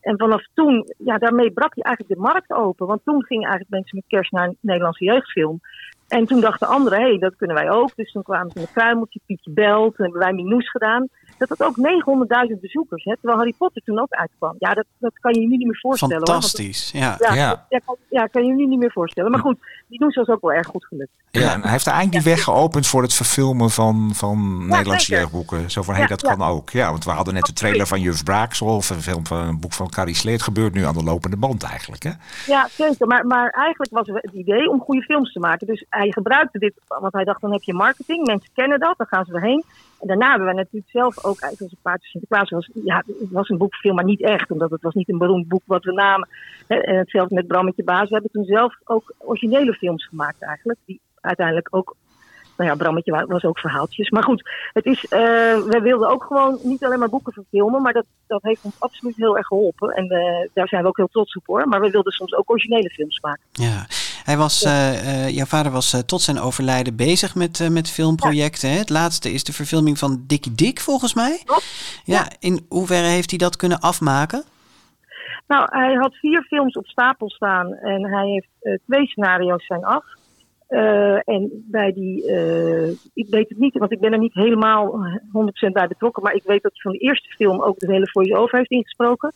En 0.05 0.19
vanaf 0.19 0.47
toen, 0.55 0.93
ja, 0.99 1.19
daarmee 1.19 1.51
brak 1.51 1.75
hij 1.75 1.85
eigenlijk 1.85 2.15
de 2.15 2.27
markt 2.29 2.51
open. 2.51 2.87
Want 2.87 3.05
toen 3.05 3.25
gingen 3.25 3.49
eigenlijk 3.49 3.71
mensen 3.71 3.97
met 3.97 4.09
kerst 4.09 4.33
naar 4.33 4.49
een 4.49 4.57
Nederlandse 4.61 5.05
jeugdfilm. 5.05 5.61
En 6.09 6.27
toen 6.27 6.41
dachten 6.41 6.69
anderen, 6.69 6.99
hé, 6.99 7.09
hey, 7.09 7.19
dat 7.19 7.37
kunnen 7.37 7.57
wij 7.57 7.71
ook. 7.71 7.97
Dus 7.97 8.13
toen 8.13 8.23
kwamen 8.23 8.51
ze 8.51 8.59
met 8.59 8.73
Kruimeltje, 8.73 9.21
Pietje 9.27 9.51
Belt, 9.51 9.97
en 9.97 10.03
hebben 10.03 10.21
wij 10.21 10.33
Minoes 10.33 10.71
gedaan. 10.71 11.09
Dat 11.39 11.49
had 11.49 11.63
ook 11.63 11.77
900.000 12.55 12.61
bezoekers, 12.61 13.05
hè, 13.05 13.13
terwijl 13.15 13.37
Harry 13.39 13.55
Potter 13.59 13.83
toen 13.85 14.01
ook 14.01 14.13
uitkwam. 14.13 14.55
Ja, 14.59 14.75
dat, 14.75 14.85
dat 14.99 15.13
kan 15.21 15.35
je 15.35 15.41
je 15.41 15.47
nu 15.47 15.57
niet 15.57 15.67
meer 15.67 15.79
voorstellen. 15.81 16.17
hoor, 16.17 16.25
dat- 16.25 16.35
Fantastisch, 16.35 16.91
ja. 16.93 17.17
ja, 17.19 17.35
Ja. 17.35 17.49
dat- 17.49 17.65
ja, 17.69 17.79
kan, 17.85 17.97
ja, 18.11 18.27
kan 18.27 18.43
je 18.43 18.49
je 18.49 18.55
nu 18.55 18.67
niet 18.67 18.79
meer 18.79 18.93
voorstellen. 18.93 19.31
Maar 19.31 19.41
goed, 19.41 19.59
Minoes 19.87 20.15
was 20.15 20.29
ook 20.29 20.41
wel 20.41 20.53
erg 20.53 20.67
goed 20.67 20.85
gelukt. 20.85 21.11
Ja, 21.31 21.53
en 21.53 21.61
hij 21.63 21.71
heeft 21.71 21.87
eigenlijk 21.87 22.25
die 22.25 22.33
weg 22.35 22.43
geopend 22.45 22.87
voor 22.87 23.03
het 23.03 23.15
verfilmen 23.15 23.71
van, 23.71 24.11
van 24.15 24.67
Nederlandse 24.67 25.07
zeker. 25.07 25.23
jeugdboeken. 25.23 25.71
Zo 25.71 25.83
van, 25.83 25.95
hé, 25.95 26.01
Ja, 26.01 26.07
dat 26.07 26.21
ja. 26.21 26.35
kan 26.35 26.47
ook. 26.49 26.71
Ja, 26.71 26.91
want 26.91 27.05
we 27.05 27.11
hadden 27.11 27.35
net 27.35 27.45
de 27.45 27.53
trailer 27.53 27.87
van 27.87 28.01
Juf 28.01 28.23
Braaksel, 28.25 28.67
of 28.67 28.91
een 28.91 29.03
film 29.03 29.27
van 29.27 29.39
een 29.47 29.61
boek 29.61 29.73
van 29.73 29.91
Carrie 29.91 30.15
Sleet. 30.15 30.43
gebeurt 30.43 30.75
nu 30.75 30.85
aan 30.85 30.95
de 30.95 31.03
lopende 31.05 31.37
band 31.37 31.63
eigenlijk, 31.63 32.03
hè? 32.03 32.11
Ja, 32.47 32.69
zeker. 32.73 33.07
Maar, 33.07 33.27
maar 33.27 33.51
eigenlijk 33.51 33.93
was 33.93 34.07
het 34.07 34.33
idee 34.33 34.71
om 34.71 34.81
goede 34.81 35.03
films 35.03 35.33
te 35.33 35.39
maken. 35.41 35.67
Dus 35.67 35.85
hij 35.89 36.13
gebruikte 36.13 36.59
dit, 36.59 36.73
want 36.87 37.13
hij 37.13 37.25
dacht, 37.25 37.41
dan 37.41 37.53
heb 37.53 37.63
je 37.63 37.75
marketing. 37.75 38.27
Mensen 38.27 38.51
kennen 38.55 38.81
dat, 38.81 38.95
dan 38.97 39.07
gaan 39.07 39.25
ze 39.25 39.33
erheen. 39.35 39.65
En 40.05 40.11
daarna 40.11 40.29
hebben 40.29 40.47
wij 40.47 40.57
natuurlijk 40.57 40.91
zelf 40.91 41.17
ook, 41.25 41.41
eigenlijk 41.41 41.61
als 41.61 41.73
een 41.73 41.79
paard 41.83 42.01
van 42.01 42.09
Sinterklaas 42.11 42.51
was, 42.51 42.71
ja, 42.85 43.03
het 43.07 43.31
was 43.31 43.49
een 43.49 43.59
boekfilm, 43.59 43.95
maar 43.95 44.05
niet 44.05 44.23
echt. 44.23 44.51
Omdat 44.51 44.71
het 44.71 44.83
was 44.83 44.95
niet 44.95 45.09
een 45.09 45.19
beroemd 45.19 45.49
boek 45.49 45.63
wat 45.67 45.85
we 45.85 45.93
namen. 45.93 46.29
En 46.67 46.97
hetzelfde 46.97 47.35
met 47.35 47.47
Brammetje 47.47 47.85
Baas. 47.85 48.09
We 48.09 48.15
hebben 48.15 48.31
toen 48.31 48.45
zelf 48.45 48.75
ook 48.85 49.15
originele 49.19 49.73
films 49.73 50.07
gemaakt 50.07 50.43
eigenlijk. 50.43 50.79
Die 50.87 51.01
uiteindelijk 51.21 51.69
ook, 51.71 51.97
nou 52.57 52.71
ja, 52.71 52.77
Brammetje 52.77 53.11
wa- 53.11 53.27
was 53.27 53.45
ook 53.45 53.59
verhaaltjes. 53.59 54.11
Maar 54.11 54.23
goed, 54.23 54.51
het 54.73 54.85
is, 54.85 55.07
we 55.09 55.79
wilden 55.83 56.09
ook 56.09 56.25
gewoon 56.25 56.59
niet 56.63 56.85
alleen 56.85 56.99
maar 56.99 57.09
boeken 57.09 57.33
verfilmen. 57.33 57.83
Maar 57.83 57.93
dat, 57.93 58.07
dat 58.27 58.43
heeft 58.43 58.65
ons 58.65 58.81
absoluut 58.81 59.17
heel 59.17 59.37
erg 59.37 59.47
geholpen. 59.47 59.91
En 59.91 60.09
eh, 60.09 60.49
daar 60.53 60.69
zijn 60.69 60.83
we 60.83 60.89
ook 60.89 60.97
heel 60.97 61.09
trots 61.09 61.37
op 61.37 61.47
hoor. 61.47 61.69
Maar 61.69 61.81
we 61.81 61.91
wilden 61.91 62.13
soms 62.13 62.35
ook 62.35 62.51
originele 62.51 62.91
films 62.91 63.21
maken. 63.21 63.43
Ja, 63.53 63.87
hij 64.25 64.37
was, 64.37 64.63
eh, 64.63 65.27
eh, 65.27 65.35
jouw 65.35 65.45
vader 65.45 65.73
was 65.73 65.93
eh, 65.93 66.01
tot 66.01 66.21
zijn 66.21 66.39
overlijden 66.39 66.97
bezig 66.97 67.35
met, 67.35 67.69
met 67.71 67.91
filmprojecten. 67.91 68.71
Hè? 68.71 68.79
Het 68.79 68.91
laatste 68.91 69.33
is 69.33 69.45
de 69.45 69.53
verfilming 69.53 69.99
van 69.99 70.25
Dikkie 70.27 70.55
Dik, 70.55 70.81
volgens 70.81 71.15
mij. 71.15 71.43
Ja, 72.05 72.23
in 72.39 72.67
hoeverre 72.69 73.07
heeft 73.07 73.31
hij 73.31 73.39
dat 73.39 73.57
kunnen 73.57 73.81
afmaken? 73.81 74.43
Nou, 75.47 75.67
hij 75.71 75.95
had 75.95 76.15
vier 76.15 76.43
films 76.43 76.75
op 76.77 76.87
stapel 76.87 77.31
staan 77.31 77.73
en 77.73 78.05
hij 78.05 78.27
heeft 78.27 78.81
twee 78.87 79.07
scenario's 79.07 79.67
zijn 79.67 79.85
af. 79.85 80.05
En 81.25 81.65
bij 81.71 81.93
die, 81.93 82.17
ik 83.15 83.27
weet 83.31 83.49
het 83.49 83.59
niet, 83.59 83.79
want 83.79 83.93
ik 83.93 84.01
ben 84.01 84.13
er 84.13 84.19
niet 84.19 84.35
helemaal 84.35 85.07
100% 85.69 85.73
bij 85.73 85.87
betrokken, 85.89 86.23
maar 86.23 86.35
ik 86.35 86.43
weet 86.45 86.63
dat 86.63 86.73
hij 86.73 86.83
van 86.83 86.93
de 86.93 86.99
eerste 86.99 87.29
film 87.29 87.63
ook 87.63 87.79
de 87.79 87.93
hele 87.93 88.11
voice-over 88.11 88.59
heeft 88.59 88.71
ingesproken. 88.71 89.33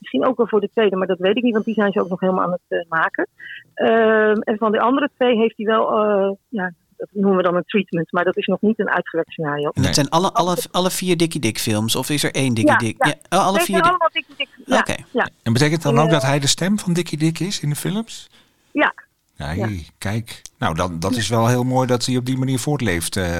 Misschien 0.00 0.26
ook 0.26 0.36
wel 0.36 0.46
voor 0.48 0.60
de 0.60 0.70
tweede, 0.72 0.96
maar 0.96 1.06
dat 1.06 1.18
weet 1.18 1.36
ik 1.36 1.42
niet, 1.42 1.52
want 1.52 1.64
die 1.64 1.74
zijn 1.74 1.92
ze 1.92 2.00
ook 2.00 2.08
nog 2.08 2.20
helemaal 2.20 2.44
aan 2.44 2.52
het 2.52 2.60
eh, 2.68 2.88
maken. 2.88 3.26
Eh, 3.74 4.28
en 4.30 4.56
van 4.58 4.72
de 4.72 4.80
andere 4.80 5.10
twee 5.16 5.36
heeft 5.36 5.56
hij 5.56 5.66
wel, 5.66 5.90
eh, 5.98 6.30
ja, 6.48 6.72
dat 6.96 7.08
noemen 7.12 7.36
we 7.36 7.42
dan 7.42 7.56
een 7.56 7.64
treatment, 7.66 8.12
maar 8.12 8.24
dat 8.24 8.36
is 8.36 8.46
nog 8.46 8.60
niet 8.60 8.78
een 8.78 8.90
uitgewerkt 8.90 9.30
scenario. 9.32 9.70
En 9.70 9.82
Dat 9.82 9.94
zijn 9.94 10.08
alle, 10.08 10.32
alle, 10.32 10.56
alle 10.70 10.90
vier 10.90 11.16
Dikkie 11.16 11.40
Dik 11.40 11.58
films? 11.58 11.96
Of 11.96 12.10
is 12.10 12.22
er 12.24 12.34
één 12.34 12.54
Dikkie 12.54 12.72
Ja, 12.72 12.78
Dik? 12.78 13.06
ja. 13.06 13.38
oh, 13.38 13.46
alle 13.46 13.56
Nee, 13.56 13.64
vier 13.66 13.82
allemaal 13.82 14.08
Dikkie 14.12 14.34
Dik. 14.36 14.48
Ja, 14.64 14.78
Oké. 14.78 14.94
ja, 15.12 15.28
En 15.42 15.52
betekent 15.52 15.82
dan 15.82 15.98
ook 15.98 16.10
dat 16.10 16.22
hij 16.22 16.38
de 16.38 16.46
stem 16.46 16.78
van 16.78 16.92
Dikkie 16.92 17.18
Dik 17.18 17.38
is 17.38 17.60
in 17.60 17.68
de 17.68 17.76
films? 17.76 18.30
ja. 18.72 18.94
Nee, 19.36 19.56
Ja. 19.58 19.68
kijk. 19.98 20.42
Nou, 20.58 20.74
dan, 20.74 20.98
dat 20.98 21.12
is 21.16 21.28
wel 21.28 21.48
heel 21.48 21.62
mooi 21.64 21.86
dat 21.86 22.06
hij 22.06 22.16
op 22.16 22.24
die 22.26 22.38
manier 22.38 22.58
voortleeft. 22.58 23.16
eh. 23.16 23.38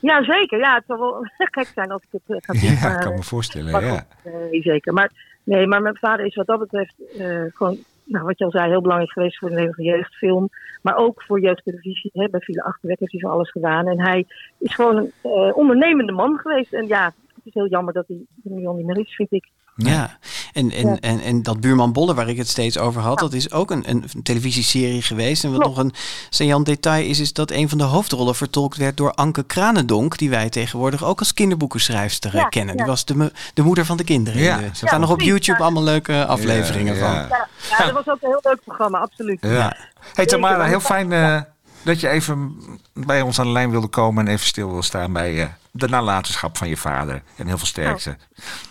Ja, 0.00 0.24
zeker. 0.24 0.58
Ja, 0.58 0.74
het 0.74 0.84
zal 0.86 0.98
wel 0.98 1.16
gek 1.56 1.70
zijn 1.74 1.90
als 1.90 2.02
ik 2.02 2.20
het 2.26 2.36
eh, 2.36 2.36
ga 2.40 2.52
doen. 2.52 2.76
ja, 2.90 2.94
ik 2.94 3.00
kan 3.00 3.14
me 3.14 3.22
voorstellen. 3.22 3.72
maar 3.72 3.84
Ja. 3.84 4.06
goed, 4.22 4.32
nee, 4.50 4.62
zeker. 4.62 4.92
Maar, 4.92 5.10
nee, 5.44 5.66
maar 5.66 5.82
mijn 5.82 5.96
vader 5.96 6.26
is 6.26 6.34
wat 6.34 6.46
dat 6.46 6.58
betreft 6.58 6.94
eh, 7.18 7.44
gewoon 7.52 7.78
nou, 8.04 8.24
wat 8.24 8.38
je 8.38 8.44
al 8.44 8.50
zei, 8.50 8.70
heel 8.70 8.80
belangrijk 8.80 9.12
geweest 9.12 9.38
voor 9.38 9.48
de 9.48 9.54
Nederlandse 9.54 9.90
jeugdfilm. 9.90 10.48
Maar 10.82 10.96
ook 10.96 11.22
voor 11.22 11.40
jeugdtelevisie. 11.40 12.10
Hè. 12.12 12.28
Bij 12.28 12.40
Vele 12.40 12.62
Achterwek 12.62 12.98
heeft 12.98 13.12
hij 13.12 13.20
van 13.20 13.30
alles 13.30 13.50
gedaan. 13.50 13.86
En 13.86 14.00
hij 14.00 14.26
is 14.58 14.74
gewoon 14.74 14.96
een 14.96 15.12
eh, 15.22 15.56
ondernemende 15.56 16.12
man 16.12 16.38
geweest. 16.38 16.72
En 16.72 16.86
ja, 16.86 17.04
het 17.04 17.44
is 17.44 17.54
heel 17.54 17.68
jammer 17.68 17.94
dat 17.94 18.06
hij 18.06 18.20
nu 18.42 18.66
al 18.66 18.74
niet 18.74 18.86
meer 18.86 18.98
is, 18.98 19.14
vind 19.14 19.32
ik. 19.32 19.48
Ja, 19.76 20.18
en, 20.52 20.70
en, 20.70 20.86
Ja. 20.88 20.96
En, 21.00 21.20
en 21.20 21.42
dat 21.42 21.60
Buurman 21.60 21.92
Bolle 21.92 22.14
waar 22.14 22.28
ik 22.28 22.36
het 22.36 22.48
steeds 22.48 22.78
over 22.78 23.00
had, 23.02 23.18
dat 23.18 23.32
is 23.32 23.50
ook 23.52 23.70
een, 23.70 23.84
een 23.88 24.04
televisieserie 24.22 25.02
geweest. 25.02 25.44
En 25.44 25.50
wat 25.52 25.60
Klopt. 25.60 25.76
nog 25.76 25.84
een 25.84 25.92
saillant 26.30 26.66
detail 26.66 27.04
is, 27.08 27.18
is 27.20 27.32
dat 27.32 27.50
een 27.50 27.68
van 27.68 27.78
de 27.78 27.84
hoofdrollen 27.84 28.34
vertolkt 28.34 28.76
werd 28.76 28.96
door 28.96 29.12
Anke 29.14 29.42
Kranendonk, 29.42 30.18
die 30.18 30.30
wij 30.30 30.48
tegenwoordig 30.48 31.04
ook 31.04 31.18
als 31.18 31.34
kinderboekenschrijfster 31.34 32.34
eh, 32.34 32.40
Ja, 32.40 32.48
kennen. 32.48 32.74
ja. 32.76 32.80
Die 32.82 32.90
was 32.90 33.04
de, 33.04 33.32
de 33.54 33.62
moeder 33.62 33.84
van 33.84 33.96
de 33.96 34.04
kinderen. 34.04 34.40
Ja. 34.42 34.56
Er 34.56 34.62
Ja, 34.62 34.68
staan 34.72 35.00
nog 35.00 35.10
op 35.10 35.20
YouTube 35.20 35.58
ja. 35.58 35.64
allemaal 35.64 35.82
leuke 35.82 36.26
afleveringen 36.26 36.94
Ja, 36.94 37.00
van. 37.28 37.38
ja. 37.68 37.84
Dat 37.84 37.92
was 37.92 38.06
ook 38.08 38.22
een 38.22 38.28
heel 38.28 38.40
leuk 38.42 38.60
programma, 38.64 38.98
absoluut. 38.98 39.38
Ja. 39.40 39.76
Hey 40.14 40.26
Tamara, 40.26 40.64
heel 40.64 40.80
fijn 40.80 41.12
eh, 41.12 41.40
dat 41.84 42.00
je 42.00 42.08
even 42.08 42.56
bij 42.92 43.20
ons 43.20 43.38
aan 43.38 43.46
de 43.46 43.52
lijn 43.52 43.70
wilde 43.70 43.86
komen 43.86 44.26
en 44.26 44.32
even 44.32 44.46
stil 44.46 44.70
wil 44.70 44.82
staan 44.82 45.12
bij 45.12 45.42
eh, 45.42 45.48
de 45.70 45.88
nalatenschap 45.88 46.58
van 46.58 46.68
je 46.68 46.76
vader. 46.76 47.22
En 47.36 47.46
heel 47.46 47.58
veel 47.58 47.66
sterkte. 47.66 48.16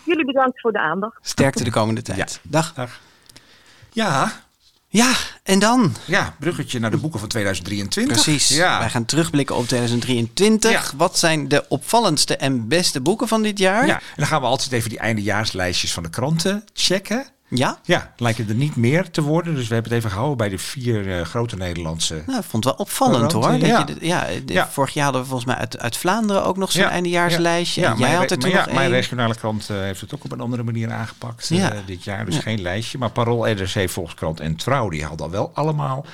Jullie 0.04 0.26
bedankt 0.26 0.62
voor 0.62 0.72
de 0.72 0.80
aandacht. 0.80 1.18
Sterkte 1.22 1.64
de 1.64 1.72
komende 1.72 2.02
tijd. 2.02 2.40
Dag. 2.44 2.74
Ja. 3.92 4.32
Ja, 4.88 5.14
en 5.44 5.60
dan? 5.60 5.96
Ja, 6.06 6.36
bruggetje 6.40 6.80
naar 6.80 6.92
de 6.92 6.98
boeken 6.98 7.20
van 7.20 7.30
2023. 7.30 8.24
Precies. 8.24 8.48
Ja. 8.48 8.80
Wij 8.80 8.90
gaan 8.90 9.06
terugblikken 9.06 9.56
op 9.56 9.68
2023. 9.68 10.94
Wat 10.98 11.18
zijn 11.18 11.48
de 11.48 11.66
opvallendste 11.68 12.38
en 12.38 12.68
beste 12.68 13.02
boeken 13.02 13.28
van 13.28 13.42
dit 13.42 13.60
jaar? 13.60 13.86
Ja, 13.86 13.96
en 13.96 14.02
dan 14.16 14.28
gaan 14.28 14.42
we 14.42 14.48
altijd 14.48 14.72
even 14.72 14.90
die 14.90 15.00
eindejaarslijstjes 15.00 15.94
van 15.94 16.04
de 16.04 16.10
kranten 16.10 16.64
checken. 16.74 17.26
Ja? 17.54 17.78
Ja, 17.84 18.14
lijken 18.18 18.50
er 18.50 18.56
niet 18.56 18.76
meer 18.76 19.10
te 19.12 19.22
worden. 19.22 19.56
Dus 19.56 19.68
we 19.68 19.74
hebben 19.74 19.92
het 19.92 20.00
even 20.00 20.12
gehouden 20.12 20.38
bij 20.38 20.50
de 20.50 20.58
vier 20.58 21.18
eh, 21.18 21.26
grote 21.26 21.56
Nederlandse. 21.56 22.24
Nou, 22.26 22.40
ik 22.40 22.46
vond 22.46 22.64
het 22.64 22.74
wel 22.76 22.86
opvallend 22.86 23.32
hoor. 23.32 23.52
Dat 23.52 23.62
ja. 23.62 23.86
je 23.88 23.96
ja, 24.08 24.26
Ja. 24.46 24.70
Vorig 24.70 24.94
jaar 24.94 25.04
hadden 25.04 25.22
we 25.22 25.28
volgens 25.28 25.48
mij 25.50 25.58
uit, 25.60 25.80
uit 25.80 25.98
Vlaanderen 25.98 26.44
ook 26.46 26.58
nog 26.58 26.72
zo'n 26.72 26.84
eindejaarslijstje. 26.84 27.82
Ja, 27.82 27.92
en 27.92 27.98
jij 27.98 28.14
had 28.14 28.32
er 28.32 28.38
toen 28.40 28.50
ja, 28.50 28.68
mijn 28.74 28.90
regionale 28.90 29.36
krant 29.36 29.70
eh, 29.70 29.78
heeft 29.78 30.02
het 30.02 30.14
ook 30.16 30.24
op 30.24 30.32
een 30.32 30.40
andere 30.42 30.64
manier 30.64 30.92
aangepakt 30.92 31.52
eh, 31.52 31.58
Ja. 31.58 31.74
dit 31.86 32.04
jaar. 32.04 32.26
Dus 32.26 32.36
Ja. 32.36 32.42
geen 32.42 32.62
lijstje. 32.62 32.98
Maar 32.98 33.12
Parool, 33.12 33.44
NRC, 33.44 33.90
Volkskrant 33.90 34.40
en 34.40 34.56
Trouw, 34.56 34.90
die 34.90 35.06
hadden 35.06 35.26
al 35.26 35.32
wel 35.32 35.52
allemaal 35.54 36.06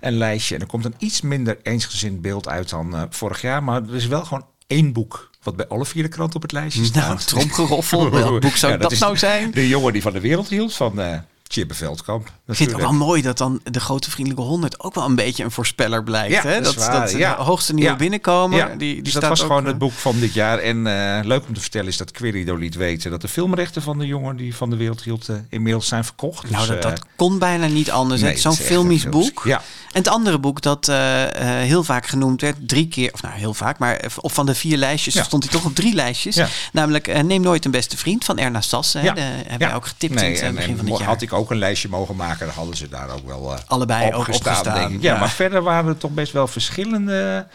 een 0.00 0.16
lijstje. 0.16 0.54
En 0.54 0.60
er 0.60 0.66
komt 0.66 0.84
een 0.84 0.94
iets 0.98 1.20
minder 1.20 1.58
eensgezind 1.62 2.20
beeld 2.22 2.48
uit 2.48 2.70
dan 2.70 3.06
vorig 3.10 3.40
jaar. 3.40 3.62
Maar 3.62 3.82
er 3.82 3.94
is 3.94 4.06
wel 4.06 4.24
gewoon 4.24 4.46
één 4.66 4.92
boek 4.92 5.30
wat 5.46 5.56
bij 5.56 5.66
alle 5.66 5.86
vier 5.86 6.02
de 6.02 6.08
kranten 6.08 6.36
op 6.36 6.42
het 6.42 6.52
lijstje 6.52 6.80
Nou, 6.80 6.92
staat. 6.92 7.26
tromgeroffel. 7.28 8.10
Welk 8.10 8.40
boek 8.40 8.56
zou 8.56 8.76
dat 8.78 8.92
is 8.92 8.98
nou 8.98 9.16
zijn? 9.16 9.50
De 9.50 9.68
jongen 9.68 9.92
die 9.92 10.02
van 10.02 10.12
de 10.12 10.20
wereld 10.20 10.48
hield 10.48 10.74
van 10.74 11.00
eh 11.00 11.18
Chibbe 11.48 11.74
Veldkamp. 11.74 12.26
Ik 12.46 12.54
vind 12.54 12.70
het 12.70 12.78
ook 12.80 12.84
wel 12.90 12.98
mooi 12.98 13.22
dat 13.22 13.38
dan 13.38 13.60
de 13.64 13.80
grote 13.80 14.10
vriendelijke 14.10 14.44
honderd 14.50 14.80
ook 14.80 14.94
wel 14.94 15.04
een 15.04 15.14
beetje 15.14 15.44
een 15.44 15.50
voorspeller 15.50 16.02
blijkt. 16.04 16.32
Ja, 16.32 16.42
hè? 16.42 16.60
dat 16.60 16.74
Dat, 16.74 16.92
dat, 16.92 17.10
de 17.10 17.24
hoogste 17.38 17.74
nieuwe 17.74 17.90
Ja. 17.90 17.96
binnenkomen. 17.96 18.56
Ja, 18.58 18.66
Die, 18.66 18.76
die 18.76 19.02
dus 19.02 19.12
dat 19.12 19.22
staat 19.22 19.30
was 19.30 19.40
ook, 19.40 19.46
gewoon 19.46 19.62
eh, 19.62 19.68
het 19.68 19.78
boek 19.78 19.92
van 19.92 20.18
dit 20.20 20.34
jaar. 20.34 20.58
En 20.58 20.86
eh, 20.86 21.24
leuk 21.24 21.42
om 21.48 21.54
te 21.54 21.60
vertellen 21.60 21.86
is 21.88 21.96
dat 21.96 22.10
Querido 22.10 22.54
liet 22.56 22.74
weten 22.74 23.10
dat 23.10 23.20
de 23.20 23.28
filmrechten 23.28 23.82
van 23.82 23.98
de 23.98 24.06
jongen 24.06 24.36
die 24.36 24.54
van 24.56 24.70
de 24.70 24.76
wereld 24.76 25.02
hield 25.02 25.28
eh, 25.28 25.36
inmiddels 25.48 25.88
zijn 25.88 26.04
verkocht. 26.04 26.50
Nou, 26.50 26.56
Dus, 26.66 26.66
dat, 26.76 26.84
eh, 26.84 26.90
dat 26.90 27.04
kon 27.16 27.38
bijna 27.38 27.66
niet 27.66 27.90
anders. 27.90 28.20
nee. 28.20 28.36
Zo'n 28.36 28.52
filmisch 28.56 29.08
boek. 29.08 29.44
En 29.46 30.02
het 30.02 30.08
andere 30.08 30.38
boek 30.38 30.60
dat 30.62 30.88
eh, 30.88 31.24
eh, 31.24 31.66
heel 31.66 31.84
vaak 31.84 32.06
genoemd 32.06 32.40
werd, 32.40 32.56
drie 32.68 32.88
keer, 32.88 33.12
of 33.12 33.22
nou 33.22 33.34
heel 33.34 33.54
vaak, 33.54 33.78
maar 33.78 34.04
op 34.20 34.32
van 34.32 34.46
de 34.46 34.54
vier 34.54 34.76
lijstjes 34.76 35.18
stond 35.24 35.42
hij 35.42 35.52
toch 35.52 35.64
op 35.64 35.74
drie 35.74 35.94
lijstjes. 35.94 36.40
Namelijk 36.72 37.08
eh, 37.08 37.22
Neem 37.22 37.40
nooit 37.42 37.64
een 37.64 37.70
beste 37.70 37.96
vriend 37.96 38.24
van 38.24 38.38
Erna 38.38 38.60
Sassen. 38.60 39.00
hè. 39.00 39.12
De 39.12 39.20
hebben 39.20 39.58
wij 39.68 39.74
ook 39.76 39.86
getipt 39.86 40.14
Nee, 40.14 40.24
in 40.24 40.30
het 40.34 40.42
eh, 40.42 40.50
begin 40.54 40.70
en 40.70 40.76
van 40.76 40.86
het 40.86 40.98
jaar. 40.98 41.08
had 41.08 41.22
ik 41.22 41.32
ook 41.36 41.50
een 41.50 41.58
lijstje 41.58 41.88
mogen 41.88 42.16
maken, 42.16 42.46
dan 42.46 42.54
hadden 42.54 42.76
ze 42.76 42.88
daar 42.88 43.10
ook 43.10 43.26
wel 43.26 43.52
eh, 43.52 43.58
Allebei 43.66 44.12
ook 44.12 44.18
opgestaan, 44.18 44.52
opgestaan, 44.52 44.78
denk 44.78 44.94
ik. 44.94 45.02
Ja, 45.02 45.12
ja. 45.12 45.18
maar 45.18 45.30
verder 45.30 45.62
waren 45.62 45.90
er 45.90 45.98
toch 45.98 46.10
best 46.10 46.32
wel 46.32 46.46
verschillende 46.46 47.46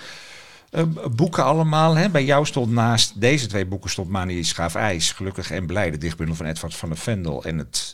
eh, 0.71 0.83
boeken 1.11 1.43
allemaal. 1.43 1.95
Hè. 1.95 2.09
Bij 2.09 2.25
jou 2.25 2.45
stond 2.45 2.71
naast 2.71 3.21
deze 3.21 3.47
twee 3.47 3.65
boeken 3.65 3.89
stond 3.89 4.09
Mani 4.09 4.43
Schaaf 4.43 4.75
IJs, 4.75 5.11
Gelukkig 5.11 5.51
en 5.51 5.65
Blij, 5.65 5.91
de 5.91 5.97
dichtbundel 5.97 6.35
van 6.35 6.45
Edward 6.45 6.75
van 6.75 6.89
der 6.89 6.97
Vendel 6.97 7.43
en 7.43 7.57
het 7.57 7.93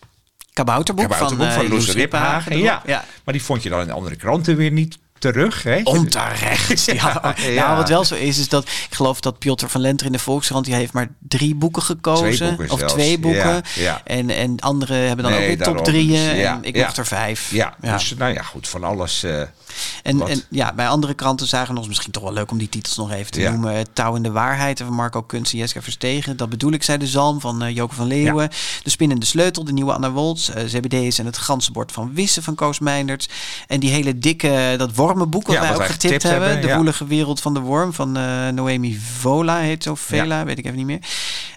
Kabouterboek, 0.53 1.09
Kabouterboek 1.09 1.47
van, 1.47 1.55
van, 1.55 1.65
eh, 1.65 1.69
Loes 1.69 1.85
Loes 1.85 1.95
Riphagen. 1.95 2.51
Riphagen. 2.51 2.57
Ja. 2.57 2.81
Ja. 2.85 3.05
maar 3.23 3.33
die 3.33 3.43
vond 3.43 3.63
je 3.63 3.69
dan 3.69 3.79
in 3.81 3.88
de 3.88 3.93
andere 3.93 4.15
kranten 4.15 4.55
weer 4.55 4.71
niet 4.71 4.97
terug. 5.20 5.63
Hè? 5.63 5.80
Onterecht. 5.84 6.86
Ja, 6.97 7.36
ja. 7.38 7.53
Nou, 7.65 7.78
wat 7.78 7.89
wel 7.89 8.05
zo 8.05 8.15
is, 8.15 8.38
is 8.39 8.49
dat 8.49 8.63
ik 8.63 8.88
geloof 8.95 9.20
dat 9.20 9.39
Piotr 9.39 9.65
van 9.65 9.82
Lenter 9.82 10.05
in 10.05 10.11
de 10.11 10.20
Volkskrant, 10.20 10.65
die 10.65 10.74
heeft 10.74 10.93
maar 10.93 11.07
drie 11.20 11.55
boeken 11.55 11.82
gekozen. 11.82 12.36
Twee 12.36 12.49
boeken 12.49 12.70
of 12.70 12.80
zelfs. 12.80 12.93
twee 12.93 13.20
boeken. 13.20 13.61
Ja. 13.76 14.01
En, 14.03 14.30
en 14.30 14.59
anderen 14.59 14.97
hebben 15.07 15.26
dan 15.26 15.34
Nee, 15.34 15.41
ook 15.51 15.57
weer 15.57 15.65
top 15.65 15.84
drieën. 15.86 16.30
En 16.45 16.59
ik 16.63 16.76
mocht 16.78 16.97
er 16.97 17.05
vijf. 17.05 17.51
Ja, 17.51 17.76
Ja. 17.82 17.93
dus 17.97 18.13
nou 18.18 18.34
ja, 18.34 18.41
goed, 18.41 18.68
van 18.68 18.84
alles. 18.84 19.24
eh, 19.24 19.41
En, 20.03 20.17
wat. 20.17 20.29
en 20.29 20.43
ja, 20.49 20.73
bij 20.73 20.87
andere 20.87 21.13
kranten 21.13 21.47
zagen 21.47 21.67
we 21.73 21.79
nog 21.79 21.87
misschien 21.87 22.11
toch 22.11 22.23
wel 22.23 22.33
leuk 22.33 22.51
om 22.51 22.57
die 22.57 22.69
titels 22.69 22.97
nog 22.97 23.11
even 23.11 23.31
te 23.31 23.39
Ja. 23.41 23.51
noemen. 23.51 23.93
Touw 23.93 24.15
in 24.15 24.23
de 24.23 24.31
waarheid 24.31 24.79
van 24.79 24.93
Marco 24.93 25.21
Kunst 25.21 25.51
en 25.53 25.57
Jeska 25.57 25.81
Verstegen. 25.81 26.37
Dat 26.37 26.49
bedoel 26.49 26.71
ik, 26.71 26.83
zei 26.83 26.97
de 26.97 27.07
Zalm 27.07 27.39
van 27.41 27.63
eh 27.63 27.75
Joke 27.75 27.95
van 27.95 28.07
Leeuwen. 28.07 28.49
De 28.83 28.89
Spinnende 28.89 29.25
Sleutel, 29.25 29.63
de 29.63 29.73
nieuwe 29.73 29.93
Anna 29.93 30.11
Woltz. 30.11 30.49
eh 30.49 30.63
ZBD's 30.65 31.17
en 31.19 31.25
het 31.25 31.37
Ganzenbord 31.37 31.91
van 31.91 32.13
Wissen 32.13 32.43
van 32.43 32.55
Koos 32.55 32.79
Meinderts. 32.79 33.29
En 33.67 33.79
die 33.79 33.89
hele 33.91 34.17
dikke, 34.19 34.73
dat 34.77 34.95
wormenboek 34.95 35.47
wat 35.47 35.55
Ja, 35.55 35.61
wij 35.61 35.71
wat 35.71 35.79
ook 35.81 35.85
getipt 35.87 36.23
hebben. 36.23 36.49
hebben, 36.49 36.69
de 36.69 36.75
woelige 36.75 37.05
wereld 37.05 37.41
van 37.41 37.53
de 37.53 37.59
worm 37.59 37.93
van 37.93 38.17
eh, 38.17 38.47
Noemi 38.47 38.99
Vola 39.19 39.57
heet 39.59 39.83
zo. 39.83 39.95
Vela, 39.95 40.43
weet 40.45 40.57
ik 40.57 40.65
even 40.65 40.77
niet 40.77 40.85
meer. 40.85 40.99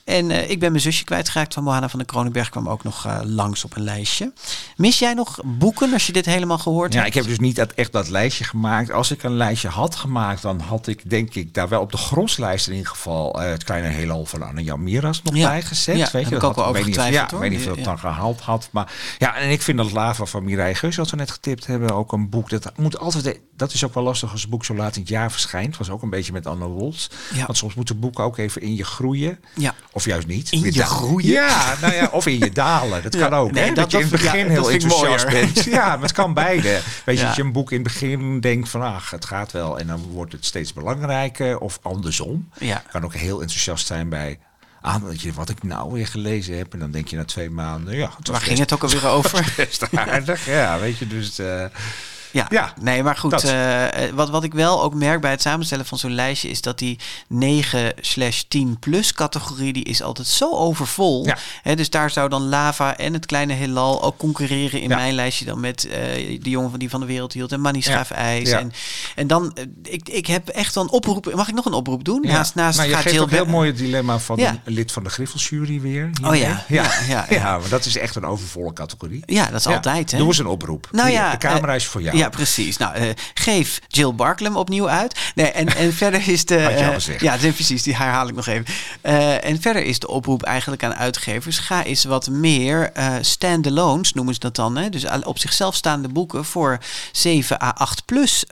En 0.04 0.30
eh, 0.30 0.50
ik 0.50 0.58
ben 0.60 0.70
mijn 0.70 0.82
zusje 0.82 1.04
kwijtgeraakt 1.04 1.54
van 1.54 1.62
Mohana 1.62 1.88
van 1.88 1.98
de 1.98 2.04
Kronenberg. 2.04 2.48
Kwam 2.48 2.68
ook 2.68 2.82
nog 2.84 3.06
eh, 3.06 3.18
langs 3.24 3.64
op 3.64 3.76
een 3.76 3.82
lijstje. 3.82 4.32
Mis 4.76 4.98
jij 4.98 5.14
nog 5.14 5.38
boeken 5.44 5.92
als 5.92 6.06
je 6.06 6.12
dit 6.12 6.24
helemaal 6.26 6.58
gehoord 6.58 6.92
Ja, 6.92 6.98
hebt? 7.02 7.08
ik 7.08 7.20
heb 7.20 7.30
dus 7.30 7.38
niet 7.38 7.56
dat, 7.56 7.72
echt 7.72 7.92
dat 7.92 8.08
lijstje 8.08 8.44
gemaakt. 8.44 8.90
Als 8.92 9.10
ik 9.10 9.22
een 9.22 9.36
lijstje 9.36 9.68
had 9.68 9.94
gemaakt, 9.94 10.42
dan 10.42 10.60
had 10.60 10.86
ik 10.86 11.10
denk 11.10 11.34
ik 11.34 11.54
daar 11.54 11.68
wel 11.68 11.80
op 11.80 11.90
de 11.90 11.96
groslijst 11.96 12.66
in 12.66 12.72
ieder 12.72 12.88
geval 12.90 13.42
eh, 13.42 13.50
het 13.50 13.64
kleine 13.64 13.88
heelal 13.88 14.24
van 14.26 14.42
Anne-Jan 14.42 14.82
Miras 14.82 15.22
nog 15.22 15.36
Ja. 15.36 15.48
bij 15.48 15.62
gezet. 15.62 15.96
Ja, 15.96 16.02
weet 16.02 16.10
je, 16.12 16.18
heb 16.18 16.26
ik 16.34 16.40
dat 16.40 16.50
ook 16.50 16.56
wel 16.56 16.66
over 16.66 16.84
getwijfeld, 16.84 17.30
Ja, 17.30 17.36
ik 17.36 17.40
weet 17.42 17.50
niet 17.50 17.60
of 17.60 17.66
het 17.66 17.78
Ja. 17.78 17.84
dan 17.84 17.98
gehaald 17.98 18.40
had. 18.40 18.68
Maar 18.72 18.92
ja, 19.18 19.36
en 19.36 19.50
ik 19.50 19.62
vind 19.62 19.78
dat 19.78 19.92
Lava 19.92 20.24
van 20.24 20.44
Mireille 20.44 20.74
Geus, 20.74 20.96
wat 20.96 21.10
we 21.10 21.16
net 21.16 21.30
getipt 21.30 21.66
hebben, 21.66 21.94
ook 21.94 22.12
een 22.12 22.28
boek. 22.28 22.48
Dat 22.50 22.72
moet 22.76 22.98
altijd, 22.98 23.40
dat 23.56 23.72
is 23.72 23.84
ook 23.84 23.94
wel 23.94 24.02
lastig 24.02 24.32
als 24.32 24.44
een 24.44 24.50
boek 24.50 24.64
zo 24.64 24.74
laat 24.74 24.94
in 24.94 25.00
het 25.00 25.10
jaar 25.10 25.32
verschijnt. 25.32 25.76
Was 25.76 25.90
ook 25.90 26.02
een 26.02 26.10
beetje 26.10 26.32
met 26.32 26.46
Anne 26.46 26.66
Woltz. 26.66 27.08
Ja. 27.34 27.46
Want 27.46 27.58
soms 27.58 27.74
moeten 27.74 27.98
boeken 27.98 28.24
ook 28.24 28.38
even 28.38 28.62
in 28.62 28.74
je 28.76 28.84
groeien. 28.84 29.38
Ja. 29.54 29.74
Of 29.92 30.04
juist 30.04 30.26
niet. 30.26 30.52
In 30.52 30.60
je 30.62 30.72
da- 30.72 30.84
groeien? 30.84 31.28
Ja, 31.30 31.74
nou 31.80 31.94
ja, 31.94 32.08
of 32.12 32.26
in 32.26 32.38
je 32.38 32.50
dalen. 32.50 33.02
Dat 33.02 33.14
Ja. 33.14 33.28
kan 33.28 33.38
ook. 33.38 33.52
Nee, 33.52 33.64
hè? 33.64 33.72
dat- 33.74 33.90
Dat, 33.90 33.90
je 33.90 33.98
in 33.98 34.02
het 34.12 34.20
ja, 34.22 34.30
begin 34.30 34.48
heel 34.48 34.70
enthousiast 34.70 35.28
bent. 35.28 35.64
Ja, 35.78 35.86
maar 35.86 36.02
het 36.02 36.12
kan 36.12 36.34
beide. 36.34 36.80
Weet 37.04 37.16
je, 37.16 37.20
Ja. 37.22 37.26
dat 37.26 37.36
je 37.36 37.42
een 37.42 37.52
boek 37.52 37.70
in 37.70 37.74
het 37.82 37.86
begin 37.92 38.40
denkt 38.40 38.68
van, 38.68 38.82
ach, 38.82 39.10
het 39.10 39.24
gaat 39.24 39.52
wel. 39.52 39.78
En 39.78 39.86
dan 39.86 40.00
wordt 40.00 40.32
het 40.32 40.44
steeds 40.44 40.72
belangrijker. 40.72 41.58
Of 41.58 41.78
andersom. 41.82 42.48
Ja. 42.58 42.82
kan 42.90 43.04
ook 43.04 43.14
heel 43.14 43.40
enthousiast 43.40 43.86
zijn 43.86 44.08
bij... 44.08 44.38
Ah, 44.82 45.02
dat 45.04 45.20
je, 45.20 45.32
wat 45.32 45.48
ik 45.48 45.62
nou 45.62 45.92
weer 45.92 46.06
gelezen 46.06 46.56
heb. 46.56 46.72
En 46.72 46.78
dan 46.78 46.90
denk 46.90 47.08
je 47.08 47.16
na 47.16 47.24
twee 47.24 47.50
maanden, 47.50 47.96
ja... 47.96 48.10
Waar 48.22 48.40
ging 48.40 48.48
best- 48.58 48.70
het 48.70 48.72
ook 48.72 48.82
alweer 48.82 49.06
over? 49.08 49.52
Best 49.56 49.96
aardig, 49.96 50.46
ja, 50.46 50.78
weet 50.78 50.98
je. 50.98 51.06
Dus 51.06 51.38
eh, 51.38 51.64
Ja, 52.32 52.46
Ja, 52.50 52.72
nee, 52.80 53.02
maar 53.02 53.16
goed. 53.16 53.44
eh, 53.44 54.04
eh, 54.08 54.14
wat, 54.14 54.30
wat 54.30 54.44
ik 54.44 54.52
wel 54.54 54.82
ook 54.82 54.94
merk 54.94 55.20
bij 55.20 55.30
het 55.30 55.40
samenstellen 55.42 55.86
van 55.86 55.98
zo'n 55.98 56.14
lijstje 56.14 56.48
is 56.48 56.60
dat 56.60 56.78
die 56.78 56.98
9 57.28 57.92
slash 58.00 58.40
10 58.48 58.78
plus 58.78 59.12
categorie, 59.12 59.72
die 59.72 59.84
is 59.84 60.02
altijd 60.02 60.26
zo 60.28 60.50
overvol. 60.56 61.26
Ja. 61.26 61.36
Hè, 61.62 61.74
dus 61.76 61.90
daar 61.90 62.10
zou 62.10 62.28
dan 62.28 62.42
Lava 62.48 62.96
en 62.96 63.12
het 63.12 63.26
kleine 63.26 63.52
heelal 63.52 64.02
ook 64.02 64.16
concurreren 64.16 64.80
in 64.80 64.88
Ja. 64.88 64.96
mijn 64.96 65.14
lijstje 65.14 65.44
dan 65.44 65.60
met 65.60 65.84
eh 65.88 65.98
de 66.42 66.50
jongen 66.50 66.70
van 66.70 66.78
die 66.78 66.90
van 66.90 67.00
de 67.00 67.06
wereld 67.06 67.32
hield 67.32 67.52
en 67.52 67.60
Manny 67.60 67.80
Schaaf 67.80 68.10
IJs. 68.10 68.50
Ja. 68.50 68.58
En, 68.58 68.72
en 69.14 69.26
dan, 69.26 69.56
ik, 69.82 70.08
ik 70.08 70.26
heb 70.26 70.48
echt 70.48 70.76
een 70.76 70.90
oproep. 70.90 71.34
Mag 71.34 71.48
ik 71.48 71.54
nog 71.54 71.64
een 71.64 71.72
oproep 71.72 72.04
doen? 72.04 72.22
ja. 72.22 72.32
Naast, 72.32 72.54
naast 72.54 72.76
maar 72.76 72.86
je 72.86 72.92
gaat 72.92 73.02
geeft 73.02 73.14
Jill 73.14 73.24
ook 73.24 73.30
heel 73.30 73.46
mooi 73.46 73.68
het 73.68 73.78
dilemma 73.78 74.18
van 74.18 74.38
een 74.38 74.60
lid 74.64 74.92
van 74.92 75.04
de 75.04 75.10
Griffelsjury 75.10 75.80
weer. 75.80 76.10
Oh 76.24 76.30
hiermee. 76.32 76.40
ja, 76.40 76.64
ja, 76.68 76.90
ja, 77.08 77.26
ja. 77.30 77.58
maar 77.58 77.68
dat 77.68 77.84
is 77.84 77.96
echt 77.98 78.16
een 78.16 78.24
overvolle 78.24 78.72
categorie. 78.72 79.22
Ja, 79.26 79.46
dat 79.46 79.60
is 79.60 79.66
altijd. 79.66 80.10
Hè? 80.10 80.18
Doe 80.18 80.26
eens 80.26 80.38
een 80.38 80.46
oproep. 80.46 80.88
Nou 80.92 81.10
ja, 81.10 81.30
de 81.30 81.36
camera 81.36 81.74
is 81.74 81.86
voor 81.86 82.02
jou. 82.02 82.16
Ja, 82.20 82.28
precies. 82.28 82.76
Nou, 82.76 82.94
eh, 82.94 83.08
geef 83.34 83.80
Jill 83.88 84.14
Barklem 84.14 84.56
opnieuw 84.56 84.88
uit. 84.88 85.18
Nee, 85.34 85.46
en, 85.50 85.76
en 85.76 85.92
verder 85.92 86.28
is 86.28 86.44
de. 86.44 86.62
Had 86.62 86.72
je 86.72 86.78
al 86.78 86.84
eh, 86.84 86.94
gezegd. 86.94 87.20
ja, 87.20 87.36
precies. 87.36 87.82
Die 87.82 87.96
herhaal 87.96 88.28
ik 88.28 88.34
nog 88.34 88.46
even. 88.46 88.64
Eh, 89.00 89.44
en 89.44 89.60
verder 89.60 89.84
is 89.84 89.98
de 89.98 90.08
oproep 90.08 90.42
eigenlijk 90.42 90.84
aan 90.84 90.94
uitgevers: 90.94 91.58
ga 91.58 91.84
eens 91.84 92.04
wat 92.04 92.28
meer 92.28 92.90
eh 92.92 93.14
standalones, 93.20 94.12
noemen 94.12 94.34
ze 94.34 94.40
dat 94.40 94.56
dan. 94.56 94.76
Hè? 94.76 94.88
Dus 94.88 95.06
al- 95.06 95.20
op 95.20 95.38
zichzelf 95.38 95.74
staande 95.74 96.08
boeken 96.08 96.44
voor 96.44 96.78
7 97.12 97.62
à 97.62 97.72
8 97.74 98.04
plus 98.04 98.44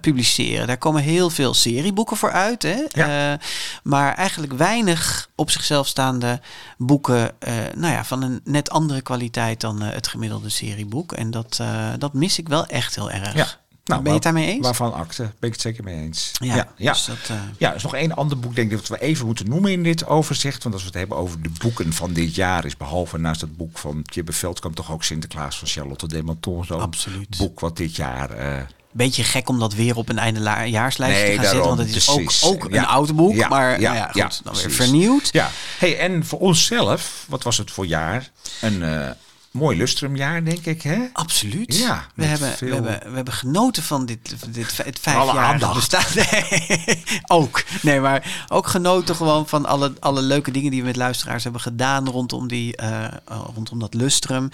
publiceren. 0.00 0.66
Daar 0.66 0.78
komen 0.78 1.02
heel 1.02 1.30
veel 1.30 1.54
serieboeken 1.54 2.16
voor 2.16 2.32
uit. 2.32 2.62
Hè? 2.62 2.76
Ja. 2.88 3.38
Maar 3.82 4.14
eigenlijk 4.14 4.52
weinig 4.52 5.28
op 5.34 5.50
zichzelf 5.50 5.86
staande 5.86 6.40
boeken. 6.78 7.30
nou 7.74 7.92
ja, 7.92 8.04
van 8.04 8.22
een 8.22 8.40
net 8.44 8.70
andere 8.70 9.00
kwaliteit 9.02 9.60
dan 9.60 9.82
het 9.82 10.08
gemiddelde 10.08 10.48
serieboek. 10.48 11.12
En 11.12 11.30
dat, 11.30 11.60
dat 11.98 12.12
mis 12.12 12.38
ik 12.38 12.48
wel 12.48 12.66
echt 12.66 12.94
heel 12.94 13.10
erg. 13.10 13.15
Ja. 13.34 13.46
ben 13.84 14.02
je 14.04 14.10
het 14.10 14.22
daarmee 14.22 14.46
eens? 14.46 14.64
Waarvan 14.64 14.94
akte, 14.94 15.22
ben 15.22 15.32
ik 15.48 15.52
het 15.52 15.60
zeker 15.60 15.84
mee 15.84 15.96
eens. 15.96 16.30
Ja, 16.38 16.68
ja. 16.76 16.92
Dus 16.92 17.04
dat, 17.04 17.16
uh... 17.30 17.36
ja, 17.58 17.68
er 17.70 17.76
is 17.76 17.82
nog 17.82 17.94
één 17.94 18.14
ander 18.16 18.38
boek, 18.38 18.54
denk 18.54 18.70
ik, 18.70 18.76
dat 18.76 18.88
we 18.88 19.00
even 19.00 19.26
moeten 19.26 19.48
noemen 19.48 19.72
in 19.72 19.82
dit 19.82 20.06
overzicht. 20.06 20.62
Want 20.62 20.74
als 20.74 20.82
we 20.82 20.90
het 20.90 20.98
hebben 20.98 21.16
over 21.16 21.42
de 21.42 21.50
boeken 21.58 21.92
van 21.92 22.12
dit 22.12 22.34
jaar, 22.34 22.64
is 22.64 22.76
behalve 22.76 23.18
naast 23.18 23.40
het 23.40 23.56
boek 23.56 23.78
van 23.78 24.02
Tjibbe 24.02 24.32
Veldkamp 24.32 24.74
toch 24.74 24.92
ook 24.92 25.04
Sinterklaas 25.04 25.58
van 25.58 25.68
Charlotte 25.68 26.08
de 26.08 26.22
Menton. 26.22 26.64
Zo'n 26.64 26.80
Absoluut. 26.80 27.36
boek 27.38 27.60
wat 27.60 27.76
dit 27.76 27.96
jaar. 27.96 28.38
Uh, 28.38 28.62
Beetje 28.92 29.24
gek 29.24 29.48
om 29.48 29.58
dat 29.58 29.74
weer 29.74 29.96
op 29.96 30.08
een 30.08 30.18
eindejaarslijst 30.18 31.20
nee, 31.20 31.36
te 31.36 31.42
gaan 31.42 31.42
daarom, 31.42 31.62
zetten. 31.62 31.76
Want 31.76 31.88
het 31.88 31.96
is 31.96 32.08
ook, 32.08 32.22
precies. 32.24 32.42
ook 32.48 32.66
Ja. 32.70 32.78
een 32.78 32.86
oud 32.86 33.16
boek. 33.16 33.34
Ja, 33.34 33.48
maar 33.48 33.80
ja, 33.80 33.92
nou 33.92 33.96
ja, 33.96 34.06
goed, 34.06 34.14
ja, 34.14 34.28
dan 34.42 34.52
weer 34.54 34.62
precies. 34.62 34.76
vernieuwd. 34.76 35.28
Ja, 35.32 35.50
hey, 35.78 35.98
en 35.98 36.26
voor 36.26 36.38
onszelf, 36.38 37.24
wat 37.28 37.42
was 37.42 37.58
het 37.58 37.70
voor 37.70 37.86
jaar? 37.86 38.30
Een 38.60 38.82
eh, 38.82 39.10
mooi 39.56 39.76
lustrumjaar, 39.76 40.44
denk 40.44 40.66
ik, 40.66 40.82
hè? 40.82 40.98
Absoluut. 41.12 41.76
Ja, 41.76 42.06
we 42.14 42.24
hebben, 42.24 42.48
veel- 42.52 42.68
we, 42.68 42.74
hebben, 42.74 43.10
we 43.10 43.14
hebben 43.16 43.34
genoten 43.34 43.82
van 43.82 44.06
dit, 44.06 44.34
dit 44.54 44.76
het 44.84 44.98
vijf 44.98 45.16
Alle 45.16 45.32
jaar 45.34 45.44
aandacht. 45.44 45.74
bestaan. 45.74 46.04
Nee, 46.30 47.02
ook. 47.26 47.62
Nee, 47.82 48.00
maar 48.00 48.46
ook 48.48 48.66
genoten 48.66 49.14
gewoon 49.16 49.48
van 49.48 49.66
alle, 49.66 49.92
alle 50.00 50.22
leuke 50.22 50.50
dingen 50.50 50.70
die 50.70 50.80
we 50.80 50.86
met 50.86 50.96
luisteraars 50.96 51.42
hebben 51.42 51.60
gedaan 51.60 52.08
rondom, 52.08 52.48
die, 52.48 52.76
eh, 52.76 53.04
eh, 53.04 53.10
rondom 53.54 53.78
dat 53.78 53.94
lustrum. 53.94 54.48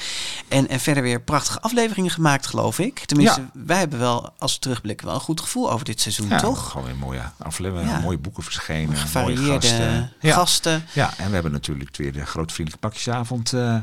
En, 0.49 0.69
en 0.69 0.81
verder 0.81 1.03
weer 1.03 1.21
prachtige 1.21 1.61
afleveringen 1.61 2.11
gemaakt, 2.11 2.47
geloof 2.47 2.79
ik. 2.79 2.99
Tenminste, 2.99 3.43
wij 3.53 3.79
hebben 3.79 3.99
wel, 3.99 4.33
als 4.39 4.55
we 4.55 4.59
terugblikken, 4.61 5.07
wel 5.07 5.15
een 5.15 5.21
goed 5.21 5.41
gevoel 5.41 5.73
over 5.73 5.85
dit 5.85 6.01
seizoen, 6.01 6.29
Ja, 6.29 6.39
toch? 6.41 6.71
Gewoon 6.71 6.87
weer 6.87 6.97
mooie 6.97 7.23
afleveringen, 7.39 7.93
Ja. 7.95 8.01
mooie 8.01 8.19
boeken 8.19 8.43
verschenen, 8.43 8.85
mooie 8.87 8.97
Gevarieerde 9.01 9.51
gasten. 9.69 10.13
gasten. 10.21 10.85
Ja, 10.93 11.11
en 11.17 11.27
we 11.29 11.35
hebben 11.35 11.53
natuurlijk 11.53 11.97
weer 11.97 12.13
de 12.13 12.27
grote 12.27 12.55
vriendelijke 12.55 12.89
pakjesavond 12.89 13.53
eh, 13.53 13.77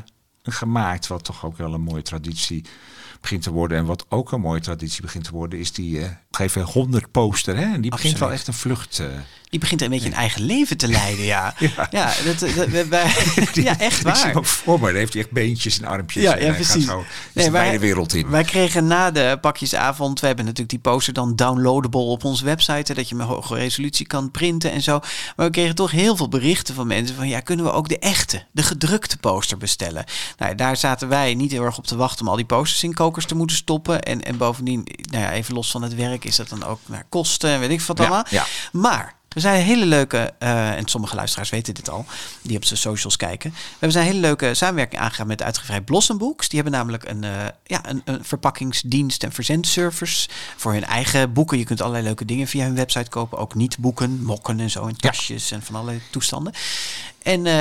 gemaakt, 0.52 1.06
wat 1.06 1.24
toch 1.24 1.44
ook 1.44 1.56
wel 1.56 1.74
een 1.74 1.80
mooie 1.80 2.02
traditie 2.02 2.64
begint 3.20 3.42
te 3.42 3.50
worden. 3.50 3.78
En 3.78 3.84
wat 3.84 4.06
ook 4.08 4.32
een 4.32 4.40
mooie 4.40 4.60
traditie 4.60 5.02
begint 5.02 5.24
te 5.24 5.30
worden, 5.30 5.58
is 5.58 5.72
die 5.72 6.06
eh 6.30 6.36
geven 6.38 6.62
100 6.62 7.10
poster. 7.10 7.56
Hè? 7.56 7.62
En 7.74 7.80
die 7.80 7.90
begint 7.90 8.18
wel 8.18 8.32
echt 8.32 8.46
een 8.46 8.54
vlucht. 8.54 8.98
eh, 8.98 9.06
Die 9.48 9.60
begint 9.60 9.82
een 9.82 9.90
beetje 9.90 10.06
een 10.08 10.14
eigen 10.14 10.42
leven 10.42 10.76
te 10.76 10.88
leiden, 10.88 11.24
ja. 11.24 11.54
Ja. 11.58 11.88
ja, 11.90 12.12
dat, 12.24 12.38
dat, 12.54 12.68
wij- 12.68 12.88
wij- 12.88 13.12
ja 13.52 13.78
echt 13.78 13.82
Ik 13.82 13.92
zie 13.96 14.02
waar. 14.04 14.26
hem 14.26 14.36
ook 14.36 14.46
voor 14.46 14.90
heeft 14.90 15.12
hij 15.12 15.22
echt 15.22 15.30
beentjes 15.30 15.78
en 15.80 15.84
armpjes. 15.86 16.22
Ja, 16.22 16.36
en 16.36 16.46
ja 16.46 16.52
precies. 16.52 16.72
Gaat 16.74 16.82
zo, 16.84 16.96
Nee, 17.32 17.44
de 17.44 17.50
wij- 17.50 17.60
beide 17.62 17.78
wereld 17.78 18.14
in. 18.14 18.28
Wij 18.30 18.44
kregen 18.44 18.86
na 18.86 19.10
de 19.10 19.38
pakjesavond, 19.40 20.20
we 20.20 20.26
hebben 20.26 20.44
natuurlijk 20.44 20.70
die 20.70 20.92
poster 20.92 21.12
dan 21.12 21.36
downloadable 21.36 22.00
op 22.00 22.24
onze 22.24 22.44
website, 22.44 22.92
hè, 22.92 22.94
dat 22.94 23.08
je 23.08 23.14
met 23.14 23.26
hoge 23.26 23.54
resolutie 23.54 24.06
kan 24.06 24.30
printen 24.30 24.72
en 24.72 24.82
zo. 24.82 24.98
Maar 25.36 25.46
we 25.46 25.52
kregen 25.52 25.74
toch 25.74 25.90
heel 25.90 26.16
veel 26.16 26.28
berichten 26.28 26.74
van 26.74 26.86
mensen 26.86 27.16
van, 27.16 27.28
ja, 27.28 27.40
kunnen 27.40 27.64
we 27.64 27.72
ook 27.72 27.88
de 27.88 27.98
echte, 27.98 28.46
de 28.52 28.62
gedrukte 28.62 29.16
poster 29.18 29.56
bestellen? 29.58 30.04
Nou, 30.38 30.54
daar 30.54 30.76
zaten 30.76 31.08
wij 31.08 31.34
niet 31.34 31.52
heel 31.52 31.64
erg 31.64 31.78
op 31.78 31.86
te 31.86 31.96
wachten 31.96 32.24
om 32.24 32.30
al 32.30 32.36
die 32.36 32.44
posters 32.44 32.82
in 32.82 32.94
kokers 32.94 33.26
te 33.26 33.34
moeten 33.34 33.56
stoppen. 33.56 34.02
En, 34.02 34.22
en 34.22 34.36
bovendien, 34.36 34.86
nou 35.10 35.24
ja, 35.24 35.32
even 35.32 35.54
los 35.54 35.70
van 35.70 35.82
het 35.82 35.94
werk, 35.94 36.19
is 36.24 36.36
dat 36.36 36.48
dan 36.48 36.64
ook 36.64 36.80
naar 36.86 37.04
kosten 37.08 37.50
en 37.50 37.60
weet 37.60 37.70
ik 37.70 37.80
wat 37.80 38.00
allemaal. 38.00 38.24
ja. 38.28 38.46
Maar 38.72 39.18
we 39.34 39.40
zijn 39.40 39.62
hele 39.62 39.86
leuke, 39.86 40.34
eh, 40.38 40.76
en 40.76 40.88
sommige 40.88 41.14
luisteraars 41.14 41.50
weten 41.50 41.74
dit 41.74 41.90
al, 41.90 42.06
die 42.42 42.56
op 42.56 42.64
zijn 42.64 42.78
socials 42.78 43.16
kijken. 43.16 43.50
We 43.50 43.56
hebben 43.70 43.92
zijn 43.92 44.06
een 44.06 44.10
hele 44.12 44.26
leuke 44.26 44.54
samenwerking 44.54 45.02
aangegaan 45.02 45.26
met 45.26 45.38
de 45.38 45.44
uitgeverij 45.44 45.80
Blossom 45.80 46.18
Books. 46.18 46.48
Die 46.48 46.60
hebben 46.60 46.78
namelijk 46.78 47.08
een, 47.08 47.24
eh, 47.24 47.30
ja, 47.64 47.88
een, 47.88 48.02
een 48.04 48.24
verpakkingsdienst 48.24 49.22
en 49.22 49.32
verzendservice 49.32 50.28
voor 50.56 50.72
hun 50.72 50.84
eigen 50.84 51.32
boeken. 51.32 51.58
Je 51.58 51.64
kunt 51.64 51.80
allerlei 51.80 52.04
leuke 52.04 52.24
dingen 52.24 52.46
via 52.46 52.64
hun 52.64 52.74
website 52.74 53.10
kopen. 53.10 53.38
Ook 53.38 53.54
niet 53.54 53.78
boeken, 53.78 54.22
mokken 54.22 54.60
en 54.60 54.70
zo, 54.70 54.86
en 54.86 54.96
tasjes 54.96 55.50
en 55.50 55.62
van 55.62 55.74
allerlei 55.74 56.00
toestanden. 56.10 56.52
En 57.22 57.46
eh, 57.46 57.52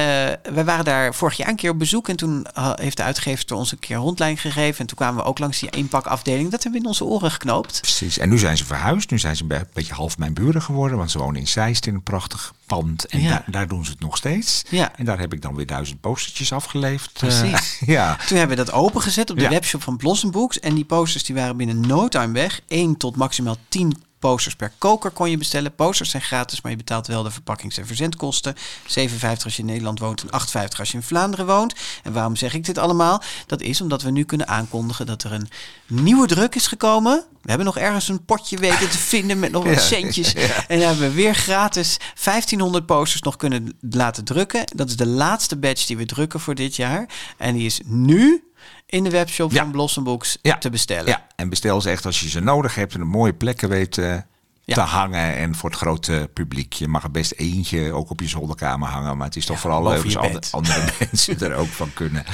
wij 0.53 0.65
waren 0.65 0.85
daar 0.85 1.13
vorig 1.15 1.37
jaar 1.37 1.47
een 1.47 1.55
keer 1.55 1.69
op 1.71 1.79
bezoek. 1.79 2.09
En 2.09 2.15
toen 2.15 2.45
eh, 2.53 2.71
heeft 2.75 2.97
de 2.97 3.03
uitgever 3.03 3.55
ons 3.55 3.71
een 3.71 3.79
keer 3.79 3.95
een 3.95 4.01
rondleiding 4.01 4.41
gegeven. 4.41 4.79
En 4.79 4.85
toen 4.85 4.97
kwamen 4.97 5.23
we 5.23 5.29
ook 5.29 5.39
langs 5.39 5.59
die 5.59 5.69
eenpakafdeling. 5.69 6.51
Dat 6.51 6.63
hebben 6.63 6.71
we 6.71 6.85
in 6.85 6.91
onze 6.91 7.05
oren 7.05 7.31
geknoopt. 7.31 7.81
Precies. 7.81 8.17
En 8.17 8.29
nu 8.29 8.37
zijn 8.37 8.57
ze 8.57 8.65
verhuisd. 8.65 9.09
Nu 9.11 9.19
zijn 9.19 9.35
ze 9.35 9.41
een 9.41 9.47
be- 9.47 9.67
beetje 9.73 9.93
half 9.93 10.17
mijn 10.17 10.33
buren 10.33 10.61
geworden. 10.61 10.97
Want 10.97 11.11
ze 11.11 11.17
wonen 11.17 11.39
in 11.39 11.47
Zeist 11.47 11.85
in 11.87 11.93
een 11.93 12.03
prachtig 12.03 12.53
pand. 12.65 13.05
En 13.05 13.21
Ja. 13.21 13.29
daar, 13.29 13.43
daar 13.47 13.67
doen 13.67 13.85
ze 13.85 13.91
het 13.91 13.99
nog 13.99 14.17
steeds. 14.17 14.63
Ja. 14.69 14.91
En 14.95 15.05
daar 15.05 15.19
heb 15.19 15.33
ik 15.33 15.41
dan 15.41 15.55
weer 15.55 15.65
duizend 15.65 16.01
postertjes 16.01 16.51
afgeleefd. 16.53 17.11
Eh, 17.13 17.19
Precies. 17.19 17.79
ja. 17.85 18.15
Toen 18.27 18.37
hebben 18.37 18.57
we 18.57 18.63
dat 18.63 18.73
opengezet 18.73 19.29
op 19.29 19.35
de 19.37 19.43
Ja. 19.43 19.49
webshop 19.49 19.83
van 19.83 19.97
Blossom 19.97 20.31
Books. 20.31 20.59
En 20.59 20.75
die 20.75 20.85
posters 20.85 21.23
die 21.23 21.35
waren 21.35 21.57
binnen 21.57 21.79
no 21.87 22.07
time 22.07 22.33
weg. 22.33 22.61
1 22.67 22.97
tot 22.97 23.15
maximaal 23.15 23.55
10 23.69 24.03
posters 24.19 24.55
per 24.55 24.71
koker 24.77 25.11
kon 25.11 25.29
je 25.29 25.37
bestellen. 25.37 25.75
Posters 25.75 26.09
zijn 26.09 26.23
gratis, 26.23 26.61
maar 26.61 26.71
je 26.71 26.77
betaalt 26.77 27.07
wel 27.07 27.23
de 27.23 27.31
verpakkings- 27.31 27.77
en 27.77 27.87
verzendkosten. 27.87 28.55
7,50 28.87 29.43
als 29.43 29.55
je 29.55 29.59
in 29.61 29.65
Nederland 29.65 29.99
woont 29.99 30.21
en 30.21 30.29
8,50 30.31 30.79
als 30.79 30.91
je 30.91 30.97
in 30.97 31.03
Vlaanderen 31.03 31.45
woont. 31.45 31.73
En 32.03 32.13
waarom 32.13 32.35
zeg 32.35 32.53
ik 32.53 32.65
dit 32.65 32.77
allemaal? 32.77 33.21
Dat 33.45 33.61
is 33.61 33.81
omdat 33.81 34.01
we 34.01 34.11
nu 34.11 34.23
kunnen 34.23 34.47
aankondigen 34.47 35.05
dat 35.05 35.23
er 35.23 35.31
een 35.31 35.49
nieuwe 35.87 36.27
druk 36.27 36.55
is 36.55 36.67
gekomen. 36.67 37.23
We 37.41 37.49
hebben 37.49 37.65
nog 37.65 37.77
ergens 37.77 38.07
een 38.07 38.25
potje 38.25 38.57
weten 38.57 38.89
te 38.89 38.97
vinden 39.13 39.39
met 39.39 39.51
nog 39.51 39.63
wat 39.63 39.73
Ja, 39.73 39.79
centjes. 39.79 40.31
ja. 40.31 40.67
En 40.67 40.79
dan 40.79 40.87
hebben 40.87 41.07
we 41.09 41.13
weer 41.15 41.35
gratis 41.35 41.97
1500 42.23 42.85
posters 42.85 43.21
nog 43.21 43.35
kunnen 43.35 43.77
laten 43.81 44.23
drukken. 44.23 44.63
Dat 44.75 44.89
is 44.89 44.95
de 44.95 45.07
laatste 45.07 45.57
batch 45.57 45.85
die 45.85 45.97
we 45.97 46.05
drukken 46.05 46.39
voor 46.39 46.55
dit 46.55 46.75
jaar. 46.75 47.09
En 47.37 47.53
die 47.55 47.65
is 47.65 47.79
nu 47.85 48.43
in 48.89 49.03
de 49.03 49.09
webshop 49.09 49.53
van 49.53 49.71
Blossom 49.71 50.03
Books 50.03 50.37
te 50.59 50.69
bestellen. 50.69 51.07
Ja, 51.07 51.27
en 51.35 51.49
bestel 51.49 51.81
ze 51.81 51.89
echt 51.89 52.05
als 52.05 52.19
je 52.19 52.29
ze 52.29 52.39
nodig 52.39 52.75
hebt 52.75 52.93
en 52.93 53.01
op 53.01 53.07
mooie 53.07 53.33
plekken 53.33 53.69
weet 53.69 53.97
eh, 53.97 54.17
te 54.65 54.79
hangen. 54.79 55.35
En 55.35 55.55
voor 55.55 55.69
het 55.69 55.79
grote 55.79 56.29
publiek. 56.33 56.73
Je 56.73 56.87
mag 56.87 57.03
er 57.03 57.11
best 57.11 57.31
eentje 57.31 57.93
ook 57.93 58.09
op 58.09 58.19
je 58.19 58.27
zolderkamer 58.27 58.87
hangen. 58.87 59.17
Maar 59.17 59.27
het 59.27 59.35
is 59.35 59.45
toch 59.45 59.59
vooral 59.59 59.83
leuk 59.83 60.03
als 60.03 60.51
andere 60.51 60.91
mensen 60.99 61.39
er 61.39 61.55
ook 61.55 61.67
van 61.67 61.93
kunnen 61.93 62.25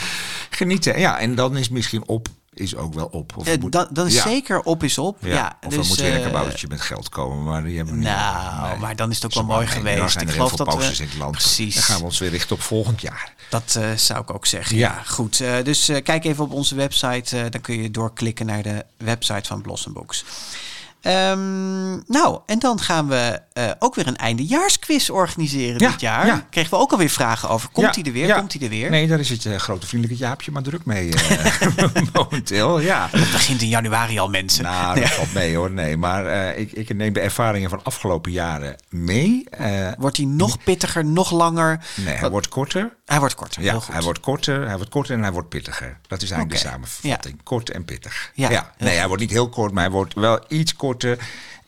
genieten. 0.49 0.99
Ja, 0.99 1.20
en 1.20 1.36
dan 1.36 1.58
is 1.58 1.70
misschien 1.70 2.08
op, 2.08 2.28
is 2.56 2.76
ook 2.76 2.93
wel 2.93 3.06
op. 3.06 3.34
Of 3.38 3.47
Eh, 3.47 3.60
moet- 3.60 3.72
dan, 3.72 3.88
dan 3.91 4.06
is 4.08 4.14
ja. 4.14 4.22
zeker 4.22 4.62
op 4.62 4.84
is 4.84 4.97
op. 4.97 5.18
Ja, 5.22 5.28
Ja, 5.34 5.58
of 5.66 5.72
er 5.72 5.78
dus, 5.78 5.88
moet 5.88 5.97
weer 5.99 6.26
een 6.26 6.34
eh, 6.36 6.64
met 6.70 6.82
geld 6.82 7.10
komen, 7.10 7.43
maar 7.43 7.64
die 7.64 7.76
hebben 7.76 7.93
we 7.93 7.99
niet. 7.99 8.10
Nou, 8.10 8.80
maar 8.80 8.95
dan 8.95 9.10
is 9.10 9.16
het 9.16 9.26
ook 9.26 9.34
wel 9.34 9.43
mooi 9.43 9.68
geweest. 9.68 10.14
Dan 10.14 10.24
Ik 10.24 10.30
geloof 10.30 10.51
dat 10.56 10.68
we- 10.68 10.74
posters 10.74 10.99
in 10.99 11.08
het 11.08 11.18
land. 11.18 11.32
Precies. 11.32 11.74
Dan 11.76 11.84
gaan 11.84 11.97
we 11.97 12.03
ons 12.03 12.20
weer 12.20 12.30
richten 12.30 12.56
op 12.56 12.62
volgend 12.62 13.01
jaar. 13.01 13.34
Dat 13.49 13.76
eh, 13.80 13.91
zou 13.95 14.22
ik 14.22 14.34
ook 14.34 14.45
zeggen. 14.45 14.78
Ja, 14.78 15.01
goed. 15.06 15.38
Dus 15.38 15.91
kijk 16.03 16.26
even 16.26 16.43
op 16.43 16.51
onze 16.51 16.76
website. 16.76 17.47
dan 17.49 17.62
kun 17.62 17.82
je 17.82 17.91
doorklikken 17.91 18.45
naar 18.45 18.64
de 18.64 18.86
website 18.97 19.47
van 19.47 19.62
Blossom 19.62 19.93
Books. 19.93 20.26
Ehm, 21.06 21.89
nou, 22.08 22.39
en 22.45 22.60
dan 22.60 22.80
gaan 22.80 23.08
we 23.08 23.39
eh, 23.53 23.72
ook 23.80 23.95
weer 23.95 24.08
een 24.08 24.16
eindejaarsquiz 24.18 25.10
organiseren 25.10 25.80
Ja, 25.80 25.89
dit 25.91 26.01
jaar. 26.01 26.26
ja. 26.26 26.45
Kregen 26.49 26.70
we 26.70 26.78
ook 26.78 26.91
alweer 26.91 27.10
vragen 27.10 27.49
over. 27.49 27.70
Komt 27.70 27.86
Ja, 27.95 28.01
hij 28.01 28.03
er 28.12 28.12
weer? 28.18 28.36
Komt 28.36 28.53
hij 28.53 28.62
er 28.62 28.70
weer? 28.70 28.89
Nee, 28.89 29.08
daar 29.08 29.20
is 29.20 29.30
het 29.30 29.45
eh, 29.45 29.56
grote 29.56 29.88
vriendelijke 29.88 30.24
Jaapje 30.24 30.51
maar 30.51 30.62
druk 30.62 30.86
mee 30.86 31.14
eh, 31.14 31.88
momenteel. 32.14 32.80
Ja. 32.80 33.08
Het 33.12 33.32
begint 33.32 33.62
in 33.62 33.68
januari 33.68 34.20
al, 34.20 34.30
mensen. 34.30 34.64
Nou, 34.64 34.99
dat 34.99 35.10
valt 35.10 35.34
mee 35.34 35.56
hoor. 35.56 35.72
Nee, 35.72 35.97
maar 35.97 36.56
ik, 36.56 36.72
ik 36.72 36.95
neem 36.95 37.14
de 37.14 37.20
ervaringen 37.20 37.70
van 37.70 37.84
afgelopen 37.84 38.32
jaren 38.32 38.76
mee. 38.89 39.43
Wordt 39.97 40.18
hij 40.18 40.26
nog 40.26 40.64
pittiger, 40.64 41.06
nog 41.06 41.32
langer? 41.32 41.80
nee, 41.95 42.16
hij 42.16 42.30
wordt 42.30 42.47
korter. 42.47 42.93
Hij 43.06 43.20
wordt 43.20 43.36
korter, 43.36 43.62
Ja, 43.64 43.72
heel 43.72 43.80
goed. 43.82 43.93
hij 43.93 44.01
wordt 44.03 44.20
korter, 44.20 44.68
hij 44.68 44.76
wordt 44.76 44.91
korter 44.91 45.16
en 45.16 45.22
hij 45.22 45.32
wordt 45.32 45.49
pittiger. 45.49 45.97
Dat 46.08 46.22
is 46.22 46.32
eigenlijk 46.32 46.62
de 46.62 46.68
samenvatting. 46.70 47.43
Kort 47.43 47.70
en 47.70 47.86
pittig. 47.86 48.32
Ja, 48.34 48.72
Nee, 48.78 48.97
hij 48.97 49.08
wordt 49.08 49.22
niet 49.22 49.32
heel 49.32 49.49
kort, 49.49 49.72
maar 49.72 49.84
hij 49.84 49.91
wordt 49.91 50.14
wel 50.14 50.39
iets 50.47 50.76
korter 50.76 50.93
Angebote 50.96 51.20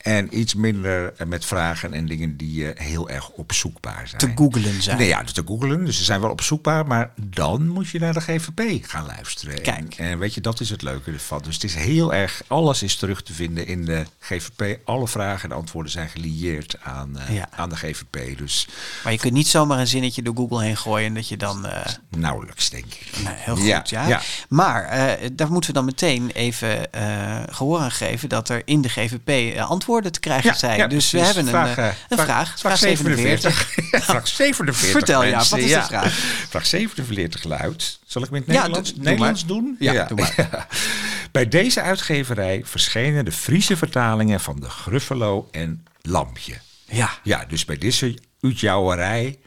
en 0.08 0.38
iets 0.38 0.54
minder 0.54 1.12
eh, 1.16 1.26
met 1.26 1.44
vragen 1.44 1.92
en 1.92 2.06
dingen 2.06 2.36
die 2.36 2.72
eh, 2.72 2.86
heel 2.86 3.08
erg 3.08 3.28
opzoekbaar 3.28 4.08
zijn. 4.08 4.20
Te 4.20 4.32
googlen 4.42 4.82
zijn. 4.82 4.98
Nee, 4.98 5.08
ja, 5.08 5.24
te 5.24 5.42
googlen. 5.46 5.84
Dus 5.84 5.96
ze 5.98 6.04
zijn 6.04 6.20
wel 6.20 6.30
opzoekbaar, 6.30 6.86
maar 6.86 7.10
dan 7.16 7.68
moet 7.68 7.88
je 7.88 7.98
naar 7.98 8.12
de 8.12 8.20
GVP 8.20 8.84
gaan 8.86 9.06
luisteren. 9.06 9.62
Kijk. 9.62 9.94
En, 9.94 10.06
en 10.06 10.18
weet 10.18 10.34
je, 10.34 10.40
dat 10.40 10.60
is 10.60 10.70
het 10.70 10.82
leuke 10.82 11.10
ervan. 11.12 11.40
Dus 11.44 11.54
het 11.54 11.64
is 11.64 11.74
heel 11.74 12.14
erg, 12.14 12.42
alles 12.46 12.82
is 12.82 12.96
terug 12.96 13.22
te 13.22 13.32
vinden 13.32 13.66
in 13.66 13.84
de 13.84 14.04
GVP. 14.18 14.78
Alle 14.84 15.08
vragen 15.08 15.50
en 15.50 15.56
antwoorden 15.56 15.92
zijn 15.92 16.08
gelieerd 16.08 16.76
aan, 16.82 17.18
eh, 17.18 17.34
Ja. 17.34 17.48
aan 17.56 17.68
de 17.68 17.76
GVP. 17.76 18.38
Dus 18.38 18.68
Maar 19.04 19.12
je 19.12 19.18
kunt 19.18 19.32
niet 19.32 19.48
zomaar 19.48 19.78
een 19.78 19.86
zinnetje 19.86 20.22
door 20.22 20.34
Google 20.36 20.62
heen 20.62 20.76
gooien 20.76 21.06
en 21.06 21.14
dat 21.14 21.28
je 21.28 21.36
dan. 21.36 21.66
eh, 21.66 21.86
nauwelijks, 22.16 22.70
denk 22.70 22.84
ik. 22.84 23.10
Heel 23.24 23.56
goed, 23.56 23.64
Ja, 23.66 23.82
ja. 23.86 24.06
ja. 24.08 24.20
Maar 24.48 25.16
daar 25.32 25.50
moeten 25.50 25.70
we 25.70 25.76
dan 25.76 25.84
meteen 25.84 26.30
even 26.30 26.92
eh 26.92 27.42
gehoor 27.50 27.78
aan 27.78 27.90
geven 27.90 28.28
dat 28.28 28.48
er 28.48 28.62
in 28.64 28.80
de 28.82 28.88
GVP 28.88 29.28
eh, 29.28 29.70
antwoorden 29.98 30.12
te 30.12 30.20
krijgen 30.20 30.50
Ja, 30.50 30.56
zijn. 30.56 30.78
ja, 30.78 30.86
dus 30.86 31.10
we 31.10 31.18
hebben 31.20 31.42
een 31.42 31.48
Vraag, 31.48 31.76
eh, 31.76 31.88
eh, 31.88 31.94
een 32.08 32.18
vraag- 32.18 32.26
vraag. 32.26 32.58
vraag 32.58 32.78
47. 32.78 33.76
Ja, 33.90 34.00
vraag 34.00 34.28
47. 34.28 34.90
Vertel 34.90 35.24
ja, 35.24 35.36
wat 35.38 35.58
is 35.58 35.72
de 35.72 35.82
vraag? 35.82 36.12
Vraag 36.48 36.66
47 36.66 37.44
luidt. 37.44 38.00
Zal 38.06 38.22
ik 38.22 38.30
met 38.30 38.46
Nederlands, 38.46 38.94
Nederlands 38.94 39.46
doen? 39.46 39.76
Ja, 39.78 40.04
doe 40.04 40.18
maar. 40.18 40.66
Bij 41.32 41.48
deze 41.48 41.80
uitgeverij 41.82 42.60
verschenen 42.64 43.24
de 43.24 43.32
Friese 43.32 43.76
vertalingen 43.76 44.40
van 44.40 44.60
de 44.60 44.68
Gruffalo 44.70 45.48
en 45.50 45.84
Lampje. 46.02 46.54
Ja. 46.84 47.10
Ja, 47.22 47.44
dus 47.44 47.64
bij 47.64 47.78
deze 47.78 48.18
uitjouwerij 48.40 49.38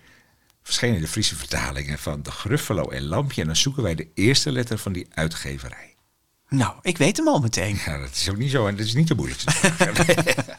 verschenen 0.63 1.01
de 1.01 1.07
Friese 1.07 1.35
vertalingen 1.35 1.99
van 1.99 2.23
de 2.23 2.31
Gruffalo 2.31 2.89
en 2.89 3.03
Lampje. 3.03 3.41
En 3.41 3.47
dan 3.47 3.55
zoeken 3.55 3.83
wij 3.83 3.95
de 3.95 4.07
eerste 4.15 4.51
letter 4.51 4.77
van 4.77 4.91
die 4.93 5.07
uitgeverij. 5.13 5.90
Nou, 6.55 6.73
ik 6.81 6.97
weet 6.97 7.17
hem 7.17 7.27
al 7.27 7.39
meteen. 7.39 7.79
Ja, 7.85 7.97
dat 7.97 8.09
is 8.13 8.29
ook 8.29 8.37
niet 8.37 8.51
zo 8.51 8.67
en 8.67 8.75
dat 8.75 8.85
is 8.85 8.93
niet 8.93 9.07
te 9.07 9.15
moeilijk. 9.15 9.41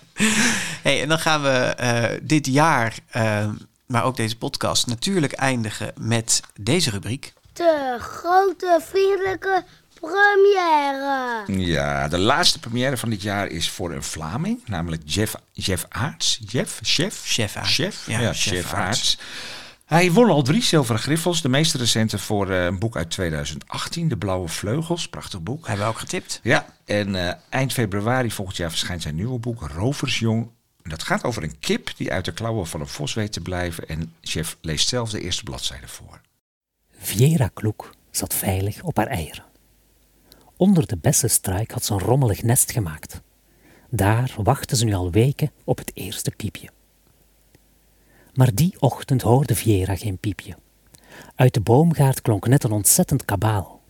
Hey, 0.83 1.03
en 1.03 1.09
dan 1.09 1.19
gaan 1.19 1.43
we 1.43 1.49
eh, 1.49 2.19
dit 2.23 2.47
jaar, 2.47 2.99
eh, 3.11 3.49
maar 3.87 4.05
ook 4.05 4.17
deze 4.17 4.37
podcast, 4.37 4.87
natuurlijk 4.87 5.33
eindigen 5.33 5.93
met 6.01 6.41
deze 6.61 6.91
rubriek. 6.91 7.33
De 7.53 7.97
grote 8.01 8.81
vriendelijke 8.89 9.65
Première. 10.01 11.43
Ja, 11.47 12.09
de 12.09 12.19
laatste 12.19 12.59
première 12.59 12.97
van 12.97 13.11
dit 13.11 13.23
jaar 13.23 13.47
is 13.47 13.71
voor 13.71 13.93
een 13.93 14.03
Vlaming, 14.03 14.61
namelijk 14.67 15.03
Jeff, 15.05 15.35
Jeff 15.53 15.87
Aarts. 15.89 16.41
Jeff? 16.47 16.79
Chef? 16.83 17.21
Chef 17.25 17.57
Aarts. 17.57 17.75
Chef? 17.75 18.07
Ja, 18.07 18.21
Ja, 18.21 18.33
Chef 18.33 18.53
Chef 18.53 18.73
Aarts. 18.73 18.75
Aarts. 18.75 19.19
Hij 19.93 20.13
won 20.13 20.31
al 20.31 20.43
drie 20.43 20.63
zilveren 20.63 21.01
griffels. 21.01 21.43
De 21.43 21.49
meest 21.49 21.75
recente 21.75 22.19
voor 22.19 22.51
eh, 22.51 22.65
een 22.65 22.79
boek 22.79 22.97
uit 22.97 23.11
2018, 23.11 24.09
De 24.09 24.17
Blauwe 24.17 24.49
Vleugels. 24.49 25.09
Prachtig 25.09 25.43
boek. 25.43 25.67
Hebben 25.67 25.87
we 25.87 25.93
ook 25.93 25.99
getipt. 25.99 26.41
Ja, 26.43 26.67
en 26.85 27.15
eh, 27.15 27.35
eind 27.49 27.73
februari 27.73 28.31
volgend 28.31 28.57
jaar 28.57 28.71
verschijnt 28.71 29.03
zijn 29.03 29.15
nieuwe 29.15 29.39
boek, 29.39 29.63
Roversjong. 29.63 30.51
Dat 30.83 31.03
gaat 31.03 31.25
over 31.25 31.43
een 31.43 31.59
kip 31.59 31.91
die 31.97 32.13
uit 32.13 32.25
de 32.25 32.33
klauwen 32.33 32.67
van 32.67 32.81
een 32.81 32.87
vos 32.87 33.15
weet 33.15 33.33
te 33.33 33.41
blijven. 33.41 33.89
En 33.89 34.15
chef 34.21 34.57
leest 34.61 34.89
zelf 34.89 35.11
de 35.11 35.21
eerste 35.21 35.43
bladzijde 35.43 35.89
voor. 35.89 36.21
Viera 36.99 37.51
Kloek 37.55 37.95
zat 38.11 38.35
veilig 38.35 38.83
op 38.83 38.97
haar 38.97 39.07
eieren. 39.07 39.45
Onder 40.57 40.87
de 40.87 40.97
bessenstruik 40.97 41.71
had 41.71 41.85
ze 41.85 41.93
een 41.93 41.99
rommelig 41.99 42.43
nest 42.43 42.73
gemaakt. 42.73 43.21
Daar 43.91 44.35
wachtte 44.37 44.77
ze 44.77 44.85
nu 44.85 44.93
al 44.93 45.11
weken 45.11 45.51
op 45.65 45.79
het 45.79 45.91
eerste 45.95 46.31
piepje. 46.37 46.69
Maar 48.35 48.55
die 48.55 48.75
ochtend 48.79 49.23
hoorde 49.23 49.55
Viera 49.55 49.97
geen 49.97 50.19
piepje. 50.19 50.57
Uit 51.35 51.55
de 51.55 51.61
boomgaard 51.61 52.23
klonk 52.23 52.47
net 52.47 52.65
een 52.65 52.73
ontzettend 52.73 53.25
kabaal. 53.25 53.81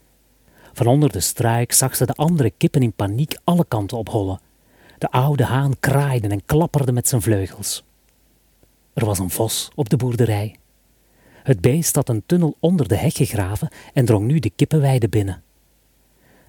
Van 0.72 0.86
onder 0.86 1.12
de 1.12 1.20
struik 1.20 1.72
zag 1.72 1.97
ze 1.97 2.07
de 2.07 2.14
andere 2.14 2.51
kippen 2.51 2.82
in 2.82 2.93
paniek 2.93 3.38
alle 3.45 3.64
kanten 3.68 3.99
ophollen. 3.99 4.40
De 4.99 5.11
oude 5.11 5.45
haan 5.45 5.78
kraaide 5.80 6.28
en 6.28 6.45
klapperde 6.45 6.93
met 6.93 7.09
zijn 7.09 7.22
vleugels. 7.22 7.84
Er 8.93 9.05
was 9.05 9.18
een 9.18 9.30
vos 9.30 9.70
op 9.74 9.88
de 9.88 9.97
boerderij. 9.97 10.57
Het 11.43 11.61
beest 11.61 11.95
had 11.95 12.09
een 12.09 12.22
tunnel 12.26 12.57
onder 12.61 12.88
de 12.88 12.97
heg 12.97 13.14
gegraven 13.14 13.68
en 13.93 14.05
drong 14.05 14.26
nu 14.26 14.38
de 14.38 14.51
kippenweide 14.51 15.09
binnen. 15.09 15.43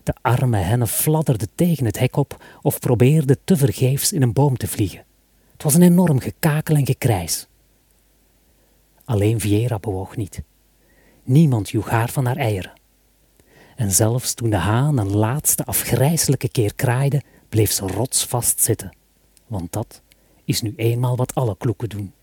De 0.03 0.13
arme 0.21 0.57
hennen 0.57 0.87
fladderden 0.87 1.49
tegen 1.55 1.85
het 1.85 1.99
hek 1.99 2.15
op 2.15 2.43
of 2.61 2.79
probeerden 2.79 3.37
tevergeefs 3.43 4.11
in 4.11 4.21
een 4.21 4.33
boom 4.33 4.57
te 4.57 4.67
vliegen. 4.67 5.03
Het 5.51 5.63
was 5.63 5.73
een 5.73 5.81
enorm 5.81 6.19
gekakel 6.19 6.75
en 6.75 6.85
gekrijs. 6.85 7.47
Alleen 9.05 9.39
Viera 9.39 9.79
bewoog 9.79 10.15
niet. 10.15 10.43
Niemand 11.23 11.69
joeg 11.69 11.89
haar 11.89 12.09
van 12.09 12.25
haar 12.25 12.37
eieren. 12.37 12.73
En 13.75 13.91
zelfs 13.91 14.33
toen 14.33 14.49
de 14.49 14.55
haan 14.55 14.97
een 14.97 15.15
laatste 15.15 15.65
afgrijselijke 15.65 16.49
keer 16.49 16.75
kraaide, 16.75 17.21
bleef 17.49 17.71
ze 17.71 17.87
rotsvast 17.87 18.61
zitten. 18.61 18.95
Want 19.47 19.71
dat 19.71 20.01
is 20.45 20.61
nu 20.61 20.73
eenmaal 20.75 21.15
wat 21.15 21.35
alle 21.35 21.57
kloeken 21.57 21.89
doen. 21.89 22.13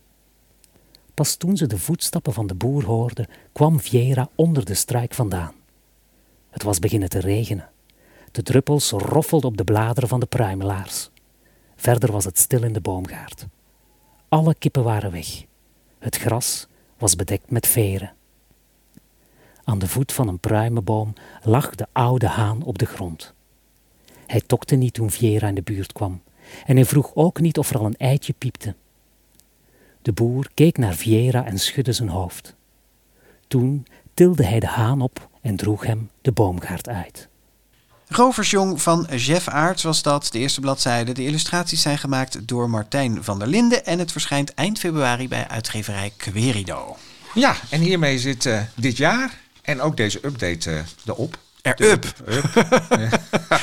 Pas 1.14 1.36
toen 1.36 1.56
ze 1.56 1.66
de 1.66 1.78
voetstappen 1.78 2.32
van 2.32 2.46
de 2.46 2.54
boer 2.54 2.84
hoorde, 2.84 3.28
kwam 3.52 3.80
Viera 3.80 4.28
onder 4.34 4.64
de 4.64 4.74
struik 4.74 5.14
vandaan. 5.14 5.54
Het 6.50 6.62
was 6.62 6.78
beginnen 6.78 7.08
te 7.08 7.18
regenen. 7.18 7.70
De 8.32 8.42
druppels 8.42 8.90
roffelden 8.90 9.50
op 9.50 9.56
de 9.56 9.64
bladeren 9.64 10.08
van 10.08 10.20
de 10.20 10.26
pruimelaars. 10.26 11.10
Verder 11.76 12.12
was 12.12 12.24
het 12.24 12.38
stil 12.38 12.62
in 12.62 12.72
de 12.72 12.80
boomgaard. 12.80 13.46
Alle 14.28 14.54
kippen 14.54 14.84
waren 14.84 15.12
weg. 15.12 15.44
Het 15.98 16.16
gras 16.16 16.66
was 17.00 17.16
bedekt 17.16 17.50
met 17.50 17.66
veren. 17.66 18.12
Aan 19.64 19.78
de 19.78 19.88
voet 19.88 20.12
van 20.12 20.28
een 20.28 20.38
pruimenboom 20.38 21.12
lag 21.42 21.74
de 21.74 21.86
oude 21.92 22.26
haan 22.26 22.62
op 22.62 22.78
de 22.78 22.86
grond. 22.86 23.34
Hij 24.26 24.40
tokte 24.40 24.76
niet 24.76 24.94
toen 24.94 25.10
Viera 25.10 25.48
in 25.48 25.54
de 25.54 25.62
buurt 25.62 25.92
kwam 25.92 26.22
en 26.66 26.76
hij 26.76 26.84
vroeg 26.84 27.14
ook 27.14 27.40
niet 27.40 27.58
of 27.58 27.70
er 27.70 27.78
al 27.78 27.84
een 27.84 27.96
eitje 27.96 28.32
piepte. 28.32 28.74
De 30.02 30.12
boer 30.12 30.50
keek 30.54 30.78
naar 30.78 30.94
Viera 30.94 31.46
en 31.46 31.58
schudde 31.58 31.92
zijn 31.92 32.08
hoofd. 32.08 32.54
Toen 33.46 33.86
tilde 34.14 34.44
hij 34.44 34.60
de 34.60 34.66
haan 34.66 35.00
op 35.00 35.28
en 35.40 35.56
droeg 35.56 35.86
hem 35.86 36.10
de 36.20 36.32
boomgaard 36.32 36.88
uit. 36.88 37.29
Roversjong 38.12 38.82
van 38.82 39.06
Jeff 39.16 39.48
Aarts 39.48 39.82
was 39.82 40.02
dat. 40.02 40.28
De 40.32 40.38
eerste 40.38 40.60
bladzijde. 40.60 41.12
De 41.12 41.24
illustraties 41.24 41.82
zijn 41.82 41.98
gemaakt 41.98 42.48
door 42.48 42.70
Martijn 42.70 43.24
van 43.24 43.38
der 43.38 43.48
Linden. 43.48 43.86
En 43.86 43.98
het 43.98 44.12
verschijnt 44.12 44.54
eind 44.54 44.78
februari 44.78 45.28
bij 45.28 45.48
uitgeverij 45.48 46.12
Querido. 46.16 46.96
Ja, 47.34 47.56
en 47.68 47.80
hiermee 47.80 48.18
zit 48.18 48.46
eh, 48.46 48.60
dit 48.74 48.96
jaar 48.96 49.40
en 49.62 49.80
ook 49.80 49.96
deze 49.96 50.18
update 50.22 50.70
eh, 50.70 50.78
erop. 51.06 51.38
Erop. 51.62 52.04
Up. 52.26 53.20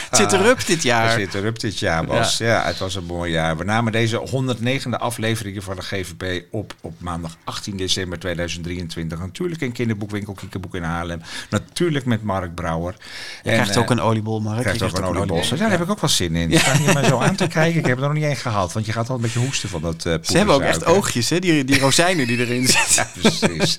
Het 0.09 0.17
zit 0.17 0.33
erop 0.33 0.65
dit 0.65 0.83
jaar. 0.83 1.09
Het 1.09 1.19
zit 1.19 1.33
erop 1.33 1.59
dit 1.59 1.79
jaar, 1.79 2.05
Bas. 2.05 2.37
Ja. 2.37 2.63
het 2.65 2.77
was 2.77 2.95
een 2.95 3.03
mooi 3.03 3.31
jaar. 3.31 3.57
We 3.57 3.63
namen 3.63 3.91
deze 3.91 4.27
109e 4.57 4.89
aflevering 4.89 5.63
van 5.63 5.75
de 5.75 5.81
GVP 5.81 6.45
op 6.51 6.75
op 6.81 6.93
maandag 6.99 7.37
18 7.43 7.77
december 7.77 8.19
2023. 8.19 9.19
Natuurlijk 9.19 9.61
in 9.61 9.71
kinderboekwinkel 9.71 10.33
Kiekenboek 10.33 10.75
in 10.75 10.83
Haarlem. 10.83 11.21
Natuurlijk 11.49 12.05
met 12.05 12.23
Mark 12.23 12.55
Brouwer. 12.55 12.95
Je 13.43 13.51
krijgt 13.51 13.77
ook 13.77 13.89
een 13.89 14.01
oliebol, 14.01 14.41
Mark. 14.41 14.61
Krijgt 14.61 14.79
Je 14.79 14.85
ook 14.85 14.91
een 14.91 14.97
krijgt 14.97 15.17
oliebol. 15.17 15.43
Ja, 15.43 15.55
daar 15.55 15.69
heb 15.69 15.81
ik 15.81 15.89
ook 15.89 16.01
wel 16.01 16.09
zin 16.09 16.35
in. 16.35 16.49
Ja. 16.49 16.59
Sta 16.59 16.73
je 16.73 16.93
me 16.93 17.05
zo 17.05 17.19
aan 17.19 17.35
te 17.35 17.47
kijken? 17.57 17.79
Ik 17.79 17.85
heb 17.85 17.97
er 17.97 18.03
nog 18.03 18.13
niet 18.13 18.23
één 18.23 18.35
gehad, 18.35 18.73
want 18.73 18.85
je 18.85 18.91
gaat 18.91 19.09
al 19.09 19.15
een 19.15 19.21
beetje 19.21 19.39
hoesten 19.39 19.69
van 19.69 19.81
dat 19.81 20.05
uh, 20.05 20.15
Ze 20.21 20.37
hebben 20.37 20.55
ook 20.55 20.61
echt 20.61 20.85
oogjes, 20.85 21.29
hè? 21.29 21.39
Die, 21.39 21.63
die 21.63 21.79
rozijnen 21.79 22.27
die 22.27 22.37
erin 22.37 22.67
zitten. 22.77 22.95
Ja, 22.95 23.07
precies. 23.21 23.75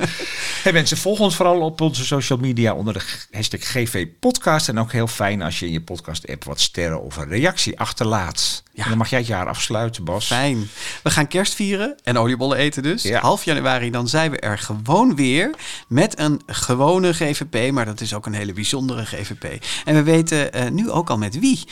hey 0.62 0.73
mensen, 0.73 0.97
volg 0.97 1.19
ons 1.19 1.37
vooral 1.37 1.61
op 1.61 1.81
onze 1.81 2.05
social 2.05 2.39
media 2.39 2.75
onder 2.75 2.95
de 2.95 3.01
hashtag 3.31 3.61
GV 3.61 4.08
Podcast. 4.09 4.69
En 4.69 4.79
ook 4.79 4.93
heel 4.93 5.07
fijn 5.07 5.43
als 5.43 5.59
je 5.59 5.67
in 5.67 5.73
je 5.73 5.81
podcast-app 5.81 6.45
wat 6.45 6.61
sterren 6.61 7.03
of 7.03 7.17
een 7.17 7.29
reactie 7.29 7.79
achterlaat. 7.79 8.63
Ja. 8.73 8.83
En 8.83 8.89
dan 8.89 8.99
mag 8.99 9.11
jij 9.11 9.19
het 9.19 9.29
jaar 9.29 9.47
afsluiten, 9.47 10.05
Bas. 10.05 10.27
Fijn. 10.27 10.69
We 11.03 11.11
gaan 11.11 11.27
kerst 11.27 11.55
vieren 11.55 11.97
en 12.03 12.19
oliebollen 12.19 12.59
eten 12.59 12.83
dus. 12.83 13.13
Half 13.13 13.45
januari, 13.45 13.91
dan 13.91 14.09
zijn 14.09 14.31
we 14.31 14.39
er 14.39 14.59
gewoon 14.59 15.17
weer 15.17 15.55
met 15.89 16.19
een 16.19 16.41
gewone 16.47 17.13
GVP. 17.13 17.73
Maar 17.73 17.85
dat 17.85 18.01
is 18.01 18.15
ook 18.15 18.27
een 18.27 18.35
hele 18.35 18.53
bijzondere 18.53 19.05
GVP. 19.05 19.65
En 19.85 19.95
we 19.95 20.03
weten 20.03 20.57
uh, 20.57 20.71
nu 20.71 20.91
ook 20.91 21.11
al 21.11 21.19
met 21.19 21.39
wie. 21.39 21.65